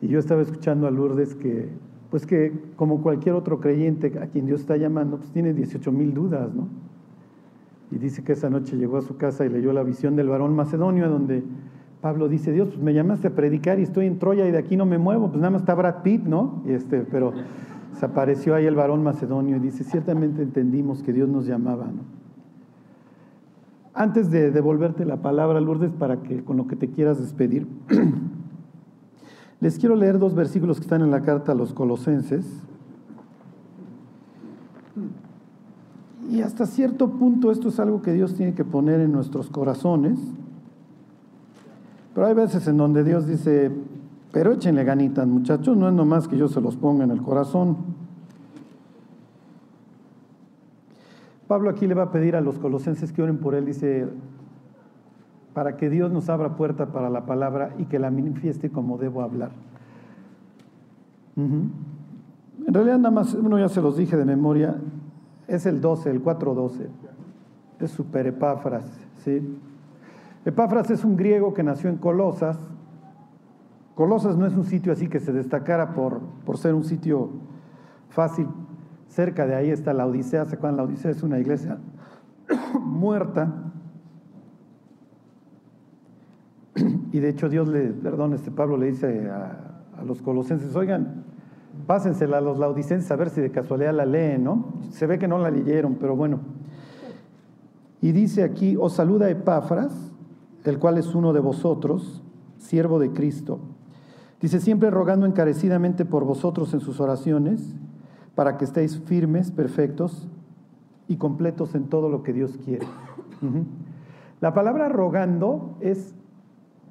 Y 0.06 0.08
yo 0.08 0.20
estaba 0.20 0.40
escuchando 0.40 0.86
a 0.86 0.92
Lourdes 0.92 1.34
que 1.34 1.68
pues 2.10 2.26
que 2.26 2.52
como 2.76 3.02
cualquier 3.02 3.34
otro 3.34 3.58
creyente 3.58 4.16
a 4.20 4.28
quien 4.28 4.46
Dios 4.46 4.60
está 4.60 4.76
llamando, 4.76 5.16
pues 5.16 5.32
tiene 5.32 5.52
18 5.52 5.90
mil 5.90 6.14
dudas, 6.14 6.54
¿no? 6.54 6.68
Y 7.90 7.98
dice 7.98 8.22
que 8.22 8.34
esa 8.34 8.48
noche 8.48 8.76
llegó 8.76 8.98
a 8.98 9.02
su 9.02 9.16
casa 9.16 9.44
y 9.44 9.48
leyó 9.48 9.72
la 9.72 9.82
visión 9.82 10.14
del 10.14 10.28
varón 10.28 10.54
macedonio, 10.54 11.10
donde 11.10 11.42
Pablo 12.00 12.28
dice, 12.28 12.52
Dios, 12.52 12.68
pues 12.68 12.80
me 12.80 12.94
llamaste 12.94 13.26
a 13.26 13.34
predicar 13.34 13.80
y 13.80 13.82
estoy 13.82 14.06
en 14.06 14.20
Troya 14.20 14.46
y 14.46 14.52
de 14.52 14.58
aquí 14.58 14.76
no 14.76 14.86
me 14.86 14.96
muevo, 14.96 15.26
pues 15.26 15.40
nada 15.40 15.50
más 15.50 15.62
está 15.62 15.74
Brad 15.74 16.02
Pitt, 16.04 16.22
¿no? 16.22 16.62
Y 16.66 16.70
este, 16.70 17.00
pero 17.00 17.32
se 17.92 18.06
apareció 18.06 18.54
ahí 18.54 18.66
el 18.66 18.76
varón 18.76 19.02
macedonio 19.02 19.56
y 19.56 19.58
dice, 19.58 19.82
ciertamente 19.82 20.40
entendimos 20.40 21.02
que 21.02 21.12
Dios 21.12 21.28
nos 21.28 21.48
llamaba, 21.48 21.86
¿no? 21.86 22.04
Antes 23.92 24.30
de 24.30 24.52
devolverte 24.52 25.04
la 25.04 25.16
palabra, 25.16 25.60
Lourdes, 25.60 25.90
para 25.90 26.22
que 26.22 26.44
con 26.44 26.56
lo 26.56 26.68
que 26.68 26.76
te 26.76 26.90
quieras 26.90 27.18
despedir, 27.18 27.66
les 29.60 29.78
quiero 29.78 29.96
leer 29.96 30.18
dos 30.18 30.34
versículos 30.34 30.78
que 30.78 30.82
están 30.82 31.02
en 31.02 31.10
la 31.10 31.22
carta 31.22 31.52
a 31.52 31.54
los 31.54 31.72
colosenses. 31.72 32.44
Y 36.30 36.42
hasta 36.42 36.66
cierto 36.66 37.10
punto 37.10 37.50
esto 37.50 37.68
es 37.68 37.78
algo 37.78 38.02
que 38.02 38.12
Dios 38.12 38.34
tiene 38.34 38.54
que 38.54 38.64
poner 38.64 39.00
en 39.00 39.12
nuestros 39.12 39.48
corazones. 39.48 40.18
Pero 42.14 42.26
hay 42.26 42.34
veces 42.34 42.66
en 42.66 42.76
donde 42.76 43.04
Dios 43.04 43.26
dice, 43.26 43.70
pero 44.32 44.52
échenle 44.52 44.84
ganitas, 44.84 45.26
muchachos, 45.26 45.76
no 45.76 45.88
es 45.88 45.94
nomás 45.94 46.28
que 46.28 46.36
yo 46.36 46.48
se 46.48 46.60
los 46.60 46.76
ponga 46.76 47.04
en 47.04 47.10
el 47.10 47.22
corazón. 47.22 47.76
Pablo 51.46 51.70
aquí 51.70 51.86
le 51.86 51.94
va 51.94 52.04
a 52.04 52.10
pedir 52.10 52.34
a 52.34 52.40
los 52.40 52.58
colosenses 52.58 53.12
que 53.12 53.22
oren 53.22 53.38
por 53.38 53.54
él, 53.54 53.64
dice, 53.66 54.08
para 55.56 55.78
que 55.78 55.88
Dios 55.88 56.12
nos 56.12 56.28
abra 56.28 56.54
puerta 56.54 56.92
para 56.92 57.08
la 57.08 57.24
palabra 57.24 57.70
y 57.78 57.86
que 57.86 57.98
la 57.98 58.10
manifieste 58.10 58.68
como 58.68 58.98
debo 58.98 59.22
hablar. 59.22 59.52
En 61.34 61.72
realidad 62.66 62.98
nada 62.98 63.10
más, 63.10 63.32
uno 63.32 63.58
ya 63.58 63.70
se 63.70 63.80
los 63.80 63.96
dije 63.96 64.18
de 64.18 64.26
memoria, 64.26 64.76
es 65.48 65.64
el 65.64 65.80
12, 65.80 66.10
el 66.10 66.22
4.12, 66.22 66.88
es 67.80 67.90
super 67.90 68.26
Epáfras, 68.26 68.84
¿sí? 69.24 69.58
Epáfras 70.44 70.90
es 70.90 71.02
un 71.06 71.16
griego 71.16 71.54
que 71.54 71.62
nació 71.62 71.88
en 71.88 71.96
Colosas. 71.96 72.58
Colosas 73.94 74.36
no 74.36 74.44
es 74.44 74.52
un 74.52 74.64
sitio 74.64 74.92
así 74.92 75.08
que 75.08 75.20
se 75.20 75.32
destacara 75.32 75.94
por, 75.94 76.20
por 76.44 76.58
ser 76.58 76.74
un 76.74 76.84
sitio 76.84 77.30
fácil 78.10 78.46
Cerca 79.08 79.46
de 79.46 79.54
ahí 79.54 79.70
está 79.70 79.94
la 79.94 80.06
Odisea. 80.06 80.44
¿Se 80.44 80.56
acuerdan? 80.56 80.76
La 80.76 80.82
Odisea 80.82 81.10
es 81.10 81.22
una 81.22 81.38
iglesia 81.38 81.78
muerta. 82.78 83.65
Y 87.12 87.20
de 87.20 87.28
hecho 87.28 87.48
Dios 87.48 87.68
le, 87.68 87.88
perdón, 87.88 88.34
este 88.34 88.50
Pablo 88.50 88.76
le 88.76 88.86
dice 88.86 89.30
a, 89.30 90.02
los 90.04 90.20
colosenses, 90.20 90.76
oigan, 90.76 91.24
pásensela 91.86 92.38
a 92.38 92.40
los 92.42 92.58
laodicenses 92.58 93.10
a 93.10 93.16
ver 93.16 93.30
si 93.30 93.40
de 93.40 93.50
casualidad 93.50 93.94
la 93.94 94.04
leen, 94.04 94.44
¿no? 94.44 94.74
Se 94.90 95.06
ve 95.06 95.18
que 95.18 95.26
no 95.26 95.38
la 95.38 95.50
leyeron, 95.50 95.94
pero 95.94 96.14
bueno. 96.14 96.40
Y 98.02 98.12
dice 98.12 98.42
aquí, 98.44 98.76
os 98.78 98.92
saluda 98.92 99.30
Epáfras, 99.30 100.12
el 100.64 100.78
cual 100.78 100.98
es 100.98 101.14
uno 101.14 101.32
de 101.32 101.40
vosotros, 101.40 102.22
siervo 102.58 102.98
de 102.98 103.10
Cristo. 103.12 103.58
Dice, 104.40 104.60
siempre 104.60 104.90
rogando 104.90 105.24
encarecidamente 105.24 106.04
por 106.04 106.24
vosotros 106.24 106.74
en 106.74 106.80
sus 106.80 107.00
oraciones 107.00 107.74
para 108.34 108.58
que 108.58 108.66
estéis 108.66 109.00
firmes, 109.00 109.50
perfectos 109.50 110.28
y 111.08 111.16
completos 111.16 111.74
en 111.74 111.84
todo 111.84 112.10
lo 112.10 112.22
que 112.22 112.34
Dios 112.34 112.58
quiere. 112.62 112.86
La 114.40 114.52
palabra 114.52 114.90
rogando 114.90 115.78
es 115.80 116.14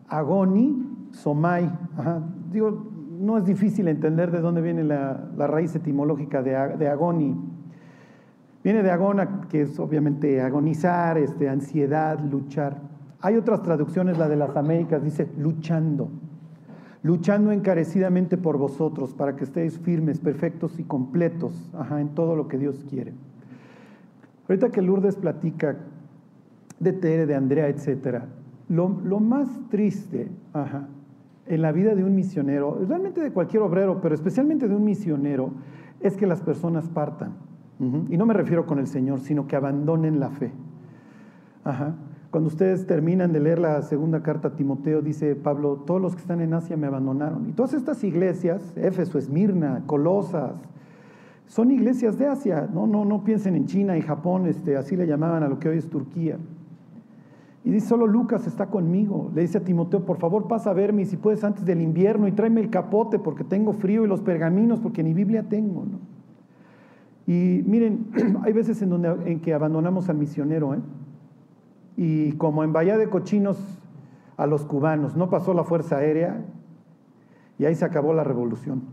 agoni, 0.08 1.08
somai. 1.12 1.72
Digo, 2.52 2.92
no 3.20 3.38
es 3.38 3.46
difícil 3.46 3.88
entender 3.88 4.32
de 4.32 4.40
dónde 4.40 4.62
viene 4.62 4.84
la, 4.84 5.30
raíz 5.38 5.76
etimológica 5.76 6.42
de, 6.42 6.78
de, 6.78 6.90
agoni. 6.90 7.36
Viene 8.64 8.84
de 8.84 8.92
agona, 8.92 9.42
que 9.50 9.62
es 9.62 9.80
obviamente 9.80 10.42
agonizar, 10.42 11.18
este, 11.18 11.50
ansiedad, 11.50 12.20
luchar. 12.20 12.82
Hay 13.22 13.36
otras 13.36 13.62
traducciones, 13.62 14.18
la 14.18 14.28
de 14.28 14.36
las 14.36 14.56
Américas 14.56 15.04
dice 15.04 15.30
luchando 15.38 16.10
luchando 17.06 17.52
encarecidamente 17.52 18.36
por 18.36 18.58
vosotros 18.58 19.14
para 19.14 19.36
que 19.36 19.44
estéis 19.44 19.78
firmes, 19.78 20.20
perfectos 20.20 20.80
y 20.80 20.86
completos 20.86 21.72
en 21.92 22.16
todo 22.16 22.36
lo 22.36 22.48
que 22.48 22.58
Dios 22.58 22.84
quiere. 22.90 23.14
Ahorita 24.50 24.72
que 24.72 24.82
Lourdes 24.82 25.16
platica 25.16 25.78
de 26.80 26.94
Tere, 26.94 27.28
de 27.28 27.36
Andrea, 27.36 27.68
etc., 27.68 28.24
lo, 28.70 28.90
más 29.20 29.48
triste 29.70 30.30
en 31.48 31.62
la 31.62 31.72
vida 31.72 31.96
de 31.96 32.04
un 32.04 32.16
misionero, 32.16 32.80
realmente 32.88 33.22
de 33.22 33.32
cualquier 33.32 33.64
obrero, 33.64 34.02
pero 34.02 34.16
especialmente 34.16 34.68
de 34.68 34.76
un 34.76 34.84
misionero, 34.84 35.52
es 36.00 36.18
que 36.18 36.28
las 36.28 36.42
personas 36.42 36.90
partan. 36.90 37.34
Y 38.10 38.18
no 38.18 38.26
me 38.26 38.34
refiero 38.34 38.66
con 38.66 38.80
el 38.80 38.88
Señor, 38.88 39.20
sino 39.20 39.48
que 39.48 39.56
abandonen 39.56 40.20
la 40.20 40.30
fe. 40.30 40.52
Cuando 42.32 42.48
ustedes 42.48 42.86
terminan 42.86 43.32
de 43.32 43.40
leer 43.40 43.60
la 43.60 43.82
segunda 43.82 44.22
carta 44.22 44.50
a 44.50 44.56
Timoteo, 44.56 45.02
dice 45.02 45.36
Pablo, 45.36 45.84
todos 45.86 46.02
los 46.02 46.16
que 46.16 46.22
están 46.22 46.42
en 46.42 46.54
Asia 46.54 46.78
me 46.78 46.88
abandonaron. 46.88 47.48
Y 47.48 47.54
todas 47.54 47.74
estas 47.74 48.04
iglesias, 48.04 48.74
Éfeso, 48.76 49.18
Esmirna, 49.18 49.84
Colosas, 49.86 50.62
son 51.48 51.72
iglesias 51.72 52.18
de 52.18 52.28
Asia. 52.28 52.68
No, 52.74 52.88
no, 52.88 53.06
no 53.06 53.24
piensen 53.24 53.56
en 53.56 53.66
China 53.66 53.98
y 53.98 54.02
Japón, 54.02 54.48
este, 54.48 54.78
así 54.78 54.96
le 54.96 55.08
llamaban 55.08 55.44
a 55.44 55.48
lo 55.48 55.60
que 55.60 55.70
hoy 55.70 55.78
es 55.78 55.90
Turquía. 55.90 56.38
Y 57.66 57.72
dice, 57.72 57.88
solo 57.88 58.08
Lucas 58.08 58.48
está 58.48 58.68
conmigo. 58.68 59.32
Le 59.34 59.42
dice 59.42 59.58
a 59.58 59.62
Timoteo, 59.62 60.06
por 60.06 60.18
favor 60.18 60.48
pasa 60.48 60.70
a 60.70 60.74
verme 60.74 61.02
y 61.02 61.06
si 61.06 61.18
puedes 61.18 61.44
antes 61.44 61.66
del 61.66 61.82
invierno 61.82 62.28
y 62.28 62.32
tráeme 62.32 62.62
el 62.62 62.70
capote 62.70 63.20
porque 63.20 63.44
tengo 63.44 63.74
frío 63.74 64.06
y 64.06 64.08
los 64.08 64.22
pergaminos 64.22 64.80
porque 64.80 65.04
ni 65.04 65.14
Biblia 65.14 65.44
tengo. 65.50 65.84
Y 67.28 67.64
miren, 67.66 68.08
hay 68.44 68.54
veces 68.54 68.82
en, 68.82 68.92
donde, 68.92 69.10
en 69.26 69.40
que 69.42 69.54
abandonamos 69.54 70.08
al 70.10 70.18
misionero. 70.18 70.76
¿eh? 70.76 70.80
y 71.98 72.34
como 72.34 72.64
en 72.64 72.74
Bahía 72.74 72.98
de 72.98 73.10
Cochinos 73.10 73.58
a 74.38 74.46
los 74.48 74.66
cubanos, 74.66 75.16
no 75.16 75.30
pasó 75.30 75.54
la 75.54 75.64
Fuerza 75.64 75.98
Aérea 75.98 76.44
y 77.58 77.66
ahí 77.66 77.76
se 77.76 77.86
acabó 77.86 78.14
la 78.14 78.24
revolución. 78.24 78.84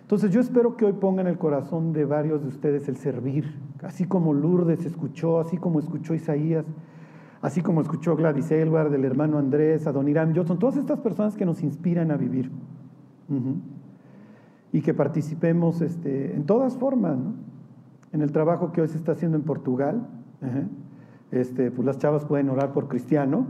Entonces 0.00 0.30
yo 0.30 0.40
espero 0.40 0.76
que 0.76 0.86
hoy 0.86 0.94
pongan 0.94 1.26
el 1.26 1.36
corazón 1.36 1.92
de 1.92 2.06
varios 2.06 2.42
de 2.42 2.48
ustedes 2.48 2.88
el 2.88 2.96
servir, 2.96 3.54
así 3.82 4.06
como 4.06 4.32
Lourdes 4.32 4.86
escuchó, 4.86 5.38
así 5.38 5.58
como 5.58 5.80
escuchó 5.80 6.14
Isaías, 6.14 6.64
así 7.42 7.60
como 7.60 7.82
escuchó 7.82 8.16
Gladys 8.16 8.50
Elward, 8.50 8.90
del 8.90 9.04
hermano 9.04 9.38
Andrés, 9.38 9.86
Adoniram 9.86 10.34
Johnson, 10.34 10.58
todas 10.58 10.76
estas 10.76 11.00
personas 11.00 11.36
que 11.36 11.44
nos 11.44 11.62
inspiran 11.62 12.10
a 12.10 12.16
vivir. 12.16 12.50
Y 14.72 14.80
que 14.80 14.94
participemos 14.94 15.82
este, 15.82 16.34
en 16.34 16.44
todas 16.44 16.76
formas, 16.76 17.18
en 18.12 18.22
el 18.22 18.32
trabajo 18.32 18.72
que 18.72 18.80
hoy 18.80 18.88
se 18.88 18.96
está 18.96 19.12
haciendo 19.12 19.36
en 19.36 19.42
Portugal. 19.42 20.06
Este, 21.30 21.70
pues 21.70 21.86
las 21.86 21.98
chavas 21.98 22.24
pueden 22.26 22.50
orar 22.50 22.72
por 22.72 22.88
cristiano, 22.88 23.46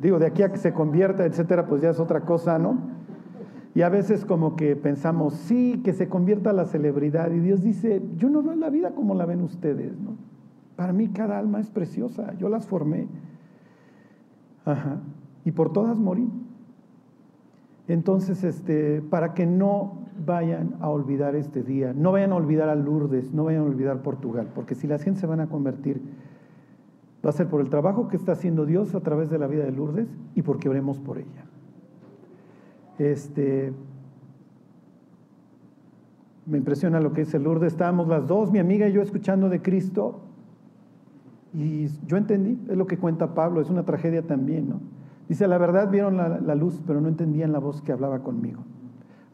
digo, 0.00 0.18
de 0.18 0.26
aquí 0.26 0.42
a 0.42 0.52
que 0.52 0.58
se 0.58 0.72
convierta, 0.72 1.24
etcétera, 1.24 1.66
pues 1.66 1.82
ya 1.82 1.90
es 1.90 1.98
otra 1.98 2.20
cosa, 2.20 2.58
¿no? 2.58 2.78
Y 3.74 3.82
a 3.82 3.88
veces 3.88 4.24
como 4.24 4.54
que 4.54 4.76
pensamos, 4.76 5.34
sí, 5.34 5.82
que 5.84 5.92
se 5.92 6.08
convierta 6.08 6.52
la 6.52 6.64
celebridad, 6.64 7.32
y 7.32 7.40
Dios 7.40 7.62
dice, 7.62 8.02
yo 8.16 8.30
no 8.30 8.42
veo 8.42 8.54
la 8.54 8.70
vida 8.70 8.92
como 8.92 9.14
la 9.14 9.26
ven 9.26 9.42
ustedes, 9.42 9.98
¿no? 9.98 10.16
Para 10.76 10.92
mí 10.92 11.08
cada 11.08 11.38
alma 11.38 11.60
es 11.60 11.70
preciosa, 11.70 12.34
yo 12.38 12.48
las 12.48 12.66
formé, 12.66 13.08
Ajá. 14.64 14.98
y 15.44 15.52
por 15.52 15.72
todas 15.72 15.98
morí. 15.98 16.28
Entonces, 17.88 18.44
este, 18.44 19.00
para 19.00 19.32
que 19.32 19.46
no 19.46 19.98
vayan 20.24 20.74
a 20.80 20.88
olvidar 20.88 21.34
este 21.34 21.62
día, 21.62 21.92
no 21.94 22.12
vayan 22.12 22.32
a 22.32 22.36
olvidar 22.36 22.68
a 22.68 22.74
Lourdes, 22.74 23.32
no 23.32 23.44
vayan 23.44 23.62
a 23.62 23.64
olvidar 23.64 24.02
Portugal, 24.02 24.48
porque 24.54 24.74
si 24.74 24.86
las 24.86 25.02
gente 25.02 25.20
se 25.20 25.26
van 25.26 25.40
a 25.40 25.46
convertir, 25.46 26.02
Va 27.26 27.30
a 27.30 27.32
ser 27.32 27.48
por 27.48 27.60
el 27.60 27.70
trabajo 27.70 28.06
que 28.06 28.16
está 28.16 28.32
haciendo 28.32 28.66
Dios 28.66 28.94
a 28.94 29.00
través 29.00 29.30
de 29.30 29.38
la 29.38 29.48
vida 29.48 29.64
de 29.64 29.72
Lourdes 29.72 30.06
y 30.36 30.42
porque 30.42 30.68
oremos 30.68 31.00
por 31.00 31.18
ella. 31.18 31.44
Este, 32.98 33.72
me 36.46 36.58
impresiona 36.58 37.00
lo 37.00 37.12
que 37.12 37.22
dice 37.24 37.40
Lourdes. 37.40 37.72
Estábamos 37.72 38.06
las 38.06 38.28
dos, 38.28 38.52
mi 38.52 38.60
amiga 38.60 38.88
y 38.88 38.92
yo, 38.92 39.02
escuchando 39.02 39.48
de 39.48 39.60
Cristo. 39.60 40.20
Y 41.56 41.88
yo 42.06 42.18
entendí, 42.18 42.58
es 42.68 42.76
lo 42.76 42.86
que 42.86 42.98
cuenta 42.98 43.34
Pablo, 43.34 43.62
es 43.62 43.70
una 43.70 43.84
tragedia 43.84 44.26
también, 44.26 44.68
¿no? 44.68 44.80
Dice, 45.26 45.48
la 45.48 45.56
verdad 45.56 45.90
vieron 45.90 46.18
la, 46.18 46.38
la, 46.38 46.54
luz, 46.54 46.82
pero 46.86 47.00
no 47.00 47.08
entendían 47.08 47.50
la 47.50 47.58
voz 47.58 47.80
que 47.80 47.92
hablaba 47.92 48.22
conmigo. 48.22 48.60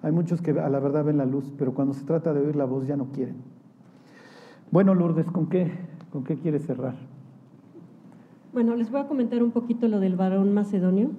Hay 0.02 0.12
muchos 0.12 0.40
que 0.40 0.52
a 0.52 0.68
la 0.68 0.78
verdad 0.78 1.04
ven 1.04 1.18
la 1.18 1.26
luz, 1.26 1.52
pero 1.58 1.74
cuando 1.74 1.94
se 1.94 2.04
trata 2.04 2.32
de 2.32 2.40
oír 2.40 2.54
la 2.54 2.64
voz 2.64 2.86
ya 2.86 2.96
no 2.96 3.06
quieren. 3.06 3.36
Bueno, 4.70 4.94
Lourdes, 4.94 5.30
¿con 5.30 5.48
qué, 5.48 5.72
con 6.12 6.22
qué 6.22 6.36
quieres 6.36 6.64
cerrar? 6.64 6.94
Bueno, 8.52 8.76
les 8.76 8.90
voy 8.90 9.00
a 9.00 9.08
comentar 9.08 9.42
un 9.42 9.50
poquito 9.50 9.88
lo 9.88 9.98
del 9.98 10.14
varón 10.14 10.54
macedonio. 10.54 11.10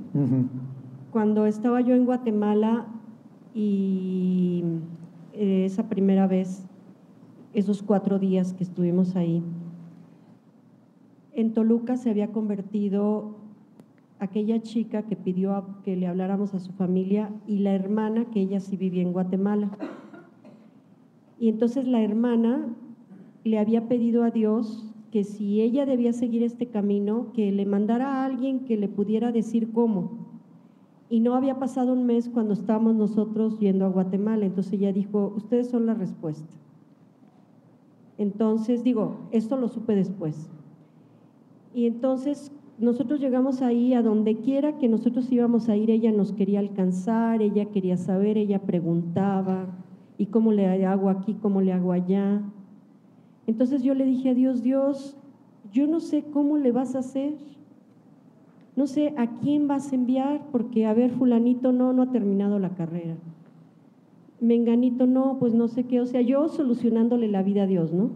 Cuando 1.12 1.46
estaba 1.46 1.82
yo 1.82 1.96
en 1.96 2.06
Guatemala 2.06 2.86
y 3.54 4.64
eh, 5.34 5.66
esa 5.66 5.90
primera 5.90 6.28
vez, 6.28 6.66
esos 7.54 7.84
cuatro 7.84 8.20
días 8.20 8.54
que 8.54 8.64
estuvimos 8.64 9.16
ahí, 9.16 9.44
en 11.36 11.54
Toluca 11.54 11.98
se 11.98 12.10
había 12.10 12.32
convertido 12.32 13.36
aquella 14.20 14.62
chica 14.62 15.04
que 15.04 15.16
pidió 15.16 15.66
que 15.84 15.96
le 15.96 16.08
habláramos 16.08 16.54
a 16.54 16.60
su 16.60 16.72
familia 16.74 17.30
y 17.48 17.60
la 17.60 17.74
hermana 17.74 18.26
que 18.26 18.42
ella 18.42 18.60
sí 18.60 18.78
vivía 18.78 19.02
en 19.02 19.14
Guatemala. 19.14 19.72
Y 21.40 21.50
entonces 21.50 21.88
la 21.88 22.02
hermana 22.02 22.74
le 23.44 23.60
había 23.60 23.88
pedido 23.88 24.24
a 24.24 24.32
Dios 24.32 24.90
que 25.12 25.24
si 25.24 25.62
ella 25.62 25.86
debía 25.86 26.14
seguir 26.14 26.42
este 26.44 26.68
camino, 26.68 27.34
que 27.34 27.52
le 27.52 27.66
mandara 27.66 28.16
a 28.16 28.26
alguien 28.26 28.62
que 28.62 28.78
le 28.78 28.88
pudiera 28.88 29.32
decir 29.32 29.72
cómo. 29.72 30.24
Y 31.10 31.20
no 31.20 31.36
había 31.36 31.60
pasado 31.60 31.94
un 31.94 32.06
mes 32.06 32.30
cuando 32.30 32.54
estábamos 32.54 32.96
nosotros 32.96 33.60
yendo 33.60 33.86
a 33.86 33.90
Guatemala. 33.90 34.46
Entonces 34.46 34.74
ella 34.74 34.94
dijo, 34.94 35.34
ustedes 35.36 35.70
son 35.70 35.86
la 35.86 35.94
respuesta. 35.94 36.56
Entonces, 38.18 38.84
digo, 38.84 39.18
esto 39.32 39.58
lo 39.58 39.68
supe 39.68 39.96
después. 39.96 40.50
Y 41.74 41.88
entonces 41.88 42.52
nosotros 42.78 43.20
llegamos 43.20 43.62
ahí, 43.62 43.94
a 43.94 44.02
donde 44.02 44.38
quiera 44.38 44.78
que 44.78 44.88
nosotros 44.88 45.32
íbamos 45.32 45.70
a 45.70 45.76
ir, 45.76 45.90
ella 45.90 46.12
nos 46.12 46.32
quería 46.32 46.60
alcanzar, 46.60 47.42
ella 47.42 47.66
quería 47.66 47.98
saber, 47.98 48.38
ella 48.38 48.60
preguntaba, 48.60 49.68
¿y 50.18 50.28
cómo 50.28 50.52
le 50.52 50.86
hago 50.86 51.10
aquí, 51.10 51.36
cómo 51.36 51.62
le 51.62 51.74
hago 51.74 51.92
allá? 51.92 52.42
Entonces 53.48 53.84
yo 53.84 53.94
le 53.94 54.06
dije 54.06 54.30
a 54.30 54.34
Dios, 54.34 54.64
Dios, 54.64 55.18
yo 55.72 55.88
no 55.88 56.00
sé 56.00 56.24
cómo 56.32 56.58
le 56.58 56.72
vas 56.72 56.96
a 56.96 57.00
hacer, 57.00 57.34
no 58.76 58.88
sé 58.88 59.14
a 59.18 59.28
quién 59.40 59.68
vas 59.68 59.92
a 59.92 59.96
enviar, 59.96 60.42
porque 60.52 60.86
a 60.86 60.94
ver, 60.94 61.12
fulanito 61.12 61.72
no, 61.72 61.94
no 61.94 62.04
ha 62.04 62.12
terminado 62.12 62.58
la 62.60 62.70
carrera. 62.70 63.16
Menganito 64.40 65.06
no, 65.06 65.38
pues 65.40 65.54
no 65.54 65.68
sé 65.68 65.86
qué, 65.86 66.02
o 66.02 66.06
sea, 66.06 66.22
yo 66.22 66.50
solucionándole 66.50 67.28
la 67.28 67.44
vida 67.44 67.64
a 67.64 67.68
Dios, 67.68 67.94
¿no? 67.94 68.10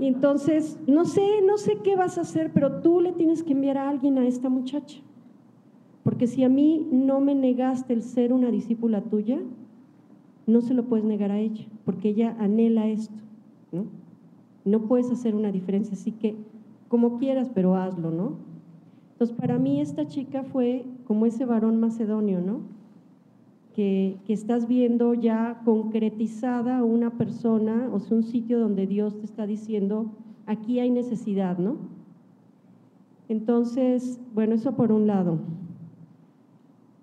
Entonces, 0.00 0.78
no 0.86 1.04
sé, 1.04 1.22
no 1.46 1.58
sé 1.58 1.78
qué 1.82 1.96
vas 1.96 2.18
a 2.18 2.22
hacer, 2.22 2.52
pero 2.52 2.80
tú 2.80 3.00
le 3.00 3.12
tienes 3.12 3.42
que 3.42 3.52
enviar 3.52 3.78
a 3.78 3.88
alguien 3.88 4.18
a 4.18 4.26
esta 4.26 4.48
muchacha. 4.48 5.00
Porque 6.02 6.26
si 6.26 6.44
a 6.44 6.48
mí 6.48 6.86
no 6.90 7.20
me 7.20 7.34
negaste 7.34 7.92
el 7.92 8.02
ser 8.02 8.32
una 8.32 8.50
discípula 8.50 9.00
tuya, 9.02 9.40
no 10.46 10.60
se 10.60 10.74
lo 10.74 10.84
puedes 10.84 11.04
negar 11.04 11.30
a 11.30 11.38
ella, 11.38 11.66
porque 11.84 12.10
ella 12.10 12.36
anhela 12.38 12.86
esto. 12.88 13.14
¿no? 13.72 13.86
No 14.64 14.82
puedes 14.82 15.10
hacer 15.10 15.34
una 15.34 15.50
diferencia, 15.52 15.94
así 15.94 16.12
que 16.12 16.36
como 16.88 17.18
quieras, 17.18 17.50
pero 17.54 17.76
hazlo, 17.76 18.10
¿no? 18.10 18.36
Entonces, 19.12 19.36
para 19.36 19.58
mí 19.58 19.80
esta 19.80 20.06
chica 20.06 20.42
fue 20.42 20.84
como 21.06 21.26
ese 21.26 21.44
varón 21.44 21.80
macedonio, 21.80 22.40
¿no? 22.40 22.60
Que, 23.74 24.18
estás 24.28 24.68
viendo 24.68 25.14
ya 25.14 25.60
concretizada 25.64 26.84
una 26.84 27.10
persona, 27.18 27.90
o 27.92 27.98
sea, 27.98 28.16
un 28.16 28.22
sitio 28.22 28.60
donde 28.60 28.86
Dios 28.86 29.18
te 29.18 29.24
está 29.24 29.46
diciendo, 29.46 30.12
aquí 30.46 30.78
hay 30.78 30.90
necesidad, 30.90 31.58
¿no? 31.58 31.76
Entonces, 33.28 34.20
bueno, 34.32 34.54
eso 34.54 34.76
por 34.76 34.92
un 34.92 35.06
lado. 35.06 35.38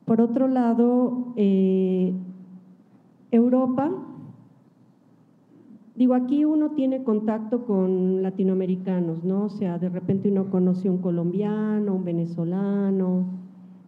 Por 0.06 0.22
otro 0.22 0.48
lado, 0.48 1.34
eh, 1.36 2.14
Europa, 3.32 3.92
Digo, 6.02 6.16
aquí 6.16 6.46
uno 6.46 6.72
tiene 6.72 7.04
contacto 7.04 7.64
con 7.66 8.24
latinoamericanos, 8.24 9.24
¿no? 9.24 9.44
O 9.44 9.50
sea, 9.50 9.78
de 9.78 9.88
repente 9.88 10.32
uno 10.32 10.50
conoce 10.50 10.88
a 10.88 10.92
un 10.92 10.98
colombiano, 10.98 11.94
un 11.94 12.04
venezolano. 12.04 13.26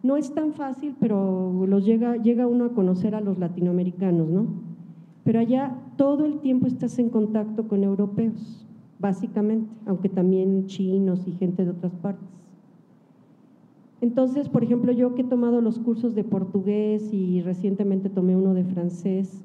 No 0.04 0.18
es 0.18 0.34
tan 0.34 0.52
fácil, 0.52 0.94
pero 1.00 1.64
los 1.66 1.82
llega, 1.86 2.18
llega 2.18 2.46
uno 2.46 2.66
a 2.66 2.74
conocer 2.74 3.14
a 3.14 3.22
los 3.22 3.38
latinoamericanos, 3.38 4.28
¿no? 4.28 4.48
Pero 5.24 5.40
allá 5.40 5.78
todo 5.96 6.26
el 6.26 6.40
tiempo 6.40 6.66
estás 6.66 6.98
en 6.98 7.08
contacto 7.08 7.66
con 7.68 7.82
europeos, 7.82 8.66
básicamente, 8.98 9.74
aunque 9.86 10.10
también 10.10 10.66
chinos 10.66 11.26
y 11.26 11.32
gente 11.32 11.64
de 11.64 11.70
otras 11.70 11.94
partes. 11.94 12.28
Entonces, 14.02 14.50
por 14.50 14.62
ejemplo, 14.62 14.92
yo 14.92 15.14
que 15.14 15.22
he 15.22 15.24
tomado 15.24 15.62
los 15.62 15.78
cursos 15.78 16.14
de 16.14 16.22
portugués 16.22 17.10
y 17.10 17.40
recientemente 17.40 18.10
tomé 18.10 18.36
uno 18.36 18.52
de 18.52 18.64
francés, 18.64 19.42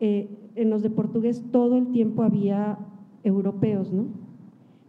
eh, 0.00 0.26
en 0.54 0.70
los 0.70 0.80
de 0.80 0.88
portugués 0.88 1.44
todo 1.52 1.76
el 1.76 1.88
tiempo 1.88 2.22
había 2.22 2.78
europeos, 3.22 3.92
¿no? 3.92 4.23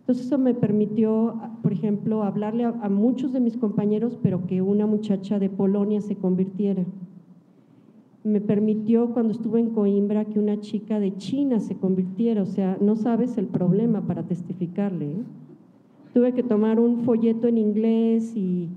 Entonces 0.05 0.27
eso 0.27 0.37
me 0.37 0.53
permitió, 0.53 1.35
por 1.63 1.73
ejemplo, 1.73 2.21
hablarle 2.21 2.63
a, 2.63 2.89
muchos 2.89 3.33
de 3.33 3.39
mis 3.39 3.57
compañeros, 3.57 4.19
pero 4.21 4.45
que 4.45 4.61
una 4.61 4.85
muchacha 4.85 5.39
de 5.39 5.49
Polonia 5.49 5.99
se 5.99 6.15
convirtiera. 6.15 6.85
Me 8.23 8.39
permitió 8.39 9.13
cuando 9.13 9.33
estuve 9.33 9.59
en 9.61 9.71
Coimbra 9.71 10.25
que 10.25 10.37
una 10.37 10.59
chica 10.59 10.99
de 10.99 11.17
China 11.17 11.59
se 11.59 11.75
convirtiera, 11.75 12.43
o 12.43 12.45
sea, 12.45 12.77
no 12.79 12.95
sabes 12.95 13.39
el 13.39 13.47
problema 13.47 14.01
para 14.01 14.21
testificarle. 14.21 15.05
¿eh? 15.05 15.23
Tuve 16.13 16.33
que 16.33 16.43
tomar 16.43 16.79
un 16.79 16.99
folleto 16.99 17.47
en 17.47 17.57
inglés 17.57 18.35
y 18.35 18.69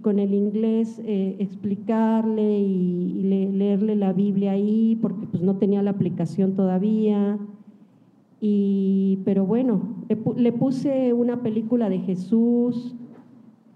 con 0.00 0.18
el 0.18 0.34
inglés 0.34 1.00
eh, 1.04 1.36
explicarle 1.38 2.60
y, 2.60 3.48
leerle 3.52 3.96
la 3.96 4.12
Biblia 4.12 4.52
ahí, 4.52 4.98
porque 5.00 5.26
pues 5.26 5.42
no 5.42 5.56
tenía 5.56 5.82
la 5.82 5.90
aplicación 5.90 6.54
todavía. 6.54 7.38
Y, 8.44 9.20
pero 9.24 9.46
bueno, 9.46 10.04
le, 10.36 10.52
puse 10.52 11.12
una 11.12 11.42
película 11.42 11.88
de 11.88 12.00
Jesús 12.00 12.96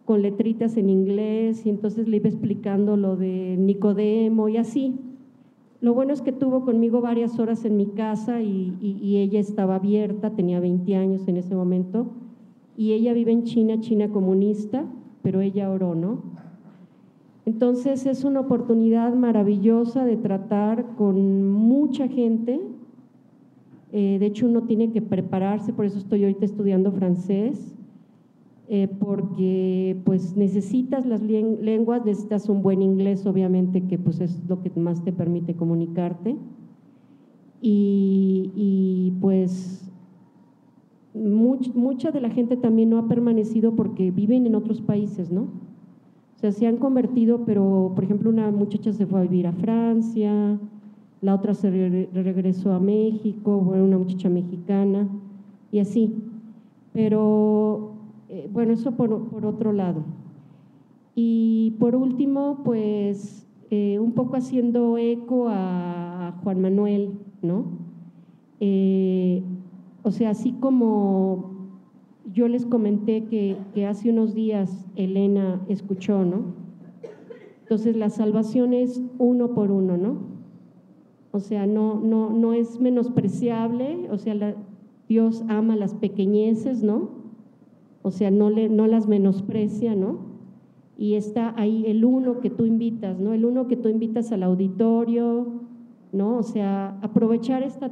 con 0.05 0.23
letritas 0.23 0.77
en 0.77 0.91
inglés 0.91 1.65
y 1.65 1.71
entonces 1.71 2.09
le 2.09 2.17
iba 2.17 2.29
explicando 2.29 2.97
lo 2.97 3.15
de 3.15 3.57
Nicodemo 3.57 4.49
y 4.49 4.57
así. 4.57 4.99
Lo 5.81 5.95
bueno 5.95 6.13
es 6.13 6.21
que 6.21 6.33
tuvo 6.33 6.65
conmigo 6.65 7.01
varias 7.01 7.39
horas 7.39 7.65
en 7.65 7.77
mi 7.77 7.87
casa 7.87 8.43
y, 8.43 8.77
y 8.81 9.19
ella 9.19 9.39
estaba 9.39 9.77
abierta, 9.77 10.35
tenía 10.35 10.59
20 10.59 10.97
años 10.97 11.29
en 11.29 11.37
ese 11.37 11.55
momento, 11.55 12.09
y 12.77 12.93
ella 12.93 13.13
vive 13.13 13.31
en 13.31 13.45
China, 13.45 13.79
China 13.79 14.09
comunista, 14.09 14.85
pero 15.23 15.43
ella 15.43 15.71
oró, 15.71 15.95
¿no? 15.95 16.23
Entonces 17.47 18.05
es 18.07 18.25
una 18.25 18.41
oportunidad 18.41 19.15
maravillosa 19.15 20.05
de 20.05 20.17
tratar 20.17 20.97
con 20.97 21.49
mucha 21.53 22.09
gente. 22.09 22.61
Eh, 23.99 24.19
de 24.19 24.27
hecho, 24.27 24.45
uno 24.45 24.65
tiene 24.65 24.93
que 24.93 25.01
prepararse, 25.01 25.73
por 25.73 25.87
eso 25.87 25.97
estoy 25.97 26.23
ahorita 26.23 26.45
estudiando 26.45 26.93
francés, 26.93 27.75
eh, 28.69 28.89
porque 28.89 29.97
pues 30.05 30.37
necesitas 30.37 31.07
las 31.07 31.23
lenguas, 31.23 32.05
necesitas 32.05 32.51
un 32.51 32.61
buen 32.61 32.83
inglés, 32.83 33.25
obviamente, 33.25 33.87
que 33.87 33.97
pues 33.97 34.21
es 34.21 34.47
lo 34.51 34.61
que 34.61 34.69
más 34.79 35.03
te 35.03 35.15
permite 35.15 35.55
comunicarte. 35.55 36.37
Y, 37.63 38.53
y 38.55 39.15
pues 39.23 39.91
mucha 41.15 42.11
de 42.11 42.21
la 42.21 42.29
gente 42.29 42.59
también 42.59 42.91
no 42.91 42.99
ha 42.99 43.09
permanecido 43.09 43.77
porque 43.77 44.11
viven 44.11 44.47
en 44.47 44.57
otros 44.57 44.83
países, 44.83 45.33
¿no? 45.33 45.45
O 46.37 46.39
sea, 46.39 46.53
se 46.53 46.67
han 46.67 46.77
convertido, 46.77 47.47
pero 47.47 47.93
por 47.95 48.05
ejemplo 48.05 48.29
una 48.29 48.51
muchacha 48.51 48.93
se 48.93 49.07
fue 49.07 49.21
a 49.21 49.23
vivir 49.23 49.47
a 49.47 49.55
Francia, 49.55 50.61
la 51.23 51.35
otra 51.35 51.55
se 51.55 51.71
regresó 51.71 52.73
a 52.73 52.81
México, 52.81 53.57
una 53.57 53.99
muchacha 53.99 54.29
mexicana 54.29 55.09
y 55.73 55.79
así. 55.79 56.15
Pero 56.93 57.93
eh, 58.29 58.49
bueno, 58.53 58.73
eso 58.73 58.93
por, 58.93 59.13
otro 59.13 59.73
lado. 59.73 60.03
Y 61.15 61.75
por 61.79 61.97
último, 61.97 62.61
pues 62.65 63.47
eh, 63.71 63.99
un 63.99 64.13
poco 64.13 64.37
haciendo 64.37 64.99
eco 64.99 65.49
a 65.49 66.39
Juan 66.43 66.61
Manuel, 66.61 67.13
¿no? 67.43 67.65
Eh, 68.61 69.43
o 70.03 70.11
sea, 70.11 70.31
así 70.31 70.53
como 70.53 71.57
yo 72.33 72.49
les 72.49 72.67
comenté 72.67 73.25
que, 73.25 73.57
hace 73.87 74.11
unos 74.11 74.35
días 74.35 74.87
Elena 74.95 75.61
escuchó, 75.69 76.25
¿no? 76.25 76.55
Entonces 77.63 77.97
la 77.97 78.11
salvación 78.11 78.73
es 78.73 79.03
uno 79.19 79.55
por 79.55 79.71
uno, 79.71 79.97
¿no? 79.97 80.36
O 81.37 81.41
sea, 81.41 81.67
no, 81.67 82.01
no, 82.01 82.31
no 82.31 82.55
es 82.55 82.81
menospreciable, 82.81 84.09
o 84.11 84.17
sea, 84.17 84.55
Dios 85.07 85.45
ama 85.49 85.77
las 85.77 85.93
pequeñeces, 85.93 86.83
¿no? 86.83 87.11
O 88.01 88.11
sea, 88.11 88.31
no, 88.31 88.49
le, 88.49 88.71
no 88.71 88.87
las 88.87 89.07
menosprecia, 89.07 89.95
¿no? 89.95 90.17
Y 90.97 91.13
está 91.13 91.53
ahí 91.61 91.85
el 91.89 92.07
uno 92.07 92.41
que 92.41 92.49
tú 92.49 92.65
invitas, 92.65 93.21
¿no? 93.21 93.35
El 93.35 93.45
uno 93.45 93.67
que 93.69 93.77
tú 93.77 93.91
invitas 93.91 94.33
al 94.33 94.45
auditorio, 94.45 95.47
¿no? 96.11 96.39
O 96.39 96.43
sea, 96.43 96.99
aprovechar 97.03 97.63
esta 97.63 97.91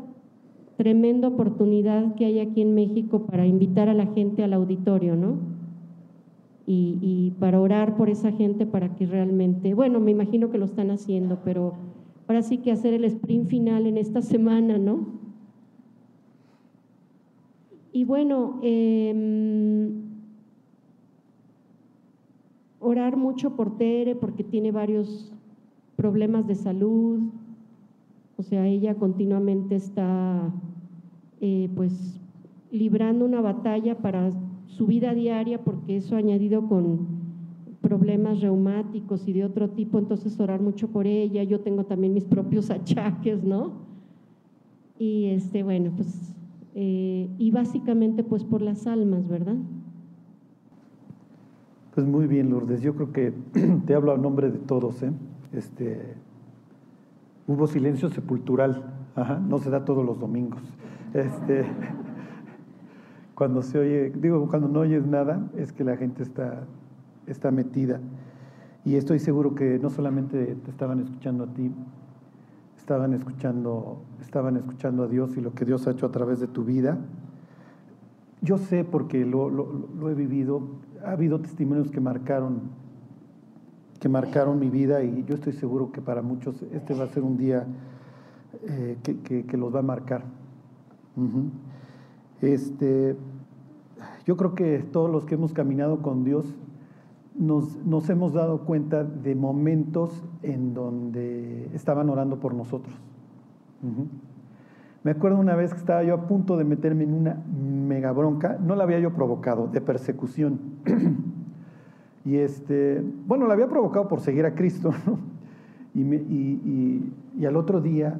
tremenda 0.78 1.28
oportunidad 1.28 2.14
que 2.14 2.24
hay 2.24 2.40
aquí 2.40 2.62
en 2.62 2.74
México 2.74 3.26
para 3.26 3.46
invitar 3.46 3.90
a 3.90 3.94
la 3.94 4.06
gente 4.06 4.42
al 4.42 4.54
auditorio, 4.54 5.16
¿no? 5.16 5.36
Y, 6.66 7.34
para 7.40 7.60
orar 7.60 7.94
por 7.94 8.08
esa 8.08 8.32
gente 8.32 8.64
para 8.64 8.94
que 8.94 9.04
realmente, 9.04 9.74
bueno, 9.74 10.00
me 10.00 10.12
imagino 10.12 10.50
que 10.50 10.56
lo 10.56 10.64
están 10.64 10.90
haciendo, 10.90 11.40
pero 11.44 11.74
ahora 12.26 12.42
sí 12.42 12.58
que 12.58 12.72
hacer 12.72 12.94
el 12.94 13.04
sprint 13.04 13.48
final 13.48 13.86
en 13.86 13.98
esta 13.98 14.22
semana, 14.22 14.78
¿no? 14.78 15.06
Y 17.92 18.04
bueno, 18.04 18.58
em, 18.62 20.02
orar 22.80 23.16
mucho 23.16 23.54
por 23.56 23.76
Tere 23.76 24.16
porque 24.16 24.42
tiene 24.42 24.72
varios 24.72 25.32
problemas 25.96 26.46
de 26.46 26.54
salud, 26.54 27.20
o 28.36 28.42
sea, 28.42 28.66
ella 28.66 28.96
continuamente 28.96 29.76
está 29.76 30.52
eh, 31.40 31.68
pues 31.76 32.20
librando 32.72 33.24
una 33.24 33.40
batalla 33.40 33.98
para 33.98 34.32
su 34.66 34.86
vida 34.86 35.14
diaria, 35.14 35.62
porque 35.62 35.96
eso 35.96 36.16
añadido 36.16 36.66
con 36.66 37.23
problemas 37.84 38.40
reumáticos 38.40 39.28
y 39.28 39.34
de 39.34 39.44
otro 39.44 39.68
tipo, 39.68 39.98
entonces 39.98 40.40
orar 40.40 40.62
mucho 40.62 40.88
por 40.88 41.06
ella. 41.06 41.42
Yo 41.42 41.60
tengo 41.60 41.84
también 41.84 42.14
mis 42.14 42.24
propios 42.24 42.70
achaques, 42.70 43.44
¿no? 43.44 43.72
Y 44.98 45.26
este, 45.26 45.62
bueno, 45.62 45.92
pues, 45.94 46.34
eh, 46.74 47.28
y 47.38 47.50
básicamente 47.50 48.24
pues 48.24 48.42
por 48.42 48.62
las 48.62 48.86
almas, 48.86 49.28
¿verdad? 49.28 49.56
Pues 51.94 52.06
muy 52.06 52.26
bien, 52.26 52.50
Lourdes. 52.50 52.80
Yo 52.80 52.94
creo 52.94 53.12
que 53.12 53.34
te 53.86 53.94
hablo 53.94 54.12
a 54.12 54.16
nombre 54.16 54.50
de 54.50 54.58
todos. 54.58 55.02
¿eh? 55.02 55.12
Este, 55.52 56.14
hubo 57.46 57.66
silencio 57.66 58.08
sepultural. 58.08 58.94
no 59.46 59.58
se 59.58 59.68
da 59.68 59.84
todos 59.84 60.04
los 60.06 60.18
domingos. 60.18 60.62
Este, 61.12 61.66
cuando 63.34 63.60
se 63.60 63.78
oye, 63.78 64.10
digo, 64.10 64.48
cuando 64.48 64.68
no 64.68 64.80
oyes 64.80 65.06
nada, 65.06 65.50
es 65.56 65.72
que 65.72 65.84
la 65.84 65.96
gente 65.96 66.22
está, 66.22 66.64
está 67.26 67.50
metida. 67.50 68.00
Y 68.84 68.96
estoy 68.96 69.18
seguro 69.18 69.54
que 69.54 69.78
no 69.78 69.90
solamente 69.90 70.56
te 70.56 70.70
estaban 70.70 71.00
escuchando 71.00 71.44
a 71.44 71.46
ti, 71.48 71.70
estaban 72.76 73.14
escuchando, 73.14 74.02
estaban 74.20 74.56
escuchando 74.56 75.04
a 75.04 75.08
Dios 75.08 75.36
y 75.36 75.40
lo 75.40 75.54
que 75.54 75.64
Dios 75.64 75.86
ha 75.86 75.92
hecho 75.92 76.06
a 76.06 76.12
través 76.12 76.40
de 76.40 76.48
tu 76.48 76.64
vida. 76.64 76.98
Yo 78.42 78.58
sé 78.58 78.84
porque 78.84 79.24
lo, 79.24 79.48
lo 79.48 80.10
he 80.10 80.14
vivido, 80.14 80.62
ha 81.02 81.12
habido 81.12 81.40
testimonios 81.40 81.90
que 81.90 82.00
marcaron, 82.00 82.60
que 84.00 84.08
marcaron 84.10 84.58
mi 84.58 84.68
vida 84.68 85.02
y 85.02 85.24
yo 85.24 85.34
estoy 85.34 85.54
seguro 85.54 85.92
que 85.92 86.02
para 86.02 86.20
muchos 86.20 86.62
este 86.72 86.92
va 86.92 87.04
a 87.04 87.08
ser 87.08 87.22
un 87.22 87.38
día 87.38 87.66
eh, 88.66 88.98
que, 89.02 89.56
los 89.56 89.74
va 89.74 89.80
a 89.80 89.82
marcar. 89.82 90.24
este, 92.40 93.16
yo 94.26 94.36
creo 94.36 94.54
que 94.54 94.78
todos 94.78 95.10
los 95.10 95.24
que 95.24 95.34
hemos 95.34 95.52
caminado 95.52 96.02
con 96.02 96.24
Dios 96.24 96.46
nos, 97.34 98.10
hemos 98.10 98.32
dado 98.32 98.64
cuenta 98.64 99.04
de 99.04 99.34
momentos 99.34 100.24
en 100.42 100.74
donde 100.74 101.68
estaban 101.74 102.08
orando 102.08 102.38
por 102.38 102.54
nosotros. 102.54 102.94
Me 105.02 105.10
acuerdo 105.10 105.38
una 105.38 105.54
vez 105.54 105.72
que 105.72 105.80
estaba 105.80 106.02
yo 106.02 106.14
a 106.14 106.26
punto 106.26 106.56
de 106.56 106.64
meterme 106.64 107.04
en 107.04 107.12
una 107.12 107.42
mega 107.54 108.12
bronca, 108.12 108.58
no 108.58 108.74
la 108.74 108.84
había 108.84 109.00
yo 109.00 109.12
provocado, 109.12 109.66
de 109.66 109.80
persecución. 109.80 110.58
y 112.24 112.36
este, 112.36 113.04
bueno, 113.26 113.46
la 113.46 113.52
había 113.52 113.68
provocado 113.68 114.08
por 114.08 114.20
seguir 114.20 114.46
a 114.46 114.54
Cristo, 114.54 114.92
y, 115.94 116.00
y, 116.00 117.44
al 117.44 117.56
otro 117.56 117.82
día 117.82 118.18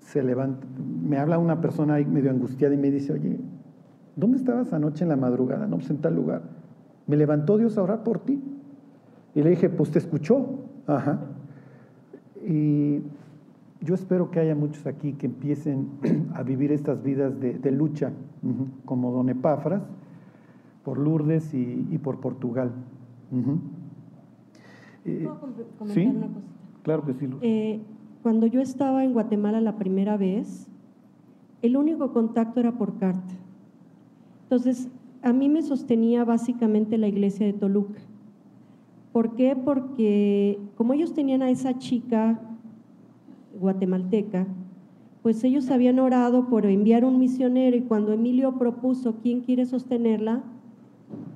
se 0.00 0.24
levanta, 0.24 0.66
me 1.08 1.18
habla 1.18 1.38
una 1.38 1.60
persona 1.60 1.94
ahí 1.94 2.06
medio 2.06 2.30
angustiada 2.30 2.74
y 2.74 2.78
me 2.78 2.90
dice, 2.90 3.12
oye, 3.12 3.38
¿dónde 4.16 4.38
estabas 4.38 4.72
anoche 4.72 5.04
en 5.04 5.10
la 5.10 5.16
madrugada? 5.16 5.68
No, 5.68 5.76
pues 5.76 5.90
en 5.90 5.98
tal 5.98 6.16
lugar. 6.16 6.59
Me 7.10 7.16
levantó 7.16 7.58
Dios 7.58 7.76
a 7.76 7.82
orar 7.82 8.04
por 8.04 8.20
ti. 8.20 8.40
Y 9.34 9.42
le 9.42 9.50
dije, 9.50 9.68
pues 9.68 9.90
te 9.90 9.98
escuchó. 9.98 10.46
Ajá. 10.86 11.18
Y 12.46 13.00
yo 13.80 13.94
espero 13.94 14.30
que 14.30 14.38
haya 14.38 14.54
muchos 14.54 14.86
aquí 14.86 15.14
que 15.14 15.26
empiecen 15.26 15.88
a 16.34 16.44
vivir 16.44 16.70
estas 16.70 17.02
vidas 17.02 17.32
de, 17.40 17.70
lucha, 17.72 18.12
como 18.84 19.10
Don 19.10 19.28
Epafras, 19.28 19.82
por 20.84 20.98
Lourdes 20.98 21.52
y, 21.52 21.98
por 21.98 22.20
Portugal. 22.20 22.70
Eh, 25.04 25.28
¿Puedo 25.78 25.92
¿sí? 25.92 26.06
una? 26.06 26.28
Claro 26.84 27.04
que 27.04 27.14
sí, 27.14 27.26
Lourdes. 27.26 27.42
Eh, 27.42 27.80
cuando 28.22 28.46
yo 28.46 28.60
estaba 28.60 29.02
en 29.02 29.14
Guatemala 29.14 29.60
la 29.60 29.74
primera 29.74 30.16
vez, 30.16 30.68
el 31.60 31.76
único 31.76 32.12
contacto 32.12 32.60
era 32.60 32.70
por 32.70 32.98
carta. 32.98 33.34
Entonces, 34.44 34.88
a 35.22 35.32
mí 35.32 35.48
me 35.48 35.62
sostenía 35.62 36.24
básicamente 36.24 36.98
la 36.98 37.08
iglesia 37.08 37.46
de 37.46 37.52
Toluca. 37.52 38.00
¿Por 39.12 39.34
qué? 39.34 39.56
Porque 39.56 40.58
como 40.76 40.94
ellos 40.94 41.14
tenían 41.14 41.42
a 41.42 41.50
esa 41.50 41.78
chica 41.78 42.40
guatemalteca, 43.58 44.46
pues 45.22 45.44
ellos 45.44 45.70
habían 45.70 45.98
orado 45.98 46.48
por 46.48 46.64
enviar 46.64 47.04
un 47.04 47.18
misionero 47.18 47.76
y 47.76 47.82
cuando 47.82 48.12
Emilio 48.12 48.56
propuso 48.56 49.16
quién 49.22 49.40
quiere 49.40 49.66
sostenerla, 49.66 50.42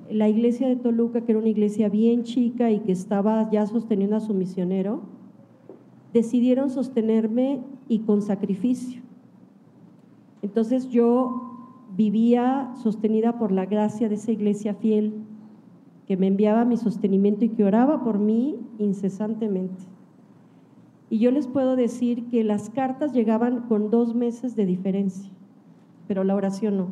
la 0.09 0.29
iglesia 0.29 0.67
de 0.67 0.75
Toluca, 0.75 1.21
que 1.21 1.33
era 1.33 1.39
una 1.39 1.49
iglesia 1.49 1.89
bien 1.89 2.23
chica 2.23 2.71
y 2.71 2.79
que 2.79 2.91
estaba 2.91 3.49
ya 3.51 3.65
sosteniendo 3.65 4.15
a 4.15 4.21
su 4.21 4.33
misionero, 4.33 5.01
decidieron 6.13 6.69
sostenerme 6.69 7.59
y 7.89 7.99
con 7.99 8.21
sacrificio. 8.21 9.01
Entonces 10.41 10.89
yo 10.89 11.54
vivía 11.95 12.71
sostenida 12.81 13.37
por 13.37 13.51
la 13.51 13.65
gracia 13.65 14.09
de 14.09 14.15
esa 14.15 14.31
iglesia 14.31 14.73
fiel 14.73 15.13
que 16.07 16.17
me 16.17 16.27
enviaba 16.27 16.65
mi 16.65 16.77
sostenimiento 16.77 17.45
y 17.45 17.49
que 17.49 17.63
oraba 17.63 18.03
por 18.03 18.19
mí 18.19 18.57
incesantemente. 18.77 19.83
Y 21.09 21.19
yo 21.19 21.31
les 21.31 21.47
puedo 21.47 21.75
decir 21.75 22.27
que 22.27 22.43
las 22.43 22.69
cartas 22.69 23.13
llegaban 23.13 23.61
con 23.67 23.89
dos 23.89 24.15
meses 24.15 24.55
de 24.55 24.65
diferencia, 24.65 25.31
pero 26.07 26.23
la 26.23 26.35
oración 26.35 26.77
no. 26.77 26.87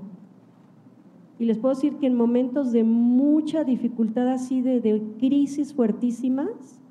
Y 1.39 1.45
les 1.45 1.57
puedo 1.57 1.73
decir 1.73 1.97
que 1.97 2.07
en 2.07 2.15
momentos 2.15 2.71
de 2.71 2.83
mucha 2.83 3.63
dificultad 3.63 4.29
así, 4.29 4.61
de, 4.61 5.01
crisis 5.19 5.73
fuertísimas, 5.73 6.81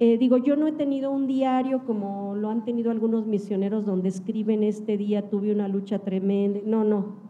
eh, 0.00 0.16
digo, 0.18 0.36
yo 0.36 0.56
no 0.56 0.66
he 0.66 0.72
tenido 0.72 1.10
un 1.10 1.26
diario 1.26 1.84
como 1.84 2.34
lo 2.34 2.50
han 2.50 2.64
tenido 2.64 2.90
algunos 2.90 3.26
misioneros 3.26 3.84
donde 3.84 4.08
escriben 4.08 4.62
este 4.62 4.96
día 4.96 5.28
tuve 5.28 5.52
una 5.52 5.68
lucha 5.68 5.98
tremenda. 5.98 6.60
No, 6.64 6.84
no 6.84 7.28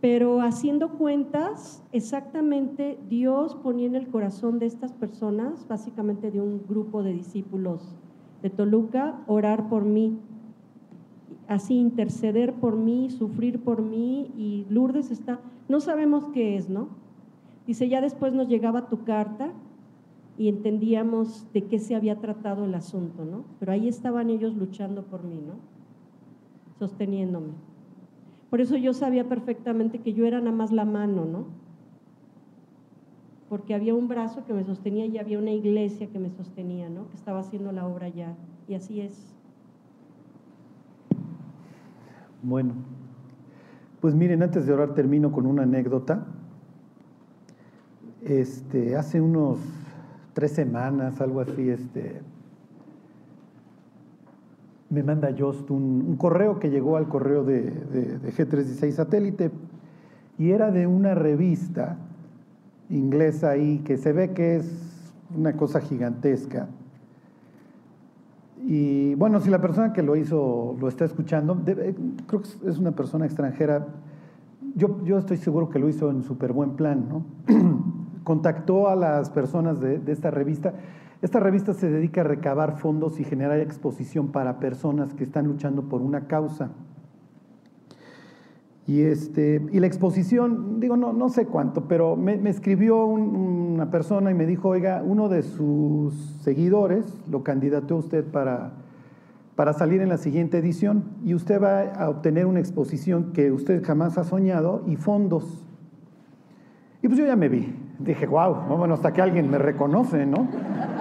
pero 0.00 0.40
haciendo 0.40 0.90
cuentas, 0.90 1.82
exactamente 1.90 2.98
Dios 3.08 3.54
ponía 3.56 3.86
en 3.86 3.96
el 3.96 4.08
corazón 4.08 4.58
de 4.58 4.66
estas 4.66 4.92
personas, 4.92 5.66
básicamente 5.66 6.30
de 6.30 6.40
un 6.40 6.62
grupo 6.68 7.02
de 7.02 7.12
discípulos 7.12 7.96
de 8.42 8.50
Toluca, 8.50 9.18
orar 9.26 9.68
por 9.68 9.84
mí, 9.84 10.18
así 11.48 11.74
interceder 11.74 12.52
por 12.54 12.76
mí, 12.76 13.10
sufrir 13.10 13.64
por 13.64 13.82
mí, 13.82 14.30
y 14.36 14.66
Lourdes 14.68 15.10
está, 15.10 15.40
no 15.68 15.80
sabemos 15.80 16.28
qué 16.28 16.56
es, 16.56 16.68
¿no? 16.68 16.88
Dice, 17.66 17.88
ya 17.88 18.00
después 18.00 18.32
nos 18.32 18.48
llegaba 18.48 18.88
tu 18.88 19.02
carta 19.02 19.52
y 20.38 20.48
entendíamos 20.48 21.50
de 21.52 21.64
qué 21.64 21.78
se 21.78 21.94
había 21.94 22.20
tratado 22.20 22.64
el 22.64 22.74
asunto, 22.74 23.24
¿no? 23.24 23.44
Pero 23.58 23.72
ahí 23.72 23.88
estaban 23.88 24.28
ellos 24.28 24.54
luchando 24.54 25.02
por 25.02 25.24
mí, 25.24 25.40
¿no? 25.40 25.54
Sosteniéndome. 26.78 27.52
Por 28.50 28.60
eso 28.60 28.76
yo 28.76 28.92
sabía 28.92 29.28
perfectamente 29.28 30.00
que 30.00 30.12
yo 30.12 30.26
era 30.26 30.40
nada 30.40 30.52
más 30.56 30.72
la 30.72 30.84
mano, 30.84 31.24
¿no? 31.24 31.46
Porque 33.48 33.74
había 33.74 33.94
un 33.94 34.08
brazo 34.08 34.44
que 34.44 34.52
me 34.52 34.64
sostenía 34.64 35.06
y 35.06 35.18
había 35.18 35.38
una 35.38 35.52
iglesia 35.52 36.08
que 36.08 36.18
me 36.18 36.30
sostenía, 36.30 36.88
¿no? 36.88 37.08
Que 37.08 37.16
estaba 37.16 37.40
haciendo 37.40 37.72
la 37.72 37.86
obra 37.86 38.08
ya. 38.08 38.36
Y 38.68 38.74
así 38.74 39.00
es. 39.00 39.32
Bueno, 42.42 42.74
pues 44.00 44.14
miren, 44.14 44.42
antes 44.42 44.66
de 44.66 44.72
orar 44.72 44.94
termino 44.94 45.32
con 45.32 45.46
una 45.46 45.62
anécdota. 45.62 46.26
Este, 48.22 48.96
hace 48.96 49.20
unos 49.20 49.58
tres 50.36 50.52
semanas, 50.52 51.18
algo 51.22 51.40
así, 51.40 51.70
este, 51.70 52.20
me 54.90 55.02
manda 55.02 55.30
Just 55.36 55.70
un, 55.70 56.14
correo 56.16 56.58
que 56.58 56.68
llegó 56.68 56.98
al 56.98 57.08
correo 57.08 57.42
de, 57.42 57.72
G316 58.36 58.90
Satélite 58.90 59.50
y 60.36 60.50
era 60.50 60.70
de 60.70 60.86
una 60.86 61.14
revista 61.14 61.96
inglesa 62.90 63.48
ahí 63.48 63.78
que 63.78 63.96
se 63.96 64.12
ve 64.12 64.34
que 64.34 64.56
es 64.56 65.14
una 65.34 65.56
cosa 65.56 65.80
gigantesca. 65.80 66.68
Y 68.58 69.14
bueno, 69.14 69.40
si 69.40 69.48
la 69.48 69.62
persona 69.62 69.94
que 69.94 70.02
lo 70.02 70.16
hizo 70.16 70.76
lo 70.78 70.88
está 70.88 71.06
escuchando, 71.06 71.62
creo 71.64 72.42
que 72.42 72.68
es 72.68 72.78
una 72.78 72.92
persona 72.92 73.24
extranjera, 73.24 73.86
yo, 74.74 75.02
yo 75.02 75.16
estoy 75.16 75.38
seguro 75.38 75.70
que 75.70 75.78
lo 75.78 75.88
hizo 75.88 76.10
en 76.10 76.24
súper 76.24 76.52
buen 76.52 76.76
plan, 76.76 77.08
¿no? 77.08 77.24
Contactó 78.26 78.88
a 78.88 78.96
las 78.96 79.30
personas 79.30 79.78
de, 79.78 80.02
esta 80.08 80.32
revista 80.32 80.74
esta 81.22 81.38
revista 81.38 81.74
se 81.74 81.88
dedica 81.88 82.22
a 82.22 82.24
recabar 82.24 82.76
fondos 82.76 83.20
y 83.20 83.24
generar 83.24 83.60
exposición 83.60 84.32
para 84.32 84.58
personas 84.58 85.14
que 85.14 85.22
están 85.22 85.46
luchando 85.46 85.88
por 85.88 86.02
una 86.02 86.26
causa. 86.26 86.70
Y, 88.84 89.02
este, 89.02 89.64
y 89.72 89.78
la 89.78 89.86
exposición, 89.86 90.80
digo, 90.80 90.96
no, 90.96 91.12
no 91.12 91.28
sé 91.28 91.46
cuánto, 91.46 91.86
pero 91.86 92.16
me, 92.16 92.34
escribió 92.50 93.06
una 93.06 93.90
persona 93.90 94.32
y 94.32 94.34
me 94.34 94.44
dijo, 94.44 94.70
oiga, 94.70 95.04
uno 95.04 95.28
de 95.28 95.42
sus 95.42 96.14
seguidores 96.42 97.06
lo 97.30 97.44
candidateó 97.44 97.96
usted 97.96 98.24
para, 98.24 98.72
para 99.54 99.72
salir 99.72 100.02
en 100.02 100.08
la 100.08 100.18
siguiente 100.18 100.58
edición 100.58 101.04
y 101.24 101.34
usted 101.34 101.62
va 101.62 101.92
a 101.92 102.10
obtener 102.10 102.46
una 102.46 102.60
exposición 102.60 103.32
que 103.32 103.52
usted 103.52 103.82
jamás 103.84 104.18
ha 104.18 104.24
soñado 104.24 104.82
y 104.86 104.96
fondos. 104.96 105.64
Y 107.02 107.08
pues 107.08 107.18
yo 107.18 107.26
ya 107.26 107.36
me 107.36 107.48
vi, 107.48 107.85
dije, 107.98 108.26
wow, 108.26 108.54
bueno, 108.76 108.94
hasta 108.94 109.12
que 109.12 109.22
alguien 109.22 109.50
me 109.50 109.58
reconoce, 109.58 110.26
¿no? 110.26 110.48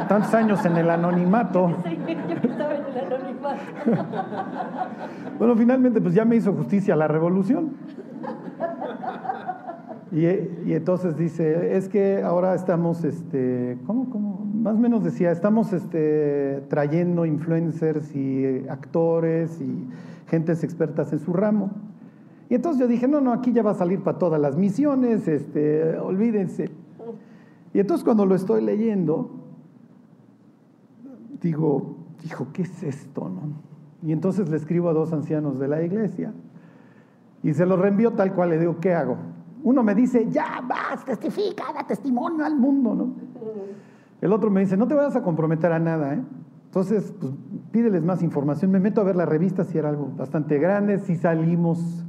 Tantos 0.08 0.34
años 0.34 0.66
en 0.66 0.78
el 0.78 0.90
anonimato. 0.90 1.76
Sí, 1.86 1.98
yo 2.06 2.52
estaba 2.52 2.76
en 2.76 2.86
el 2.86 2.98
anonimato. 3.00 3.62
Bueno, 5.38 5.56
finalmente 5.56 6.00
pues 6.00 6.14
ya 6.14 6.24
me 6.24 6.38
hizo 6.38 6.54
justicia 6.54 6.96
la 6.96 7.08
revolución. 7.08 7.72
Y, 10.12 10.26
y, 10.26 10.74
entonces 10.74 11.18
dice, 11.18 11.76
es 11.76 11.90
que 11.90 12.22
ahora 12.24 12.56
estamos, 12.56 13.04
este, 13.04 13.78
¿cómo, 13.86 14.10
cómo? 14.10 14.46
Más 14.54 14.76
o 14.76 14.78
menos 14.78 15.04
decía, 15.04 15.32
estamos 15.32 15.74
este, 15.74 16.64
trayendo 16.70 17.26
influencers 17.26 18.16
y 18.16 18.66
actores 18.70 19.60
y 19.60 19.90
gentes 20.28 20.64
expertas 20.64 21.12
en 21.12 21.20
su 21.20 21.34
ramo. 21.34 21.72
Y 22.50 22.56
entonces 22.56 22.80
yo 22.80 22.88
dije, 22.88 23.08
no, 23.08 23.20
no, 23.20 23.34
aquí 23.34 23.52
ya 23.52 23.64
va 23.64 23.72
a 23.72 23.76
salir 23.76 24.02
para 24.04 24.18
todas 24.18 24.40
las 24.40 24.56
misiones, 24.56 25.28
este, 25.28 25.98
olvídense. 25.98 26.70
Y 27.76 27.82
entonces 27.82 28.06
cuando 28.06 28.26
lo 28.26 28.36
estoy 28.36 28.62
leyendo, 28.62 29.32
digo, 31.42 31.98
hijo, 32.24 32.48
¿qué 32.54 32.62
es 32.62 32.84
esto? 32.84 33.28
No? 33.28 33.42
Y 34.02 34.14
entonces 34.14 34.48
le 34.48 34.56
escribo 34.56 34.88
a 34.88 34.94
dos 34.94 35.12
ancianos 35.12 35.60
de 35.60 35.68
la 35.68 35.82
iglesia 35.82 36.32
y 37.44 37.54
se 37.54 37.66
los 37.66 37.78
reenvío 37.78 38.14
tal 38.14 38.34
cual, 38.34 38.52
le 38.52 38.60
digo, 38.60 38.80
¿qué 38.80 38.94
hago? 38.94 39.18
Uno 39.62 39.84
me 39.84 39.94
dice, 39.94 40.26
ya 40.32 40.64
vas, 40.66 41.04
testifica, 41.04 41.66
da 41.74 41.86
testimonio 41.86 42.46
al 42.46 42.56
mundo, 42.56 42.96
¿no? 42.96 43.14
El 44.22 44.32
otro 44.32 44.50
me 44.50 44.62
dice, 44.62 44.78
no 44.78 44.88
te 44.88 44.94
vayas 44.94 45.18
a 45.18 45.22
comprometer 45.22 45.74
a 45.74 45.80
nada, 45.80 46.14
¿eh? 46.14 46.24
Entonces, 46.68 47.14
pues 47.20 47.34
pídeles 47.74 48.06
más 48.06 48.24
información. 48.24 48.72
Me 48.72 48.80
meto 48.80 49.02
a 49.02 49.04
ver 49.04 49.18
la 49.18 49.26
revista 49.26 49.66
si 49.66 49.78
era 49.78 49.90
algo 49.90 50.14
bastante 50.16 50.60
grande, 50.60 51.00
si 51.00 51.18
salimos 51.18 52.06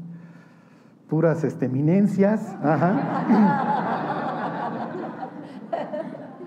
puras 1.09 1.43
este, 1.43 1.67
eminencias. 1.67 2.55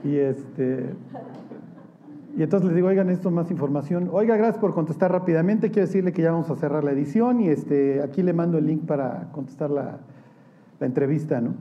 Y 0.04 0.18
este. 0.18 0.94
Y 2.38 2.44
entonces 2.44 2.68
les 2.68 2.76
digo, 2.76 2.88
oigan, 2.88 3.10
esto 3.10 3.32
más 3.32 3.52
información. 3.52 4.10
Oiga, 4.12 4.38
gracias 4.38 4.60
por 4.60 4.74
contestar 4.74 5.12
rápidamente. 5.12 5.72
Quiero 5.72 5.88
decirle 5.88 6.14
que 6.14 6.22
ya 6.22 6.32
vamos 6.32 6.50
a 6.50 6.56
cerrar 6.56 6.84
la 6.84 6.92
edición 6.92 7.42
y 7.42 7.50
este, 7.50 8.02
aquí 8.02 8.22
le 8.22 8.34
mando 8.34 8.58
el 8.60 8.68
link 8.68 8.86
para 8.86 9.30
contestar 9.32 9.72
la, 9.72 9.98
la 10.80 10.86
entrevista, 10.86 11.42
¿no? 11.42 11.56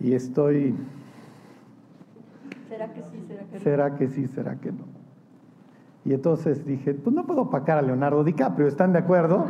Y 0.00 0.12
estoy... 0.14 0.74
¿Será 2.68 2.92
que 2.92 3.02
sí, 3.02 3.24
será 3.26 3.44
que 3.44 3.52
no? 3.52 3.60
¿Será 3.60 3.94
que 3.94 4.08
sí, 4.08 4.26
será 4.26 4.56
que 4.56 4.72
no? 4.72 4.84
Y 6.04 6.12
entonces 6.12 6.66
dije, 6.66 6.94
pues 6.94 7.14
no 7.14 7.24
puedo 7.24 7.42
opacar 7.42 7.78
a 7.78 7.82
Leonardo 7.82 8.24
DiCaprio, 8.24 8.66
¿están 8.66 8.92
de 8.92 8.98
acuerdo? 8.98 9.46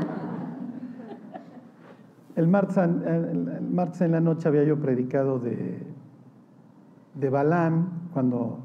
El 2.37 2.49
martes, 2.49 2.77
el 2.77 3.63
martes 3.71 4.03
en 4.03 4.13
la 4.13 4.21
noche 4.21 4.49
había 4.49 4.65
yo 4.65 4.79
predicado 4.79 5.39
de, 5.39 5.79
de 7.15 7.29
Balaam, 7.29 8.11
cuando 8.13 8.59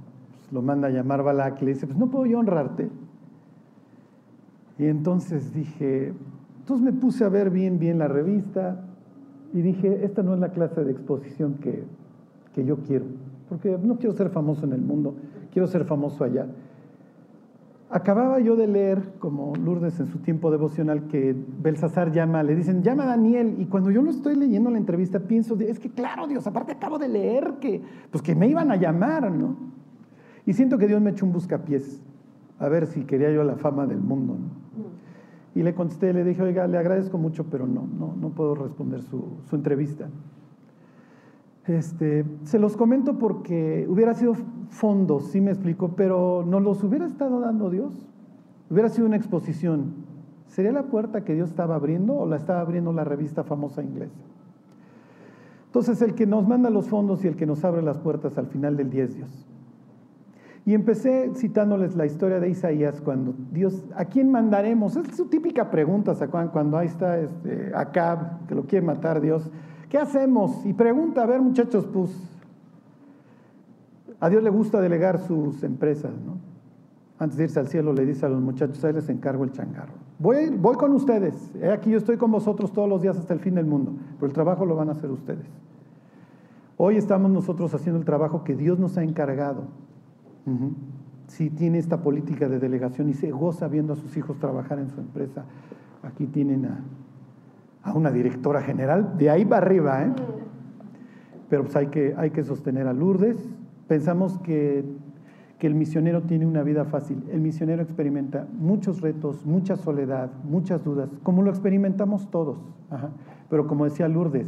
lo 0.51 0.61
manda 0.61 0.87
a 0.87 0.91
llamar 0.91 1.23
Balak, 1.23 1.61
le 1.61 1.73
dice, 1.73 1.87
pues 1.87 1.97
no 1.97 2.09
puedo 2.09 2.25
yo 2.25 2.39
honrarte. 2.39 2.89
Y 4.79 4.85
entonces 4.85 5.53
dije, 5.53 6.13
entonces 6.59 6.85
me 6.85 6.93
puse 6.93 7.23
a 7.23 7.29
ver 7.29 7.49
bien, 7.49 7.79
bien 7.79 7.97
la 7.97 8.07
revista, 8.07 8.83
y 9.53 9.61
dije, 9.61 10.05
esta 10.05 10.23
no 10.23 10.33
es 10.33 10.39
la 10.39 10.49
clase 10.49 10.83
de 10.83 10.91
exposición 10.91 11.55
que, 11.55 11.83
que 12.53 12.65
yo 12.65 12.77
quiero, 12.77 13.05
porque 13.49 13.77
no 13.81 13.97
quiero 13.97 14.15
ser 14.15 14.29
famoso 14.29 14.65
en 14.65 14.73
el 14.73 14.81
mundo, 14.81 15.15
quiero 15.51 15.67
ser 15.67 15.85
famoso 15.85 16.23
allá. 16.23 16.47
Acababa 17.89 18.39
yo 18.41 18.57
de 18.57 18.67
leer, 18.67 19.13
como 19.19 19.55
Lourdes 19.55 19.97
en 20.01 20.07
su 20.07 20.17
tiempo 20.17 20.51
devocional, 20.51 21.07
que 21.07 21.33
Belsasar 21.61 22.11
llama, 22.11 22.43
le 22.43 22.53
dicen, 22.53 22.83
llama 22.83 23.03
a 23.03 23.07
Daniel, 23.07 23.55
y 23.59 23.65
cuando 23.65 23.91
yo 23.91 24.01
lo 24.01 24.09
estoy 24.09 24.35
leyendo 24.35 24.69
la 24.69 24.77
entrevista, 24.77 25.19
pienso, 25.19 25.57
es 25.59 25.79
que 25.79 25.89
claro, 25.89 26.27
Dios, 26.27 26.45
aparte 26.47 26.73
acabo 26.73 26.99
de 26.99 27.07
leer 27.07 27.55
que, 27.61 27.81
pues 28.11 28.21
que 28.21 28.35
me 28.35 28.49
iban 28.49 28.71
a 28.71 28.75
llamar, 28.75 29.31
¿no? 29.31 29.55
Y 30.45 30.51
siento 30.51 30.77
que 30.77 30.87
Dios 30.87 31.01
me 31.01 31.11
echó 31.11 31.25
un 31.25 31.31
buscapiés, 31.31 32.01
a 32.59 32.67
ver 32.67 32.87
si 32.87 33.05
quería 33.05 33.31
yo 33.31 33.43
la 33.45 33.55
fama 33.55 33.85
del 33.85 33.99
mundo, 33.99 34.33
¿no? 34.33 34.67
Y 35.55 35.63
le 35.63 35.73
contesté, 35.73 36.11
le 36.11 36.25
dije, 36.25 36.41
oiga, 36.43 36.67
le 36.67 36.77
agradezco 36.77 37.17
mucho, 37.17 37.45
pero 37.49 37.65
no, 37.65 37.87
no, 37.97 38.13
no 38.19 38.29
puedo 38.29 38.53
responder 38.53 39.01
su, 39.01 39.37
su 39.49 39.55
entrevista. 39.55 40.09
Este, 41.67 42.25
se 42.43 42.59
los 42.59 42.77
comento 42.77 43.17
porque 43.19 43.85
hubiera 43.89 44.13
sido 44.13 44.35
fondos, 44.69 45.27
sí 45.31 45.41
me 45.41 45.51
explico, 45.51 45.95
pero 45.95 46.43
no 46.47 46.59
los 46.59 46.83
hubiera 46.83 47.05
estado 47.05 47.41
dando 47.41 47.69
Dios. 47.69 48.07
Hubiera 48.69 48.89
sido 48.89 49.07
una 49.07 49.17
exposición. 49.17 49.93
¿Sería 50.47 50.71
la 50.71 50.83
puerta 50.83 51.23
que 51.23 51.33
Dios 51.33 51.49
estaba 51.49 51.75
abriendo 51.75 52.15
o 52.15 52.25
la 52.25 52.37
estaba 52.37 52.61
abriendo 52.61 52.93
la 52.93 53.03
revista 53.03 53.43
famosa 53.43 53.83
inglesa? 53.83 54.15
Entonces, 55.65 56.01
el 56.01 56.15
que 56.15 56.25
nos 56.25 56.47
manda 56.47 56.69
los 56.69 56.87
fondos 56.87 57.23
y 57.23 57.27
el 57.27 57.35
que 57.35 57.45
nos 57.45 57.63
abre 57.65 57.81
las 57.81 57.97
puertas 57.97 58.37
al 58.37 58.47
final 58.47 58.77
del 58.77 58.89
día 58.89 59.03
es 59.03 59.15
Dios. 59.15 59.47
Y 60.65 60.73
empecé 60.73 61.31
citándoles 61.35 61.95
la 61.95 62.05
historia 62.05 62.39
de 62.39 62.49
Isaías 62.49 62.99
cuando 62.99 63.33
Dios, 63.51 63.85
¿a 63.95 64.05
quién 64.05 64.31
mandaremos? 64.31 64.95
Es 64.97 65.15
su 65.15 65.27
típica 65.27 65.69
pregunta, 65.69 66.13
¿se 66.13 66.25
acuerdan? 66.25 66.51
Cuando 66.51 66.77
ahí 66.77 66.87
está 66.87 67.19
este, 67.19 67.71
Acab, 67.73 68.47
que 68.47 68.55
lo 68.55 68.63
quiere 68.63 68.85
matar 68.85 69.21
Dios. 69.21 69.49
¿Qué 69.89 69.97
hacemos? 69.97 70.65
Y 70.65 70.73
pregunta, 70.73 71.23
a 71.23 71.25
ver 71.25 71.41
muchachos, 71.41 71.87
pues 71.91 72.11
a 74.19 74.29
Dios 74.29 74.43
le 74.43 74.49
gusta 74.49 74.81
delegar 74.81 75.19
sus 75.19 75.63
empresas, 75.63 76.11
¿no? 76.25 76.37
Antes 77.19 77.37
de 77.37 77.45
irse 77.45 77.59
al 77.59 77.67
cielo 77.67 77.93
le 77.93 78.05
dice 78.05 78.25
a 78.25 78.29
los 78.29 78.41
muchachos, 78.41 78.83
ahí 78.83 78.93
les 78.93 79.09
encargo 79.09 79.43
el 79.43 79.51
changarro. 79.51 79.93
Voy, 80.19 80.49
voy 80.49 80.75
con 80.75 80.93
ustedes, 80.93 81.51
aquí 81.71 81.91
yo 81.91 81.97
estoy 81.97 82.17
con 82.17 82.31
vosotros 82.31 82.71
todos 82.73 82.89
los 82.89 83.01
días 83.01 83.17
hasta 83.17 83.33
el 83.33 83.39
fin 83.39 83.55
del 83.55 83.65
mundo, 83.65 83.93
pero 84.15 84.27
el 84.27 84.33
trabajo 84.33 84.65
lo 84.65 84.75
van 84.75 84.89
a 84.89 84.91
hacer 84.91 85.09
ustedes. 85.09 85.45
Hoy 86.75 86.97
estamos 86.97 87.31
nosotros 87.31 87.73
haciendo 87.73 87.99
el 87.99 88.05
trabajo 88.05 88.43
que 88.43 88.55
Dios 88.55 88.77
nos 88.77 88.97
ha 88.97 89.03
encargado 89.03 89.63
si 91.27 91.49
tiene 91.49 91.77
esta 91.77 92.01
política 92.01 92.47
de 92.47 92.59
delegación 92.59 93.09
y 93.09 93.13
se 93.13 93.31
goza 93.31 93.67
viendo 93.67 93.93
a 93.93 93.95
sus 93.95 94.15
hijos 94.15 94.39
trabajar 94.39 94.79
en 94.79 94.89
su 94.89 95.01
empresa. 95.01 95.45
Aquí 96.03 96.25
tienen 96.25 96.65
a, 96.65 96.79
una 97.93 98.11
directora 98.11 98.61
general, 98.61 99.17
de 99.17 99.29
ahí 99.29 99.45
para 99.45 99.65
arriba, 99.65 100.03
¿eh? 100.03 100.11
Pero 101.49 101.63
pues 101.63 101.75
hay 101.75 101.87
que, 101.87 102.13
hay 102.17 102.31
que 102.31 102.43
sostener 102.43 102.87
a 102.87 102.93
Lourdes. 102.93 103.37
Pensamos 103.87 104.37
que, 104.39 104.83
que 105.59 105.67
el 105.67 105.75
misionero 105.75 106.23
tiene 106.23 106.45
una 106.45 106.61
vida 106.61 106.85
fácil. 106.85 107.23
El 107.31 107.41
misionero 107.41 107.81
experimenta 107.81 108.47
muchos 108.59 109.01
retos, 109.01 109.45
mucha 109.45 109.77
soledad, 109.77 110.29
muchas 110.43 110.83
dudas, 110.83 111.09
como 111.23 111.41
lo 111.41 111.49
experimentamos 111.49 112.29
todos. 112.29 112.59
Pero 113.49 113.67
como 113.67 113.85
decía 113.85 114.07
Lourdes, 114.07 114.47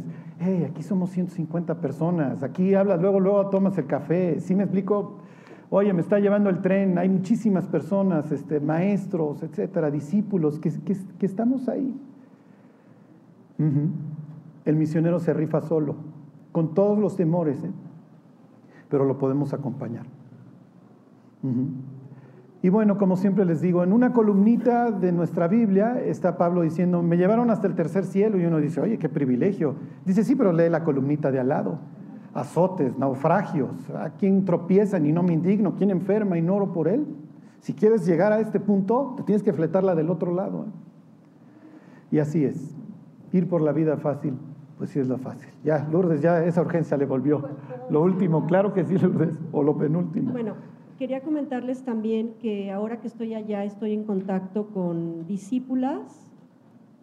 aquí 0.68 0.82
somos 0.82 1.10
150 1.10 1.80
personas, 1.80 2.42
aquí 2.42 2.74
hablas, 2.74 3.00
luego, 3.00 3.18
luego 3.18 3.48
tomas 3.48 3.76
el 3.78 3.86
café. 3.86 4.40
¿Sí 4.40 4.54
me 4.54 4.64
explico? 4.64 5.18
Oye, 5.72 5.92
me 5.92 6.00
está 6.00 6.18
llevando 6.18 6.50
el 6.50 6.60
tren, 6.60 6.98
hay 6.98 7.08
muchísimas 7.08 7.66
personas, 7.66 8.32
este, 8.32 8.58
maestros, 8.58 9.42
etcétera, 9.42 9.90
discípulos, 9.90 10.58
que, 10.58 10.72
estamos 11.20 11.68
ahí. 11.68 11.96
El 14.64 14.76
misionero 14.76 15.20
se 15.20 15.34
rifa 15.34 15.60
solo, 15.60 15.96
con 16.52 16.74
todos 16.74 16.98
los 16.98 17.16
temores, 17.16 17.62
¿eh? 17.62 17.70
pero 18.88 19.04
lo 19.04 19.18
podemos 19.18 19.52
acompañar. 19.52 20.06
Y 22.62 22.68
bueno, 22.68 22.98
como 22.98 23.16
siempre 23.16 23.44
les 23.44 23.60
digo, 23.60 23.82
en 23.82 23.92
una 23.92 24.12
columnita 24.12 24.90
de 24.90 25.12
nuestra 25.12 25.48
Biblia 25.48 26.00
está 26.00 26.36
Pablo 26.36 26.62
diciendo, 26.62 27.02
me 27.02 27.16
llevaron 27.16 27.50
hasta 27.50 27.66
el 27.66 27.74
tercer 27.74 28.04
cielo 28.04 28.38
y 28.38 28.44
uno 28.44 28.58
dice, 28.58 28.80
oye, 28.80 28.98
qué 28.98 29.08
privilegio. 29.08 29.76
Dice, 30.04 30.24
sí, 30.24 30.34
pero 30.36 30.52
lee 30.52 30.68
la 30.68 30.84
columnita 30.84 31.30
de 31.30 31.40
al 31.40 31.48
lado 31.48 31.78
azotes, 32.34 32.96
naufragios, 32.98 33.90
a 33.90 34.10
quien 34.10 34.44
tropiezan 34.44 35.06
y 35.06 35.12
no 35.12 35.22
me 35.22 35.32
indigno, 35.32 35.74
quien 35.74 35.90
enferma 35.90 36.38
y 36.38 36.42
no 36.42 36.56
oro 36.56 36.72
por 36.72 36.88
él. 36.88 37.06
Si 37.60 37.72
quieres 37.74 38.06
llegar 38.06 38.32
a 38.32 38.40
este 38.40 38.60
punto, 38.60 39.14
te 39.16 39.22
tienes 39.24 39.42
que 39.42 39.52
fletarla 39.52 39.94
del 39.94 40.10
otro 40.10 40.32
lado. 40.34 40.64
¿eh? 40.64 40.70
Y 42.12 42.18
así 42.18 42.44
es. 42.44 42.74
Ir 43.32 43.48
por 43.48 43.62
la 43.62 43.72
vida 43.72 43.96
fácil, 43.96 44.34
pues 44.78 44.90
sí 44.90 44.98
es 44.98 45.08
lo 45.08 45.18
fácil. 45.18 45.48
Ya, 45.64 45.86
Lourdes, 45.90 46.20
ya 46.20 46.44
esa 46.44 46.62
urgencia 46.62 46.96
le 46.96 47.06
volvió. 47.06 47.48
Lo 47.90 48.02
último, 48.02 48.46
claro 48.46 48.72
que 48.72 48.84
sí, 48.84 48.98
Lourdes, 48.98 49.38
o 49.52 49.62
lo 49.62 49.76
penúltimo. 49.76 50.32
Bueno, 50.32 50.54
quería 50.98 51.22
comentarles 51.22 51.82
también 51.82 52.34
que 52.40 52.70
ahora 52.70 53.00
que 53.00 53.06
estoy 53.06 53.34
allá 53.34 53.64
estoy 53.64 53.94
en 53.94 54.04
contacto 54.04 54.66
con 54.68 55.26
discípulas, 55.26 56.30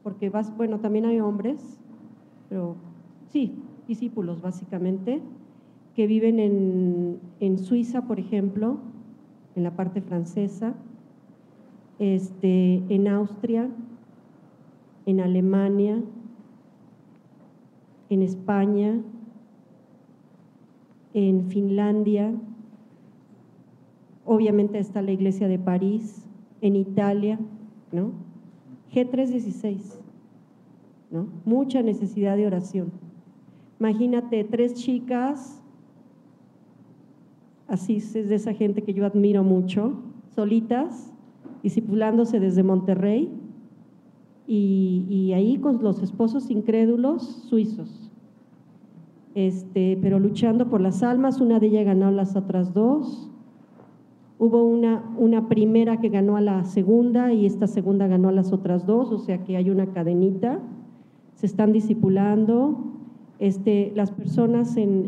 porque 0.03 0.29
vas, 0.29 0.55
bueno, 0.55 0.79
también 0.79 1.05
hay 1.05 1.19
hombres, 1.19 1.79
pero 2.49 2.75
sí, 3.29 3.63
discípulos 3.87 4.41
básicamente, 4.41 5.21
que 5.95 6.05
viven 6.05 6.39
en, 7.39 7.57
Suiza, 7.57 8.03
por 8.03 8.19
ejemplo, 8.19 8.77
en 9.55 9.63
la 9.63 9.71
parte 9.71 10.01
francesa, 10.01 10.75
este, 11.97 12.83
en 12.89 13.07
Austria, 13.07 13.67
en 15.07 15.19
Alemania, 15.21 16.03
en 18.09 18.21
España, 18.21 19.01
en 21.13 21.47
Finlandia, 21.49 22.33
obviamente 24.25 24.79
está 24.79 25.01
la 25.01 25.11
iglesia 25.11 25.47
de 25.47 25.59
París, 25.59 26.25
en 26.61 26.75
Italia, 26.75 27.39
¿no? 27.91 28.11
G316, 28.93 29.99
¿no? 31.11 31.27
Mucha 31.45 31.81
necesidad 31.81 32.37
de 32.37 32.47
oración. 32.47 32.91
Imagínate 33.79 34.43
tres 34.43 34.73
chicas, 34.75 35.61
así 37.67 37.97
es 37.97 38.13
de 38.13 38.35
esa 38.35 38.53
gente 38.53 38.81
que 38.83 38.93
yo 38.93 39.05
admiro 39.05 39.43
mucho, 39.43 39.93
solitas, 40.35 41.11
discipulándose 41.63 42.39
desde 42.39 42.63
Monterrey 42.63 43.31
y, 44.47 45.33
ahí 45.33 45.57
con 45.57 45.83
los 45.83 46.01
esposos 46.01 46.49
incrédulos 46.49 47.23
suizos. 47.49 48.09
este, 49.35 49.99
pero 50.01 50.19
luchando 50.19 50.69
por 50.69 50.81
las 50.81 51.03
almas, 51.03 51.41
una 51.41 51.59
de 51.59 51.67
ellas 51.67 51.85
ganó 51.85 52.09
las 52.11 52.35
otras 52.35 52.73
dos. 52.73 53.29
Hubo 54.39 54.63
una, 54.63 55.03
una 55.17 55.47
primera 55.47 55.99
que 55.99 56.09
ganó 56.09 56.37
a 56.37 56.41
la 56.41 56.63
segunda 56.63 57.33
y 57.33 57.45
esta 57.45 57.67
segunda 57.67 58.07
ganó 58.07 58.29
a 58.29 58.31
las 58.31 58.53
otras 58.53 58.85
dos, 58.85 59.11
o 59.11 59.19
sea 59.19 59.43
que 59.43 59.57
hay 59.57 59.69
una 59.69 59.87
cadenita. 59.87 60.59
Se 61.35 61.45
están 61.45 61.73
discipulando. 61.73 62.83
Este, 63.39 63.91
las 63.95 64.11
personas 64.11 64.77
en, 64.77 65.05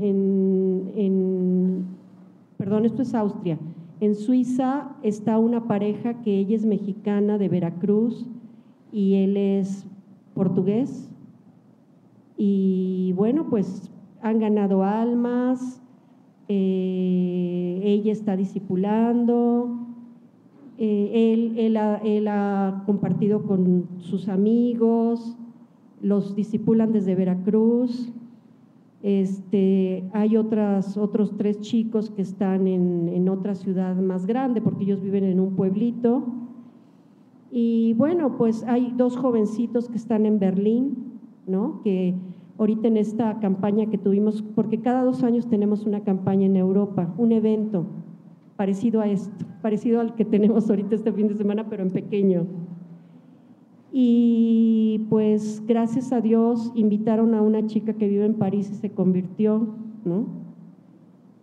en, 0.96 1.86
perdón, 2.58 2.86
esto 2.86 3.02
es 3.02 3.16
Austria. 3.16 3.58
En 4.00 4.14
Suiza 4.16 4.92
está 5.02 5.40
una 5.40 5.68
pareja 5.68 6.22
que 6.22 6.38
ella 6.38 6.56
es 6.56 6.66
mexicana 6.66 7.40
de 7.40 7.50
Veracruz 7.50 8.28
y 8.92 9.16
él 9.16 9.38
es 9.38 9.86
portugués. 10.34 11.10
Y 12.38 13.14
bueno, 13.18 13.48
pues 13.50 13.92
han 14.22 14.40
ganado 14.40 14.84
almas, 14.84 15.82
eh, 16.48 17.82
ella 17.84 18.12
está 18.12 18.36
discipulando, 18.36 19.80
eh, 20.78 21.34
él, 21.34 21.60
él, 22.06 22.28
ha, 22.28 22.84
compartido 22.86 23.44
con 23.44 23.88
sus 23.98 24.30
amigos, 24.30 25.36
los 26.02 26.36
discipulan 26.36 26.94
desde 26.94 27.16
Veracruz. 27.16 28.14
Este, 29.04 30.10
hay 30.14 30.38
otras, 30.38 30.98
otros 30.98 31.36
tres 31.38 31.60
chicos 31.60 32.10
que 32.10 32.22
están 32.22 32.68
en, 32.68 33.10
en, 33.10 33.30
otra 33.30 33.56
ciudad 33.56 33.96
más 33.98 34.26
grande 34.26 34.62
porque 34.62 34.84
ellos 34.84 35.02
viven 35.02 35.26
en 35.26 35.40
un 35.42 35.56
pueblito. 35.56 36.24
Y 37.52 37.94
bueno, 37.94 38.38
pues 38.38 38.64
hay 38.68 38.94
dos 38.96 39.18
jovencitos 39.18 39.90
que 39.90 39.98
están 39.98 40.26
en 40.26 40.40
Berlín, 40.40 41.20
¿no? 41.48 41.82
Que 41.84 42.16
ahorita 42.60 42.88
en 42.88 42.98
esta 42.98 43.40
campaña 43.40 43.88
que 43.88 43.98
tuvimos, 43.98 44.42
porque 44.42 44.82
cada 44.82 45.04
dos 45.04 45.24
años 45.24 45.48
tenemos 45.48 45.86
una 45.86 46.02
campaña 46.02 46.46
en 46.46 46.58
Europa, 46.58 47.14
un 47.18 47.32
evento 47.32 47.86
parecido 48.58 49.02
a 49.02 49.08
esto, 49.08 49.46
parecido 49.62 50.02
al 50.02 50.16
que 50.16 50.26
tenemos 50.26 50.70
ahorita 50.70 50.94
este 50.96 51.14
fin 51.14 51.30
de 51.30 51.36
semana, 51.36 51.70
pero 51.70 51.82
en 51.82 51.92
pequeño. 51.92 52.46
Y 53.92 55.06
pues 55.10 55.64
gracias 55.66 56.12
a 56.12 56.22
Dios 56.22 56.72
invitaron 56.76 57.34
a 57.34 57.42
una 57.42 57.66
chica 57.66 57.94
que 57.94 58.08
vive 58.08 58.26
en 58.26 58.36
París 58.36 58.70
y 58.70 58.76
se 58.76 58.92
convirtió, 58.92 59.70
¿no? 60.06 60.26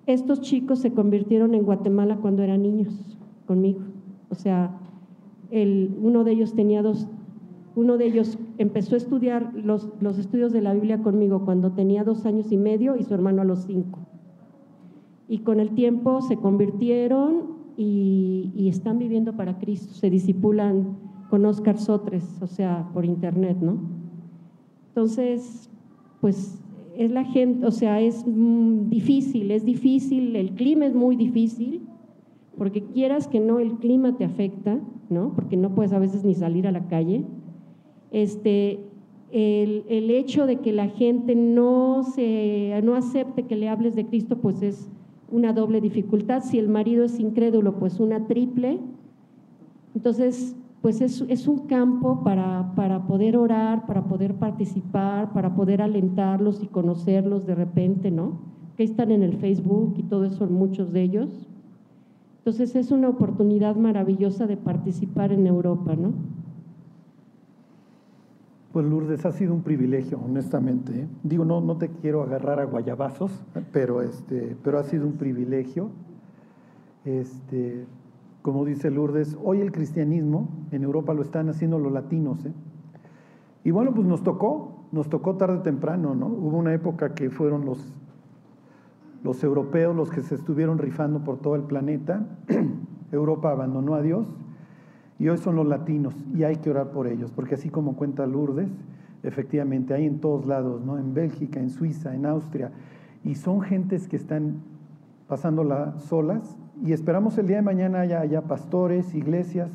Estos 0.07 0.41
chicos 0.41 0.79
se 0.79 0.93
convirtieron 0.93 1.55
en 1.55 1.65
Guatemala 1.65 2.19
cuando 2.19 2.43
eran 2.43 2.63
niños, 2.63 3.19
conmigo. 3.47 3.81
O 4.29 4.37
sea, 4.37 4.79
el, 5.51 5.97
uno 6.01 6.25
de 6.25 6.33
ellos 6.33 6.55
tenía 6.55 6.83
dos, 6.83 7.09
uno 7.75 7.99
de 7.99 8.07
ellos 8.07 8.39
empezó 8.59 8.95
a 8.95 8.99
estudiar 8.99 9.53
los, 9.55 9.89
los, 10.01 10.19
estudios 10.19 10.53
de 10.53 10.63
la 10.63 10.75
Biblia 10.75 11.03
conmigo 11.03 11.45
cuando 11.45 11.73
tenía 11.73 12.05
dos 12.05 12.27
años 12.27 12.51
y 12.53 12.57
medio 12.57 12.97
y 12.97 13.05
su 13.05 13.15
hermano 13.15 13.43
a 13.43 13.45
los 13.45 13.65
cinco. 13.65 14.01
Y 15.29 15.39
con 15.39 15.61
el 15.61 15.71
tiempo 15.71 16.23
se 16.23 16.37
convirtieron 16.37 17.57
y, 17.77 18.53
y 18.55 18.69
están 18.69 18.99
viviendo 18.99 19.35
para 19.35 19.59
Cristo, 19.59 19.93
se 19.95 20.09
disipulan 20.09 20.97
con 21.29 21.45
Oscar 21.45 21.79
Sotres, 21.79 22.41
o 22.41 22.47
sea, 22.47 22.89
por 22.95 23.05
internet, 23.05 23.59
¿no? 23.61 23.79
Entonces, 24.89 25.69
pues 26.21 26.59
es 26.97 27.11
la 27.11 27.25
gente, 27.25 27.67
o 27.67 27.71
sea, 27.71 28.01
es 28.01 28.25
mm, 28.27 28.89
difícil, 28.89 29.51
es 29.51 29.65
difícil, 29.65 30.35
el 30.35 30.53
clima 30.53 30.87
es 30.87 30.95
muy 30.95 31.17
difícil, 31.17 31.83
porque 32.59 32.83
quieras 32.83 33.29
que 33.29 33.41
no, 33.41 33.59
el 33.59 33.73
clima 33.75 34.17
te 34.17 34.25
afecta, 34.25 34.79
¿no? 35.11 35.33
Porque 35.35 35.57
no 35.57 35.75
puedes 35.75 35.93
a 35.93 35.99
veces 35.99 36.25
ni 36.25 36.35
salir 36.35 36.67
a 36.67 36.73
la 36.73 36.87
calle 36.89 37.25
este, 38.11 38.81
el, 39.33 39.85
el, 39.89 40.11
hecho 40.11 40.47
de 40.47 40.57
que 40.57 40.73
la 40.73 40.89
gente 40.89 41.35
no, 41.35 42.03
se, 42.15 42.81
no 42.83 42.95
acepte 42.95 43.43
que 43.43 43.57
le 43.57 43.69
hables 43.69 43.95
de 43.95 44.07
Cristo, 44.07 44.39
pues 44.39 44.63
es 44.63 44.89
una 45.31 45.53
doble 45.53 45.81
dificultad. 45.81 46.43
Si 46.43 46.59
el 46.59 46.69
marido 46.69 47.05
es 47.05 47.19
incrédulo, 47.19 47.79
pues 47.79 48.01
una 48.01 48.27
triple. 48.27 48.79
Entonces, 49.95 50.57
pues 50.83 51.01
es, 51.01 51.25
es 51.29 51.49
un 51.49 51.67
campo 51.67 52.23
para, 52.23 52.73
para, 52.77 53.07
poder 53.07 53.37
orar, 53.37 53.87
para 53.87 54.05
poder 54.05 54.35
participar, 54.35 55.33
para 55.33 55.55
poder 55.55 55.83
alentarlos 55.83 56.63
y 56.63 56.69
conocerlos 56.69 57.47
de 57.47 57.55
repente, 57.55 58.11
¿no? 58.11 58.39
Que 58.77 58.85
están 58.85 59.11
en 59.11 59.23
el 59.23 59.35
Facebook 59.35 59.95
y 59.97 60.05
todo 60.05 60.25
eso, 60.25 60.47
muchos 60.47 60.93
de 60.93 61.03
ellos. 61.03 61.49
Entonces 62.47 62.77
es 62.77 62.93
una 62.93 63.09
oportunidad 63.09 63.75
maravillosa 63.75 64.47
de 64.47 64.57
participar 64.57 65.33
en 65.33 65.49
Europa, 65.49 65.97
¿no? 65.97 66.13
Pues 68.73 68.87
Lourdes, 68.87 69.27
ha 69.27 69.33
sido 69.33 69.53
un 69.53 69.63
privilegio, 69.63 70.21
honestamente. 70.25 70.93
¿eh? 70.97 71.09
Digo, 71.25 71.45
no, 71.45 71.61
no 71.61 71.77
te 71.77 71.89
quiero 71.89 72.23
agarrar 72.23 72.61
a 72.61 72.65
guayabazos, 72.67 73.33
pero, 73.73 74.01
este, 74.01 74.57
pero 74.63 74.79
ha 74.79 74.85
sido 74.85 75.09
un 75.09 75.15
privilegio. 75.15 75.91
Este, 77.05 77.85
como 78.43 78.65
dice 78.65 78.93
Lourdes, 78.93 79.37
hoy 79.43 79.61
el 79.61 79.73
cristianismo 79.73 80.49
en 80.71 80.85
Europa 80.85 81.15
lo 81.15 81.23
están 81.23 81.49
haciendo 81.49 81.81
los 81.81 81.91
latinos. 81.91 82.47
¿eh? 82.47 82.53
Y 83.65 83.73
bueno, 83.73 83.93
pues 83.93 84.07
nos 84.07 84.23
tocó, 84.23 84.85
nos 84.93 85.09
tocó 85.09 85.35
tarde 85.35 85.57
o 85.57 85.63
temprano, 85.63 86.15
¿no? 86.15 86.27
Hubo 86.27 86.57
una 86.59 86.73
época 86.73 87.13
que 87.13 87.29
fueron 87.29 87.65
los, 87.65 87.93
los 89.27 89.43
europeos 89.43 89.97
los 89.97 90.09
que 90.09 90.23
se 90.23 90.37
estuvieron 90.37 90.79
rifando 90.79 91.25
por 91.25 91.39
todo 91.39 91.57
el 91.57 91.63
planeta. 91.63 92.25
Europa 93.13 93.51
abandonó 93.51 93.97
a 93.97 94.01
Dios 94.01 94.29
y 95.19 95.29
hoy 95.29 95.37
son 95.37 95.57
los 95.57 95.67
latinos 95.67 96.15
y 96.33 96.45
hay 96.45 96.57
que 96.57 96.71
orar 96.71 96.93
por 96.93 97.09
ellos, 97.09 97.33
porque 97.33 97.57
así 97.57 97.69
como 97.69 97.97
cuenta 97.97 98.25
Lourdes, 98.25 98.71
efectivamente 99.25 99.95
hay 99.95 100.07
en 100.07 100.21
todos 100.21 100.47
lados, 100.47 100.81
¿no? 100.85 100.97
En 100.97 101.13
Bélgica, 101.13 101.59
en 101.59 101.71
Suiza, 101.71 102.15
en 102.15 102.25
Austria, 102.25 102.71
y 103.25 103.35
son 103.35 103.63
gentes 103.63 104.07
que 104.07 104.15
están 104.15 104.61
pasándola 105.27 105.99
solas 105.99 106.57
y 106.85 106.93
esperamos 106.93 107.37
el 107.39 107.49
día 107.49 107.57
de 107.57 107.63
mañana 107.63 108.03
haya, 108.03 108.21
haya 108.21 108.43
pastores, 108.43 109.13
iglesias, 109.13 109.71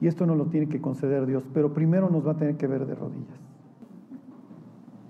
y 0.00 0.06
esto 0.06 0.24
nos 0.24 0.38
lo 0.38 0.46
tiene 0.46 0.66
que 0.66 0.80
conceder 0.80 1.26
Dios, 1.26 1.46
pero 1.52 1.74
primero 1.74 2.08
nos 2.08 2.26
va 2.26 2.32
a 2.32 2.36
tener 2.38 2.56
que 2.56 2.66
ver 2.66 2.86
de 2.86 2.94
rodillas. 2.94 3.38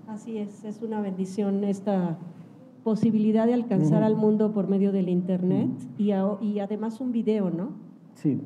Así 0.09 0.37
es, 0.37 0.65
es 0.65 0.81
una 0.81 0.99
bendición 0.99 1.63
esta 1.63 2.17
posibilidad 2.89 3.45
de 3.45 3.53
alcanzar 3.53 4.01
al 4.01 4.15
mundo 4.15 4.51
por 4.51 4.67
medio 4.67 4.91
del 4.91 5.09
Internet 5.09 5.69
y, 5.99 6.09
y 6.41 6.59
además 6.59 6.99
un 6.99 7.11
video, 7.11 7.51
¿no? 7.51 7.69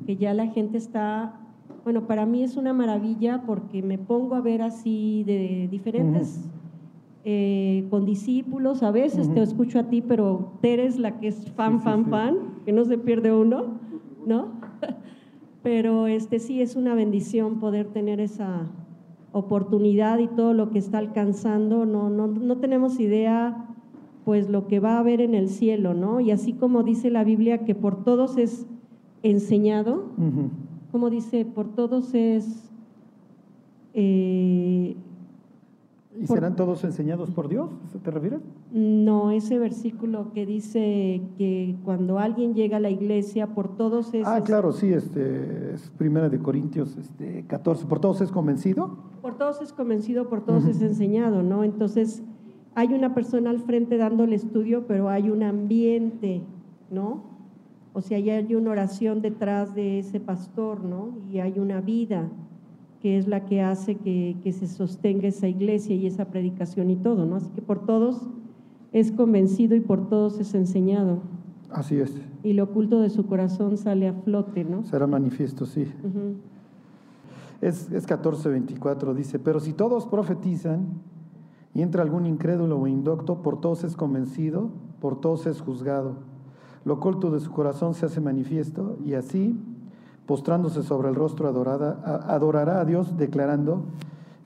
Que 0.04 0.16
ya 0.16 0.34
la 0.34 0.48
gente 0.48 0.76
está, 0.76 1.40
bueno, 1.82 2.06
para 2.06 2.26
mí 2.26 2.42
es 2.42 2.58
una 2.58 2.74
maravilla 2.74 3.44
porque 3.46 3.82
me 3.82 3.96
pongo 3.96 4.34
a 4.34 4.42
ver 4.42 4.60
así 4.60 5.24
de 5.24 5.66
diferentes, 5.70 6.46
eh, 7.24 7.86
con 7.88 8.04
discípulos, 8.04 8.82
a 8.82 8.90
veces 8.90 9.32
te 9.32 9.40
escucho 9.40 9.78
a 9.78 9.84
ti, 9.84 10.02
pero 10.02 10.58
Tere 10.60 10.84
es 10.84 10.98
la 10.98 11.18
que 11.18 11.28
es 11.28 11.50
fan, 11.52 11.80
fan, 11.80 12.04
fan, 12.04 12.36
que 12.66 12.72
no 12.72 12.84
se 12.84 12.98
pierde 12.98 13.32
uno, 13.32 13.78
¿no? 14.26 14.48
pero 15.62 16.06
este 16.06 16.38
sí 16.38 16.60
es 16.60 16.76
una 16.76 16.94
bendición 16.94 17.60
poder 17.60 17.86
tener 17.86 18.20
esa 18.20 18.68
oportunidad 19.32 20.18
y 20.18 20.28
todo 20.28 20.52
lo 20.52 20.68
que 20.68 20.80
está 20.80 20.98
alcanzando, 20.98 21.86
no, 21.86 22.10
no, 22.10 22.26
no 22.26 22.58
tenemos 22.58 23.00
idea 23.00 23.70
pues 24.24 24.48
lo 24.48 24.66
que 24.66 24.80
va 24.80 24.96
a 24.96 24.98
haber 25.00 25.20
en 25.20 25.34
el 25.34 25.48
cielo, 25.48 25.94
¿no? 25.94 26.20
Y 26.20 26.30
así 26.30 26.54
como 26.54 26.82
dice 26.82 27.10
la 27.10 27.24
Biblia 27.24 27.64
que 27.64 27.74
por 27.74 28.04
todos 28.04 28.38
es 28.38 28.66
enseñado, 29.22 30.04
como 30.90 31.10
dice, 31.10 31.44
por 31.44 31.74
todos 31.74 32.14
es... 32.14 32.70
Eh, 33.94 34.96
¿Y 36.20 36.26
serán 36.28 36.54
todos 36.54 36.84
enseñados 36.84 37.30
por 37.30 37.48
Dios? 37.48 37.70
¿Te 38.02 38.10
refieres? 38.10 38.40
No, 38.72 39.32
ese 39.32 39.58
versículo 39.58 40.30
que 40.32 40.46
dice 40.46 41.20
que 41.36 41.74
cuando 41.84 42.20
alguien 42.20 42.54
llega 42.54 42.76
a 42.76 42.80
la 42.80 42.90
iglesia, 42.90 43.48
por 43.48 43.76
todos 43.76 44.14
es... 44.14 44.26
Ah, 44.26 44.44
claro, 44.44 44.72
sí, 44.72 44.92
este, 44.92 45.74
es 45.74 45.90
primera 45.98 46.28
de 46.28 46.38
Corintios 46.38 46.96
este, 46.96 47.44
14, 47.48 47.86
¿por 47.86 47.98
todos 47.98 48.20
es 48.20 48.30
convencido? 48.30 48.96
Por 49.20 49.36
todos 49.36 49.60
es 49.62 49.72
convencido, 49.72 50.28
por 50.28 50.44
todos 50.44 50.64
es 50.66 50.80
enseñado, 50.80 51.42
¿no? 51.42 51.64
Entonces, 51.64 52.22
hay 52.74 52.92
una 52.92 53.14
persona 53.14 53.50
al 53.50 53.60
frente 53.60 53.96
dando 53.96 54.24
el 54.24 54.32
estudio, 54.32 54.86
pero 54.86 55.08
hay 55.08 55.30
un 55.30 55.42
ambiente, 55.42 56.42
¿no? 56.90 57.22
O 57.92 58.00
sea, 58.00 58.18
ya 58.18 58.34
hay 58.34 58.54
una 58.56 58.70
oración 58.70 59.22
detrás 59.22 59.74
de 59.74 60.00
ese 60.00 60.18
pastor, 60.18 60.82
¿no? 60.82 61.16
Y 61.30 61.38
hay 61.38 61.58
una 61.60 61.80
vida 61.80 62.28
que 63.00 63.18
es 63.18 63.28
la 63.28 63.44
que 63.44 63.60
hace 63.60 63.96
que, 63.96 64.52
se 64.52 64.66
sostenga 64.66 65.28
esa 65.28 65.46
iglesia 65.46 65.94
y 65.94 66.06
esa 66.06 66.24
predicación 66.24 66.90
y 66.90 66.96
todo, 66.96 67.26
¿no? 67.26 67.36
Así 67.36 67.50
que 67.50 67.62
por 67.62 67.86
todos 67.86 68.22
es 68.92 69.12
convencido 69.12 69.76
y 69.76 69.80
por 69.80 70.08
todos 70.08 70.40
es 70.40 70.54
enseñado. 70.54 71.18
Así 71.70 71.96
es. 71.96 72.12
Y 72.42 72.54
lo 72.54 72.64
oculto 72.64 73.00
de 73.00 73.10
su 73.10 73.26
corazón 73.26 73.76
sale 73.76 74.08
a 74.08 74.14
flote, 74.14 74.64
¿no? 74.64 74.84
Será 74.84 75.06
manifiesto, 75.06 75.66
sí. 75.66 75.86
Es, 77.60 77.92
es 77.92 78.08
14:24, 78.08 79.14
dice, 79.14 79.38
pero 79.38 79.60
si 79.60 79.72
todos 79.72 80.06
profetizan 80.06 80.86
y 81.74 81.82
entra 81.82 82.02
algún 82.02 82.26
incrédulo 82.26 82.78
o 82.78 82.86
indocto, 82.86 83.42
por 83.42 83.60
todos 83.60 83.84
es 83.84 83.96
convencido, 83.96 84.70
por 85.00 85.20
todos 85.20 85.46
es 85.46 85.60
juzgado 85.60 86.14
lo 86.84 86.94
oculto 86.94 87.30
de 87.30 87.40
su 87.40 87.50
corazón 87.50 87.94
se 87.94 88.06
hace 88.06 88.20
manifiesto 88.20 88.98
y 89.04 89.14
así, 89.14 89.58
postrándose 90.26 90.82
sobre 90.82 91.08
el 91.08 91.14
rostro, 91.14 91.48
adorará 91.48 92.80
a 92.80 92.84
Dios, 92.84 93.16
declarando 93.16 93.84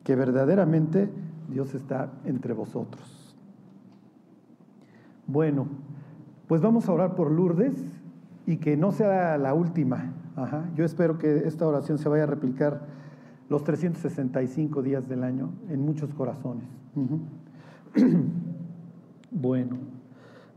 que 0.04 0.14
verdaderamente 0.14 1.10
Dios 1.50 1.74
está 1.74 2.12
entre 2.24 2.52
vosotros. 2.54 3.36
Bueno, 5.26 5.66
pues 6.46 6.62
vamos 6.62 6.88
a 6.88 6.92
orar 6.92 7.14
por 7.14 7.30
Lourdes 7.30 7.74
y 8.46 8.58
que 8.58 8.76
no 8.76 8.92
sea 8.92 9.36
la 9.36 9.52
última. 9.52 10.12
Yo 10.76 10.84
espero 10.84 11.18
que 11.18 11.38
esta 11.38 11.66
oración 11.66 11.98
se 11.98 12.08
vaya 12.08 12.22
a 12.22 12.26
replicar 12.26 12.86
los 13.48 13.64
365 13.64 14.82
días 14.82 15.08
del 15.08 15.24
año 15.24 15.50
en 15.68 15.84
muchos 15.84 16.14
corazones. 16.14 16.77
bueno, 19.30 19.76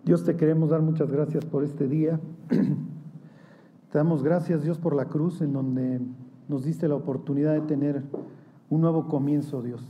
Dios 0.03 0.23
te 0.23 0.35
queremos 0.35 0.69
dar 0.69 0.81
muchas 0.81 1.11
gracias 1.11 1.45
por 1.45 1.63
este 1.63 1.87
día. 1.87 2.19
te 2.49 3.97
damos 3.97 4.23
gracias 4.23 4.63
Dios 4.63 4.77
por 4.77 4.95
la 4.95 5.05
cruz 5.05 5.41
en 5.41 5.53
donde 5.53 6.01
nos 6.47 6.65
diste 6.65 6.87
la 6.87 6.95
oportunidad 6.95 7.53
de 7.53 7.61
tener 7.61 8.03
un 8.69 8.81
nuevo 8.81 9.07
comienzo, 9.07 9.61
Dios, 9.61 9.81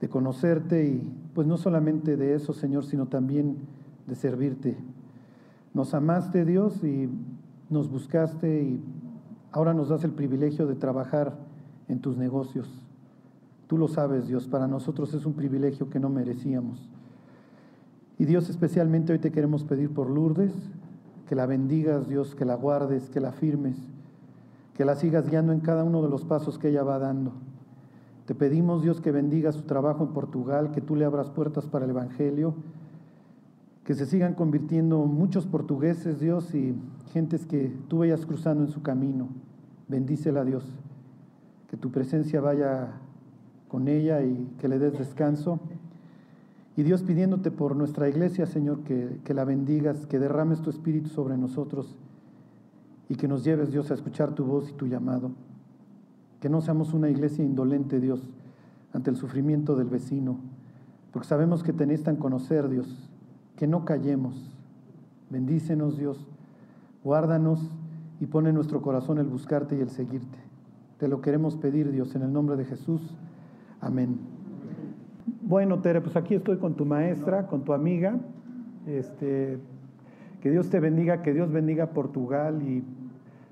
de 0.00 0.08
conocerte 0.08 0.86
y 0.86 1.12
pues 1.34 1.46
no 1.46 1.56
solamente 1.56 2.16
de 2.16 2.34
eso, 2.34 2.52
Señor, 2.52 2.84
sino 2.84 3.06
también 3.06 3.56
de 4.06 4.14
servirte. 4.14 4.76
Nos 5.74 5.94
amaste, 5.94 6.44
Dios, 6.44 6.82
y 6.84 7.08
nos 7.70 7.90
buscaste 7.90 8.62
y 8.62 8.80
ahora 9.52 9.74
nos 9.74 9.88
das 9.88 10.04
el 10.04 10.12
privilegio 10.12 10.66
de 10.66 10.74
trabajar 10.74 11.36
en 11.88 12.00
tus 12.00 12.16
negocios. 12.16 12.68
Tú 13.72 13.78
lo 13.78 13.88
sabes, 13.88 14.28
Dios, 14.28 14.48
para 14.48 14.68
nosotros 14.68 15.14
es 15.14 15.24
un 15.24 15.32
privilegio 15.32 15.88
que 15.88 15.98
no 15.98 16.10
merecíamos. 16.10 16.90
Y 18.18 18.26
Dios, 18.26 18.50
especialmente 18.50 19.14
hoy 19.14 19.18
te 19.18 19.32
queremos 19.32 19.64
pedir 19.64 19.94
por 19.94 20.10
Lourdes, 20.10 20.52
que 21.26 21.34
la 21.34 21.46
bendigas, 21.46 22.06
Dios, 22.06 22.34
que 22.34 22.44
la 22.44 22.54
guardes, 22.54 23.08
que 23.08 23.18
la 23.18 23.32
firmes, 23.32 23.78
que 24.74 24.84
la 24.84 24.94
sigas 24.94 25.26
guiando 25.26 25.54
en 25.54 25.60
cada 25.60 25.84
uno 25.84 26.02
de 26.02 26.10
los 26.10 26.22
pasos 26.26 26.58
que 26.58 26.68
ella 26.68 26.82
va 26.82 26.98
dando. 26.98 27.32
Te 28.26 28.34
pedimos, 28.34 28.82
Dios, 28.82 29.00
que 29.00 29.10
bendiga 29.10 29.52
su 29.52 29.62
trabajo 29.62 30.04
en 30.04 30.12
Portugal, 30.12 30.70
que 30.72 30.82
tú 30.82 30.94
le 30.94 31.06
abras 31.06 31.30
puertas 31.30 31.64
para 31.66 31.86
el 31.86 31.92
Evangelio 31.92 32.54
que 33.84 33.94
se 33.94 34.04
sigan 34.04 34.34
convirtiendo 34.34 35.06
muchos 35.06 35.46
portugueses, 35.46 36.20
Dios, 36.20 36.54
y 36.54 36.74
gentes 37.14 37.46
que 37.46 37.74
tú 37.88 38.00
vayas 38.00 38.26
cruzando 38.26 38.64
en 38.64 38.70
su 38.70 38.82
camino. 38.82 39.28
Bendícela, 39.88 40.44
Dios. 40.44 40.62
Que 41.68 41.78
tu 41.78 41.90
presencia 41.90 42.42
vaya 42.42 43.00
con 43.72 43.88
ella 43.88 44.22
y 44.22 44.54
que 44.58 44.68
le 44.68 44.78
des 44.78 44.92
descanso. 44.98 45.58
Y 46.76 46.82
Dios 46.82 47.02
pidiéndote 47.02 47.50
por 47.50 47.74
nuestra 47.74 48.06
iglesia, 48.06 48.44
Señor, 48.44 48.80
que, 48.80 49.18
que 49.24 49.32
la 49.32 49.46
bendigas, 49.46 50.04
que 50.04 50.18
derrames 50.18 50.60
tu 50.60 50.68
espíritu 50.68 51.08
sobre 51.08 51.38
nosotros 51.38 51.96
y 53.08 53.14
que 53.14 53.28
nos 53.28 53.44
lleves, 53.44 53.72
Dios, 53.72 53.90
a 53.90 53.94
escuchar 53.94 54.34
tu 54.34 54.44
voz 54.44 54.68
y 54.68 54.74
tu 54.74 54.86
llamado. 54.86 55.30
Que 56.38 56.50
no 56.50 56.60
seamos 56.60 56.92
una 56.92 57.08
iglesia 57.08 57.42
indolente, 57.42 57.98
Dios, 57.98 58.28
ante 58.92 59.08
el 59.08 59.16
sufrimiento 59.16 59.74
del 59.74 59.88
vecino, 59.88 60.36
porque 61.10 61.28
sabemos 61.28 61.62
que 61.62 61.72
te 61.72 61.86
necesitan 61.86 62.16
conocer, 62.16 62.68
Dios, 62.68 63.10
que 63.56 63.66
no 63.66 63.86
callemos. 63.86 64.34
Bendícenos 65.30 65.96
Dios, 65.96 66.26
guárdanos 67.02 67.70
y 68.20 68.26
pone 68.26 68.50
en 68.50 68.54
nuestro 68.54 68.82
corazón 68.82 69.16
el 69.16 69.28
buscarte 69.28 69.78
y 69.78 69.80
el 69.80 69.88
seguirte. 69.88 70.38
Te 70.98 71.08
lo 71.08 71.22
queremos 71.22 71.56
pedir 71.56 71.90
Dios 71.90 72.14
en 72.14 72.22
el 72.22 72.32
nombre 72.34 72.56
de 72.56 72.66
Jesús. 72.66 73.00
Amén. 73.82 74.16
Bueno, 75.42 75.80
Tere, 75.80 76.00
pues 76.00 76.14
aquí 76.16 76.36
estoy 76.36 76.58
con 76.58 76.74
tu 76.74 76.86
maestra, 76.86 77.48
con 77.48 77.64
tu 77.64 77.72
amiga. 77.72 78.16
Este, 78.86 79.58
que 80.40 80.50
Dios 80.50 80.70
te 80.70 80.78
bendiga, 80.78 81.20
que 81.22 81.34
Dios 81.34 81.50
bendiga 81.50 81.86
Portugal 81.88 82.62
y 82.62 82.84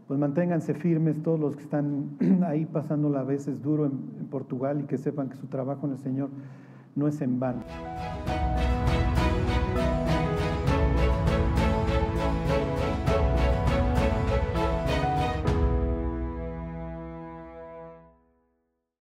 pues 0.06 0.18
manténganse 0.18 0.74
firmes 0.74 1.20
todos 1.22 1.38
los 1.38 1.56
que 1.56 1.62
están 1.62 2.16
ahí 2.46 2.64
pasándola 2.64 3.20
a 3.20 3.24
veces 3.24 3.60
duro 3.60 3.86
en, 3.86 3.92
en 4.20 4.26
Portugal 4.26 4.80
y 4.80 4.84
que 4.84 4.98
sepan 4.98 5.28
que 5.28 5.36
su 5.36 5.48
trabajo 5.48 5.86
en 5.86 5.94
el 5.94 5.98
Señor 5.98 6.30
no 6.94 7.08
es 7.08 7.20
en 7.20 7.40
vano. 7.40 7.62